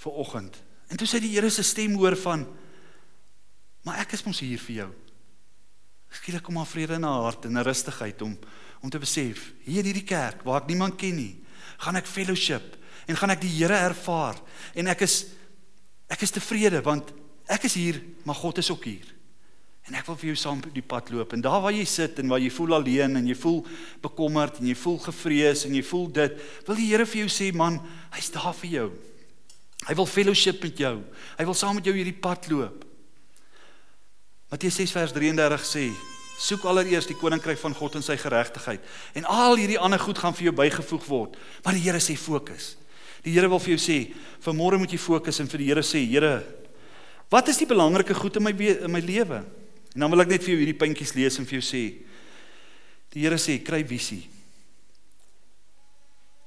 vir 0.01 0.19
oggend. 0.25 0.57
En 0.91 0.99
toe 0.99 1.09
sê 1.09 1.21
die 1.23 1.33
Here 1.35 1.51
se 1.53 1.63
stem 1.67 1.95
hoor 2.01 2.17
van 2.19 2.49
maar 3.87 4.03
ek 4.03 4.13
is 4.13 4.25
mos 4.27 4.43
hier 4.45 4.61
vir 4.61 4.77
jou. 4.83 4.89
Skielik 6.13 6.43
kom 6.45 6.59
haar 6.61 6.69
vrede 6.69 6.99
in 6.99 7.07
haar 7.07 7.29
hart 7.29 7.47
en 7.47 7.57
'n 7.57 7.65
rustigheid 7.65 8.23
om 8.23 8.37
om 8.83 8.91
te 8.91 8.99
besef, 8.99 9.53
hier 9.65 9.85
in 9.85 9.93
hierdie 9.93 10.09
kerk 10.09 10.43
waar 10.43 10.63
ek 10.63 10.69
niemand 10.69 10.97
ken 10.97 11.17
nie, 11.17 11.45
gaan 11.79 11.97
ek 11.97 12.07
fellowship 12.07 12.79
en 13.07 13.17
gaan 13.17 13.31
ek 13.31 13.41
die 13.41 13.53
Here 13.53 13.77
ervaar 13.77 14.41
en 14.75 14.87
ek 14.87 15.03
is 15.03 15.27
ek 16.09 16.23
is 16.23 16.31
tevrede 16.31 16.81
want 16.83 17.13
ek 17.51 17.67
is 17.67 17.75
hier, 17.75 17.99
maar 18.25 18.39
God 18.39 18.61
is 18.63 18.71
ook 18.71 18.85
hier. 18.87 19.09
En 19.89 19.97
ek 19.99 20.07
wil 20.07 20.19
vir 20.21 20.31
jou 20.31 20.39
saam 20.39 20.61
die 20.71 20.85
pad 20.87 21.09
loop 21.11 21.33
en 21.35 21.43
daar 21.43 21.63
waar 21.65 21.75
jy 21.75 21.87
sit 21.89 22.21
en 22.23 22.29
waar 22.31 22.43
jy 22.43 22.51
voel 22.55 22.77
alleen 22.77 23.17
en 23.19 23.27
jy 23.27 23.35
voel 23.35 23.63
bekommerd 24.05 24.61
en 24.61 24.69
jy 24.69 24.77
voel 24.79 25.01
gevrees 25.03 25.65
en 25.67 25.75
jy 25.75 25.83
voel 25.89 26.07
dit, 26.21 26.37
wil 26.69 26.79
die 26.79 26.91
Here 26.93 27.07
vir 27.09 27.25
jou 27.25 27.33
sê 27.33 27.49
man, 27.57 27.81
hy's 28.15 28.31
daar 28.35 28.55
vir 28.61 28.71
jou. 28.75 28.87
Hy 29.89 29.97
wil 29.97 30.07
fellowship 30.07 30.61
met 30.63 30.79
jou. 30.85 30.95
Hy 31.41 31.49
wil 31.49 31.57
saam 31.57 31.79
met 31.81 31.89
jou 31.89 31.97
hierdie 31.97 32.15
pad 32.15 32.47
loop. 32.53 32.85
Matteus 34.53 34.77
6 34.79 34.93
vers 34.93 35.15
33 35.17 35.67
sê: 35.67 35.85
Soek 36.41 36.65
allereers 36.69 37.09
die 37.09 37.17
koninkryk 37.17 37.59
van 37.61 37.75
God 37.77 37.99
en 37.99 38.05
sy 38.05 38.17
geregtigheid 38.21 38.85
en 39.19 39.27
al 39.29 39.59
hierdie 39.61 39.79
ander 39.81 40.01
goed 40.01 40.19
gaan 40.19 40.37
vir 40.37 40.51
jou 40.51 40.55
bygevoeg 40.61 41.09
word. 41.09 41.37
Maar 41.65 41.77
die 41.77 41.85
Here 41.87 42.01
sê 42.03 42.17
fokus. 42.19 42.75
Die 43.25 43.35
Here 43.35 43.49
wil 43.53 43.61
vir 43.61 43.75
jou 43.75 43.83
sê, 43.83 43.99
vanmôre 44.45 44.79
moet 44.81 44.93
jy 44.93 45.01
fokus 45.01 45.41
en 45.43 45.49
vir 45.51 45.65
die 45.65 45.69
Here 45.73 45.85
sê, 45.85 46.01
Here, 46.09 46.41
wat 47.31 47.49
is 47.49 47.61
die 47.63 47.69
belangrike 47.71 48.15
goed 48.15 48.37
in 48.37 48.45
my 48.45 48.53
in 48.53 48.91
my 48.91 49.01
lewe? 49.01 49.45
En 49.95 50.05
dan 50.05 50.11
wil 50.13 50.23
ek 50.23 50.35
net 50.35 50.45
vir 50.45 50.55
jou 50.55 50.61
hierdie 50.63 50.79
puntjies 50.79 51.15
lees 51.17 51.39
en 51.41 51.47
vir 51.49 51.59
jou 51.59 51.67
sê. 51.67 51.85
Die 53.11 53.25
Here 53.25 53.39
sê, 53.43 53.59
kry 53.63 53.83
visie. 53.87 54.23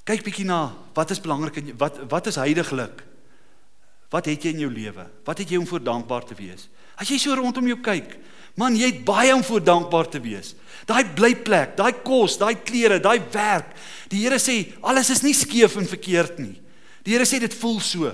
Kyk 0.08 0.24
bietjie 0.26 0.48
na 0.48 0.74
wat 0.96 1.12
is 1.16 1.22
belangrik 1.24 1.60
en 1.62 1.74
wat 1.80 2.02
wat 2.12 2.28
is 2.32 2.40
heiliglik? 2.40 3.04
Wat 4.12 4.28
het 4.30 4.44
jy 4.46 4.52
in 4.54 4.66
jou 4.66 4.72
lewe? 4.72 5.08
Wat 5.26 5.40
het 5.40 5.50
jy 5.50 5.60
om 5.60 5.68
voor 5.68 5.84
dankbaar 5.84 6.28
te 6.28 6.36
wees? 6.38 6.68
As 7.00 7.10
jy 7.10 7.18
so 7.18 7.36
rondom 7.36 7.66
jou 7.66 7.80
kyk, 7.82 8.18
man, 8.60 8.76
jy 8.78 8.92
het 8.92 9.00
baie 9.08 9.32
om 9.34 9.42
voor 9.44 9.64
dankbaar 9.66 10.12
te 10.14 10.22
wees. 10.22 10.54
Daai 10.86 11.08
blyplek, 11.16 11.74
daai 11.80 12.04
kos, 12.06 12.36
daai 12.38 12.60
klere, 12.62 13.00
daai 13.02 13.24
werk. 13.34 13.72
Die 14.12 14.22
Here 14.26 14.38
sê 14.44 14.60
alles 14.86 15.10
is 15.16 15.24
nie 15.26 15.34
skeef 15.34 15.80
en 15.80 15.90
verkeerd 15.90 16.38
nie. 16.44 16.60
Die 17.04 17.16
Here 17.16 17.26
sê 17.28 17.40
dit 17.42 17.56
voel 17.58 17.80
so. 17.82 18.12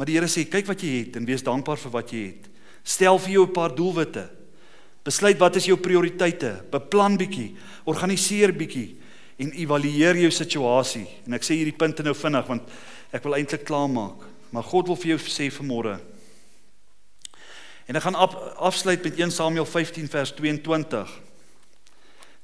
Maar 0.00 0.08
die 0.08 0.14
Here 0.16 0.30
sê 0.32 0.46
kyk 0.48 0.64
wat 0.64 0.80
jy 0.80 0.90
het 0.94 1.16
en 1.20 1.26
wees 1.28 1.42
dankbaar 1.44 1.76
vir 1.76 1.92
wat 1.92 2.12
jy 2.14 2.20
het. 2.30 2.46
Stel 2.88 3.18
vir 3.20 3.34
jou 3.34 3.42
'n 3.44 3.52
paar 3.52 3.74
doelwitte. 3.76 4.30
Besluit 5.04 5.36
wat 5.36 5.56
is 5.56 5.66
jou 5.66 5.76
prioriteite? 5.76 6.64
Beplan 6.70 7.18
bietjie, 7.18 7.54
organiseer 7.84 8.50
bietjie 8.52 8.96
en 9.36 9.52
evalueer 9.52 10.16
jou 10.16 10.30
situasie. 10.30 11.06
En 11.26 11.34
ek 11.34 11.42
sê 11.42 11.52
hierdie 11.54 11.76
punte 11.76 12.02
nou 12.02 12.14
vinnig 12.14 12.46
want 12.46 12.62
ek 13.12 13.22
wil 13.24 13.34
eintlik 13.34 13.66
klaar 13.66 13.90
maak. 13.90 14.24
Maar 14.52 14.62
God 14.62 14.86
wil 14.86 14.96
vir 14.96 15.16
jou 15.16 15.18
sê 15.18 15.50
vanmôre. 15.52 16.00
En 17.86 17.96
ek 17.96 18.02
gaan 18.02 18.14
af, 18.14 18.34
afsluit 18.56 19.04
met 19.04 19.20
1 19.20 19.30
Samuel 19.30 19.66
15 19.66 20.08
vers 20.08 20.32
22. 20.32 21.08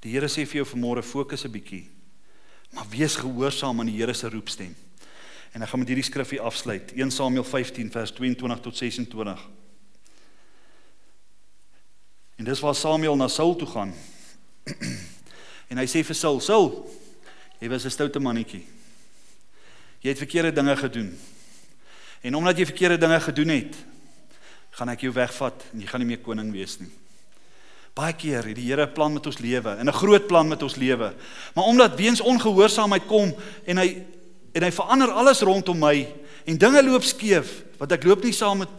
Die 0.00 0.12
Here 0.12 0.28
sê 0.28 0.44
vir 0.44 0.62
jou 0.62 0.76
vanmôre 0.76 1.02
fokus 1.02 1.46
'n 1.46 1.52
bietjie. 1.52 1.88
Maar 2.74 2.84
wees 2.90 3.16
gehoorsaam 3.16 3.80
aan 3.80 3.86
die 3.86 3.96
Here 3.96 4.12
se 4.12 4.28
roepstem. 4.28 4.76
En 5.56 5.62
ek 5.64 5.70
gaan 5.72 5.80
met 5.80 5.88
hierdie 5.88 6.04
skrif 6.04 6.34
hier 6.34 6.44
afsluit. 6.44 6.90
1 6.92 7.10
Samuel 7.10 7.44
15 7.44 7.88
vers 7.90 8.10
22 8.12 8.58
tot 8.60 8.76
26. 8.76 9.44
En 12.36 12.44
dis 12.44 12.60
waar 12.60 12.74
Samuel 12.76 13.16
na 13.16 13.28
Saul 13.32 13.56
toe 13.56 13.68
gaan. 13.68 13.94
en 15.72 15.80
hy 15.80 15.86
sê 15.88 16.02
vir 16.04 16.18
Saul: 16.18 16.42
"Saul, 16.44 16.68
jy 17.56 17.70
was 17.72 17.86
'n 17.88 17.94
stoute 17.94 18.20
mannetjie. 18.20 18.66
Jy 20.04 20.12
het 20.12 20.20
verkeerde 20.20 20.52
dinge 20.52 20.76
gedoen. 20.76 21.08
En 22.20 22.34
omdat 22.34 22.58
jy 22.58 22.66
verkeerde 22.68 22.98
dinge 22.98 23.20
gedoen 23.20 23.48
het, 23.48 23.76
gaan 24.76 24.92
ek 24.92 25.08
jou 25.08 25.12
wegvat 25.12 25.64
en 25.72 25.80
jy 25.80 25.88
gaan 25.88 26.04
nie 26.04 26.10
meer 26.12 26.20
koning 26.20 26.52
wees 26.52 26.76
nie. 26.84 26.92
Baie 27.96 28.12
keer 28.12 28.44
het 28.44 28.56
die 28.56 28.68
Here 28.68 28.84
'n 28.84 28.92
plan 28.92 29.12
met 29.12 29.26
ons 29.26 29.38
lewe, 29.38 29.72
'n 29.80 29.92
groot 29.92 30.26
plan 30.26 30.48
met 30.48 30.62
ons 30.62 30.76
lewe. 30.76 31.14
Maar 31.54 31.64
omdat 31.64 31.96
weens 31.96 32.20
ongehoorsaamheid 32.20 33.06
kom 33.06 33.32
en 33.64 33.76
hy 33.78 34.04
en 34.56 34.64
hy 34.64 34.72
verander 34.72 35.12
alles 35.12 35.44
rondom 35.44 35.78
my 35.78 35.94
en 36.48 36.58
dinge 36.58 36.82
loop 36.86 37.04
skeef, 37.04 37.60
wat 37.76 37.92
ek 37.92 38.06
loop 38.08 38.24
nie 38.24 38.34
saam 38.34 38.62
met 38.64 38.72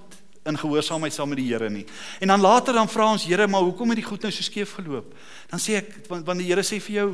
in 0.47 0.57
gehoorsaamheid 0.57 1.11
saam 1.13 1.27
met 1.29 1.41
die 1.41 1.49
Here 1.49 1.67
nie. 1.69 1.83
En 2.23 2.31
dan 2.31 2.41
later 2.41 2.73
dan 2.73 2.87
vra 2.89 3.11
ons 3.11 3.25
Here, 3.27 3.47
maar 3.51 3.65
hoekom 3.67 3.91
het 3.91 3.99
die 3.99 4.07
goed 4.07 4.23
nou 4.23 4.31
so 4.31 4.45
skeef 4.45 4.77
geloop? 4.79 5.11
Dan 5.51 5.59
sê 5.59 5.81
ek 5.81 5.91
want, 6.07 6.23
want 6.25 6.39
die 6.39 6.47
Here 6.47 6.63
sê 6.63 6.79
vir 6.81 6.95
jou, 7.01 7.09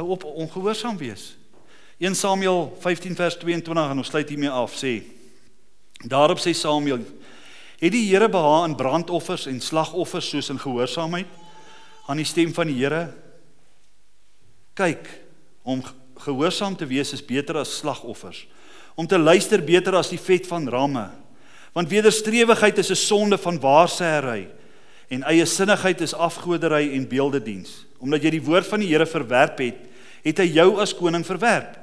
hou 0.00 0.06
op 0.16 0.26
ongehoorsaam 0.26 0.98
wees. 0.98 1.36
1 2.02 2.18
Samuel 2.18 2.72
15 2.82 3.14
vers 3.14 3.38
22 3.38 3.92
en 3.94 4.02
ons 4.02 4.10
sluit 4.10 4.28
hiermee 4.28 4.50
af 4.50 4.74
sê 4.74 4.96
Daarop 6.02 6.40
sê 6.42 6.50
Samuel: 6.52 7.04
"Het 7.78 7.92
die 7.92 8.08
Here 8.10 8.28
behaag 8.28 8.66
in 8.68 8.74
brandoffers 8.74 9.46
en 9.46 9.60
slagoffers 9.60 10.28
soos 10.28 10.50
in 10.50 10.58
gehoorsaamheid 10.58 11.26
aan 12.06 12.16
die 12.16 12.26
stem 12.26 12.54
van 12.54 12.66
die 12.66 12.80
Here? 12.82 13.14
Kyk, 14.74 15.06
om 15.62 15.82
gehoorsaam 16.22 16.76
te 16.76 16.86
wees 16.86 17.12
is 17.12 17.24
beter 17.24 17.58
as 17.60 17.78
slagoffers. 17.80 18.46
Om 18.94 19.06
te 19.06 19.18
luister 19.18 19.62
beter 19.64 19.96
as 19.98 20.12
die 20.12 20.20
vet 20.20 20.46
van 20.46 20.68
ramme. 20.68 21.08
Want 21.72 21.88
wederstrewigheid 21.88 22.78
is 22.78 22.90
'n 22.90 22.96
sonde 22.96 23.38
van 23.38 23.60
waarsêry 23.60 24.48
en 25.08 25.22
eie 25.22 25.44
sinnigheid 25.44 26.00
is 26.00 26.14
afgodery 26.14 26.92
en 26.92 27.08
beeldediens. 27.08 27.86
Omdat 27.98 28.22
jy 28.22 28.30
die 28.30 28.42
woord 28.42 28.66
van 28.66 28.80
die 28.80 28.88
Here 28.88 29.06
verwerp 29.06 29.58
het, 29.58 29.76
het 30.22 30.38
hy 30.38 30.52
jou 30.52 30.80
as 30.80 30.94
koning 30.94 31.26
verwerp." 31.26 31.78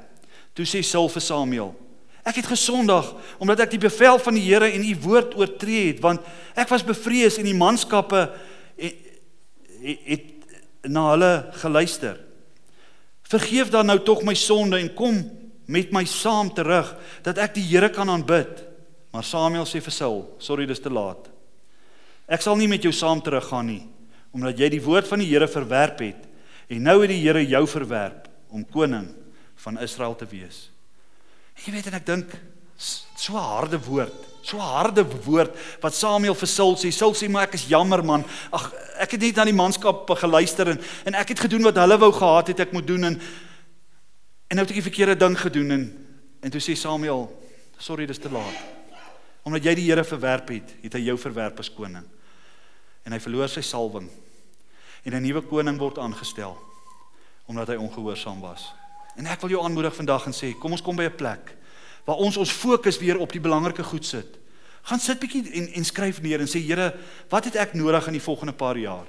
Toe 0.54 0.64
sê 0.64 0.82
Saul 0.82 1.08
vir 1.08 1.22
Samuel: 1.22 1.74
Ek 2.22 2.36
het 2.36 2.46
gesondag 2.46 3.14
omdat 3.38 3.60
ek 3.60 3.70
die 3.70 3.78
bevel 3.88 4.18
van 4.18 4.34
die 4.34 4.44
Here 4.44 4.68
en 4.68 4.84
u 4.84 4.96
woord 5.00 5.36
oortree 5.36 5.86
het 5.92 6.00
want 6.00 6.20
ek 6.54 6.68
was 6.68 6.84
bevrees 6.84 7.38
en 7.38 7.44
die 7.48 7.56
manskappe 7.56 8.30
het, 8.76 8.96
het 10.04 10.26
na 10.88 11.10
hulle 11.10 11.32
geluister. 11.62 12.29
Vergeef 13.30 13.70
dan 13.70 13.86
nou 13.86 13.98
tog 14.02 14.24
my 14.26 14.34
sonde 14.34 14.80
en 14.80 14.90
kom 14.94 15.20
met 15.70 15.92
my 15.94 16.02
saam 16.08 16.50
terug 16.54 16.90
dat 17.22 17.38
ek 17.38 17.54
die 17.60 17.66
Here 17.68 17.90
kan 17.94 18.10
aanbid. 18.10 18.64
Maar 19.14 19.26
Samuel 19.26 19.66
sê 19.66 19.82
vir 19.82 19.94
Saul, 19.94 20.24
sorry 20.42 20.66
dis 20.66 20.82
te 20.82 20.90
laat. 20.90 21.28
Ek 22.30 22.42
sal 22.42 22.58
nie 22.58 22.68
met 22.70 22.82
jou 22.82 22.92
saam 22.94 23.22
teruggaan 23.22 23.70
nie 23.70 23.82
omdat 24.30 24.60
jy 24.62 24.68
die 24.70 24.84
woord 24.84 25.08
van 25.10 25.18
die 25.18 25.26
Here 25.26 25.48
verwerp 25.50 26.02
het 26.04 26.26
en 26.70 26.84
nou 26.86 27.00
het 27.02 27.10
die 27.10 27.22
Here 27.22 27.42
jou 27.42 27.64
verwerp 27.66 28.28
om 28.54 28.62
koning 28.62 29.08
van 29.64 29.78
Israel 29.82 30.14
te 30.14 30.28
wees. 30.30 30.68
Jy 31.64 31.74
weet 31.74 31.88
en 31.90 31.98
ek 31.98 32.06
dink 32.06 32.36
so 32.78 33.34
'n 33.34 33.42
harde 33.42 33.78
woord, 33.78 34.29
so 34.42 34.58
harde 34.58 35.04
woord 35.24 35.56
wat 35.82 35.94
Samuel 35.94 36.34
vir 36.34 36.48
Saul 36.48 36.76
sê. 36.76 36.90
Saul 36.92 37.14
sê 37.14 37.28
maar 37.28 37.48
ek 37.48 37.58
is 37.58 37.68
jammer 37.68 38.02
man. 38.04 38.24
Ag 38.52 38.70
ek 39.00 39.16
het 39.16 39.20
net 39.20 39.40
na 39.40 39.46
die 39.48 39.56
manskap 39.56 40.08
geluister 40.20 40.72
en 40.74 40.80
en 41.08 41.18
ek 41.20 41.34
het 41.34 41.44
gedoen 41.46 41.64
wat 41.68 41.80
hulle 41.80 41.98
wou 41.98 42.12
gehad 42.12 42.52
het 42.52 42.60
ek 42.66 42.72
moet 42.72 42.86
doen 42.86 43.12
en 43.12 43.20
en 44.50 44.58
nou 44.58 44.64
het 44.64 44.72
ek 44.72 44.80
die 44.80 44.88
verkeerde 44.88 45.18
ding 45.20 45.36
gedoen 45.38 45.70
en 45.76 45.84
en 46.40 46.50
toe 46.50 46.60
sê 46.60 46.74
Samuel, 46.74 47.28
sorry 47.78 48.06
dis 48.08 48.18
te 48.18 48.30
laat. 48.32 48.56
Omdat 49.44 49.64
jy 49.64 49.74
die 49.76 49.86
Here 49.90 50.04
verwerp 50.04 50.48
het, 50.48 50.72
het 50.82 50.96
hy 50.96 51.02
jou 51.04 51.16
verwerp 51.20 51.60
as 51.60 51.68
koning. 51.72 52.06
En 53.04 53.12
hy 53.12 53.20
verloor 53.20 53.48
sy 53.48 53.60
salwing. 53.60 54.08
En 55.04 55.14
'n 55.14 55.22
nuwe 55.22 55.42
koning 55.42 55.78
word 55.78 55.98
aangestel 55.98 56.56
omdat 57.50 57.68
hy 57.68 57.76
ongehoorsaam 57.76 58.40
was. 58.40 58.72
En 59.16 59.26
ek 59.26 59.40
wil 59.40 59.50
jou 59.50 59.64
aanmoedig 59.64 59.94
vandag 59.94 60.26
en 60.26 60.32
sê, 60.32 60.54
kom 60.54 60.70
ons 60.70 60.82
kom 60.82 60.96
by 60.96 61.04
'n 61.10 61.16
plek 61.16 61.56
waar 62.10 62.18
ons 62.18 62.40
ons 62.42 62.50
fokus 62.50 62.98
weer 62.98 63.20
op 63.22 63.30
die 63.30 63.42
belangrike 63.42 63.84
goed 63.86 64.02
sit. 64.06 64.34
Gaan 64.90 64.98
sit 64.98 65.20
bietjie 65.22 65.44
en 65.60 65.68
en 65.78 65.86
skryf 65.86 66.18
neer 66.24 66.42
en 66.42 66.50
sê 66.50 66.58
Here, 66.58 66.90
wat 67.30 67.46
het 67.46 67.58
ek 67.62 67.76
nodig 67.78 68.08
in 68.10 68.18
die 68.18 68.24
volgende 68.24 68.56
paar 68.56 68.78
jaar? 68.80 69.06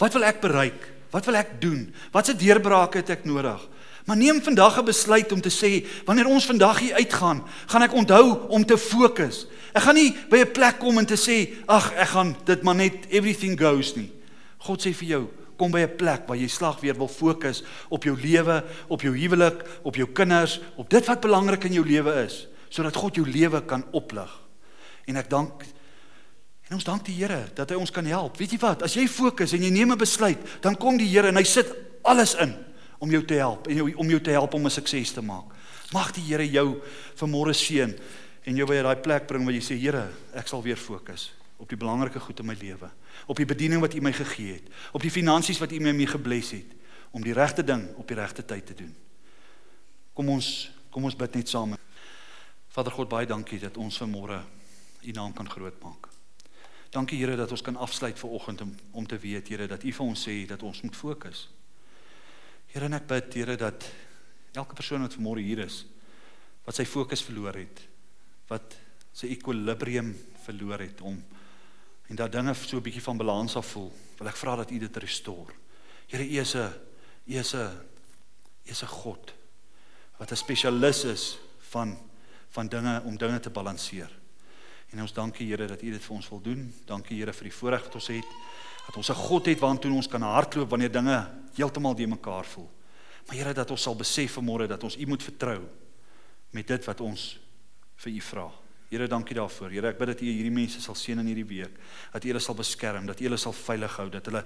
Wat 0.00 0.16
wil 0.16 0.24
ek 0.24 0.40
bereik? 0.40 0.86
Wat 1.12 1.28
wil 1.28 1.36
ek 1.36 1.58
doen? 1.60 1.82
Watse 2.14 2.32
deurbrake 2.34 3.02
het 3.02 3.12
ek 3.18 3.26
nodig? 3.28 3.60
Maar 4.08 4.16
neem 4.16 4.40
vandag 4.42 4.80
'n 4.80 4.84
besluit 4.84 5.32
om 5.32 5.40
te 5.40 5.52
sê, 5.52 5.84
wanneer 6.04 6.26
ons 6.26 6.46
vandag 6.46 6.78
hier 6.78 6.94
uitgaan, 6.94 7.44
gaan 7.66 7.82
ek 7.82 7.92
onthou 7.92 8.48
om 8.48 8.64
te 8.64 8.78
fokus. 8.78 9.46
Ek 9.72 9.82
gaan 9.82 9.94
nie 9.94 10.16
by 10.30 10.38
'n 10.38 10.52
plek 10.52 10.78
kom 10.78 10.98
en 10.98 11.06
te 11.06 11.16
sê, 11.16 11.54
ag, 11.66 11.92
ek 11.92 12.08
gaan 12.08 12.36
dit 12.44 12.62
maar 12.62 12.74
net 12.74 13.06
everything 13.10 13.58
goes 13.60 13.94
nie. 13.96 14.10
God 14.58 14.80
sê 14.80 14.94
vir 14.94 15.08
jou, 15.08 15.28
kom 15.56 15.70
by 15.70 15.80
'n 15.80 15.96
plek 15.96 16.26
waar 16.26 16.36
jy 16.36 16.48
slag 16.48 16.80
weer 16.80 16.94
wil 16.94 17.08
fokus 17.08 17.62
op 17.88 18.04
jou 18.04 18.16
lewe, 18.16 18.64
op 18.88 19.00
jou 19.00 19.16
huwelik, 19.16 19.64
op 19.82 19.94
jou 19.96 20.06
kinders, 20.12 20.60
op 20.76 20.90
dit 20.90 21.06
wat 21.06 21.20
belangrik 21.20 21.64
in 21.64 21.72
jou 21.72 21.86
lewe 21.86 22.24
is, 22.24 22.46
sodat 22.68 22.96
God 22.96 23.14
jou 23.14 23.26
lewe 23.26 23.64
kan 23.64 23.84
oplig. 23.92 24.30
En 25.06 25.16
ek 25.16 25.30
dank 25.30 25.64
en 26.68 26.74
ons 26.74 26.84
dank 26.84 27.04
die 27.04 27.14
Here 27.14 27.50
dat 27.54 27.70
hy 27.70 27.76
ons 27.76 27.90
kan 27.90 28.04
help. 28.04 28.36
Weet 28.36 28.50
jy 28.50 28.58
wat? 28.58 28.82
As 28.82 28.94
jy 28.94 29.06
fokus 29.08 29.52
en 29.52 29.62
jy 29.62 29.70
neem 29.70 29.92
'n 29.92 29.98
besluit, 29.98 30.38
dan 30.62 30.76
kom 30.76 30.96
die 30.96 31.08
Here 31.08 31.28
en 31.28 31.36
hy 31.36 31.44
sit 31.44 31.74
alles 32.02 32.34
in 32.34 32.54
om 32.98 33.10
jou 33.10 33.24
te 33.24 33.34
help 33.34 33.68
en 33.68 33.76
jou, 33.76 33.94
om 33.96 34.10
jou 34.10 34.20
te 34.20 34.30
help 34.30 34.54
om 34.54 34.66
'n 34.66 34.70
sukses 34.70 35.12
te 35.12 35.20
maak. 35.20 35.52
Mag 35.92 36.12
die 36.12 36.22
Here 36.22 36.50
jou 36.50 36.80
vanmôre 37.16 37.54
seën 37.54 37.94
en 38.44 38.56
jou 38.56 38.66
by 38.66 38.82
daai 38.82 38.96
plek 38.96 39.26
bring 39.26 39.44
waar 39.44 39.54
jy 39.54 39.60
sê 39.60 39.78
Here, 39.78 40.08
ek 40.34 40.48
sal 40.48 40.62
weer 40.62 40.76
fokus 40.76 41.32
op 41.58 41.68
die 41.68 41.76
belangrike 41.76 42.20
goed 42.20 42.40
in 42.40 42.46
my 42.46 42.56
lewe, 42.60 42.90
op 43.26 43.36
die 43.36 43.48
bediening 43.48 43.80
wat 43.80 43.94
U 43.94 44.00
my 44.00 44.12
gegee 44.12 44.58
het, 44.58 44.68
op 44.92 45.02
die 45.02 45.12
finansies 45.12 45.60
wat 45.62 45.72
U 45.72 45.80
my 45.80 45.92
mee 45.96 46.10
gebless 46.10 46.54
het 46.56 46.72
om 47.14 47.22
die 47.22 47.34
regte 47.34 47.62
ding 47.64 47.86
op 47.96 48.08
die 48.08 48.16
regte 48.18 48.44
tyd 48.44 48.66
te 48.66 48.74
doen. 48.74 48.94
Kom 50.14 50.28
ons 50.28 50.70
kom 50.94 51.04
ons 51.04 51.16
bid 51.18 51.34
net 51.34 51.50
saam. 51.50 51.72
Vader 52.70 52.94
God, 52.94 53.08
baie 53.10 53.26
dankie 53.26 53.58
dat 53.58 53.76
ons 53.82 53.98
vanmôre 53.98 54.40
U 55.04 55.14
naam 55.14 55.32
kan 55.34 55.50
groot 55.50 55.80
maak. 55.82 56.08
Dankie 56.94 57.18
Here 57.18 57.36
dat 57.36 57.50
ons 57.50 57.62
kan 57.62 57.76
afsluit 57.76 58.18
vir 58.18 58.30
oggend 58.30 58.60
om 58.62 58.74
om 58.92 59.06
te 59.06 59.18
weet 59.18 59.48
Here 59.50 59.66
dat 59.66 59.82
U 59.82 59.92
vir 59.92 60.06
ons 60.06 60.26
sê 60.28 60.36
dat 60.46 60.62
ons 60.62 60.82
moet 60.82 60.96
fokus. 60.96 61.48
Here 62.70 62.86
en 62.86 62.98
ek 62.98 63.06
bid 63.10 63.34
Here 63.34 63.56
dat 63.56 63.88
elke 64.54 64.74
persoon 64.74 65.02
wat 65.02 65.14
vanmôre 65.18 65.42
hier 65.42 65.64
is 65.66 65.84
wat 66.64 66.78
sy 66.78 66.86
fokus 66.88 67.20
verloor 67.20 67.58
het, 67.58 67.82
wat 68.48 68.76
sy 69.14 69.28
ekwilibrium 69.34 70.14
verloor 70.46 70.80
het 70.80 71.02
om 71.04 71.18
en 72.08 72.16
dat 72.16 72.32
dinge 72.32 72.54
so 72.54 72.76
'n 72.76 72.82
bietjie 72.82 73.02
van 73.02 73.16
balans 73.16 73.56
af 73.56 73.66
voel, 73.66 73.92
wil 74.18 74.28
ek 74.28 74.36
vra 74.36 74.56
dat 74.56 74.70
U 74.70 74.78
dit 74.78 74.96
restore. 74.96 75.52
Here 76.06 76.24
U 76.24 76.38
is 76.40 76.54
'n 76.54 76.72
U 77.26 77.34
is 77.38 77.54
'n 77.54 77.70
U 78.64 78.70
is 78.70 78.82
'n 78.82 78.86
God 78.86 79.34
wat 80.18 80.30
'n 80.30 80.36
spesialis 80.36 81.04
is 81.04 81.38
van 81.58 81.98
van 82.54 82.68
dinge 82.68 83.02
om 83.04 83.16
dinge 83.16 83.40
te 83.40 83.50
balanseer. 83.50 84.10
En 84.90 85.00
ons 85.00 85.12
dankie 85.12 85.48
Here 85.48 85.66
dat 85.66 85.82
U 85.82 85.90
dit 85.90 86.04
vir 86.04 86.14
ons 86.14 86.28
wil 86.28 86.40
doen. 86.40 86.74
Dankie 86.86 87.18
Here 87.18 87.32
vir 87.32 87.48
die 87.48 87.56
voorreg 87.56 87.82
wat 87.82 87.94
ons 87.94 88.06
het 88.06 88.30
dat 88.86 88.96
ons 88.96 89.10
'n 89.10 89.14
God 89.14 89.46
het 89.46 89.58
waartoe 89.58 89.92
ons 89.92 90.08
kan 90.08 90.22
hardloop 90.22 90.70
wanneer 90.70 90.92
dinge 90.92 91.30
heeltemal 91.54 91.94
de 91.94 92.06
mekaar 92.06 92.44
voel. 92.44 92.70
Maar 93.26 93.36
Here 93.36 93.52
dat 93.52 93.70
ons 93.70 93.82
sal 93.82 93.96
besef 93.96 94.36
vanmôre 94.36 94.66
dat 94.66 94.82
ons 94.84 94.96
U 94.96 95.06
moet 95.06 95.22
vertrou 95.22 95.62
met 96.50 96.66
dit 96.66 96.84
wat 96.84 97.00
ons 97.00 97.40
vir 97.96 98.12
U 98.12 98.20
vra. 98.20 98.63
Here, 98.90 99.06
dankie 99.08 99.34
daarvoor. 99.34 99.70
Here, 99.70 99.88
ek 99.88 99.98
bid 99.98 100.12
dat 100.12 100.22
U 100.22 100.26
hierdie 100.28 100.54
mense 100.54 100.80
sal 100.80 100.94
seën 100.94 101.18
in 101.18 101.26
hierdie 101.26 101.48
week, 101.48 101.78
dat 102.12 102.24
U 102.24 102.28
hulle 102.28 102.42
sal 102.42 102.54
beskerm, 102.58 103.06
dat 103.06 103.20
U 103.20 103.28
hulle 103.28 103.40
sal 103.40 103.52
veilig 103.52 103.96
hou, 103.98 104.08
dat 104.12 104.26
hulle 104.30 104.44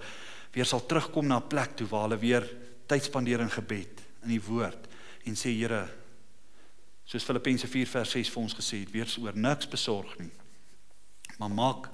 weer 0.55 0.69
sal 0.69 0.87
terugkom 0.87 1.27
na 1.27 1.39
'n 1.39 1.49
plek 1.49 1.77
toe 1.77 1.87
waar 1.87 2.09
hulle 2.09 2.19
weer 2.19 2.45
tyd 2.87 3.05
spandeer 3.05 3.41
in 3.41 3.51
gebed, 3.51 4.01
in 4.23 4.29
die 4.29 4.43
woord 4.43 4.89
en 5.29 5.37
sê 5.37 5.53
Here, 5.53 5.83
soos 7.09 7.25
Filippense 7.25 7.69
4 7.69 7.91
vers 7.93 8.15
6 8.17 8.31
vir 8.33 8.43
ons 8.43 8.57
gesê 8.59 8.83
het, 8.83 8.93
wees 8.93 9.17
oor 9.21 9.37
niks 9.37 9.69
besorg 9.71 10.17
nie. 10.21 10.33
Maar 11.39 11.53
maak 11.55 11.89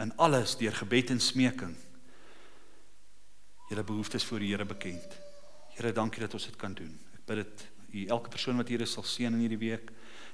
in 0.00 0.12
alles 0.20 0.56
deur 0.60 0.74
gebed 0.76 1.14
en 1.14 1.20
smeking 1.20 1.76
julle 3.70 3.84
behoeftes 3.86 4.26
voor 4.26 4.42
die 4.42 4.50
Here 4.50 4.66
bekend. 4.66 5.16
Here, 5.76 5.92
dankie 5.94 6.24
dat 6.24 6.34
ons 6.34 6.48
dit 6.48 6.56
kan 6.58 6.74
doen. 6.74 6.92
Ek 7.14 7.26
bid 7.28 7.42
dit 7.44 7.66
u 7.90 8.06
elke 8.14 8.30
persoon 8.30 8.58
wat 8.58 8.70
hier 8.70 8.82
is 8.82 8.94
sal 8.96 9.06
seën 9.06 9.30
in 9.30 9.42
hierdie 9.44 9.60
week. 9.60 9.92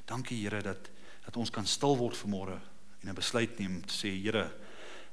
Dankie 0.09 0.39
Here 0.43 0.63
dat 0.65 0.91
dat 1.27 1.37
ons 1.37 1.51
kan 1.51 1.67
stil 1.67 1.97
word 1.99 2.17
vanmôre 2.17 2.61
en 3.03 3.11
'n 3.11 3.15
besluit 3.15 3.59
neem 3.59 3.77
om 3.77 3.83
te 3.83 3.95
sê 3.95 4.11
Here, 4.23 4.51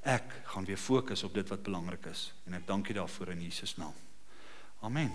ek 0.03 0.43
gaan 0.45 0.66
weer 0.66 0.78
fokus 0.78 1.24
op 1.24 1.34
dit 1.34 1.49
wat 1.49 1.64
belangrik 1.64 2.05
is 2.05 2.34
en 2.45 2.53
ek 2.53 2.68
dankie 2.68 2.95
daarvoor 2.95 3.30
in 3.30 3.41
Jesus 3.41 3.78
naam. 3.78 3.93
Amen. 4.82 5.11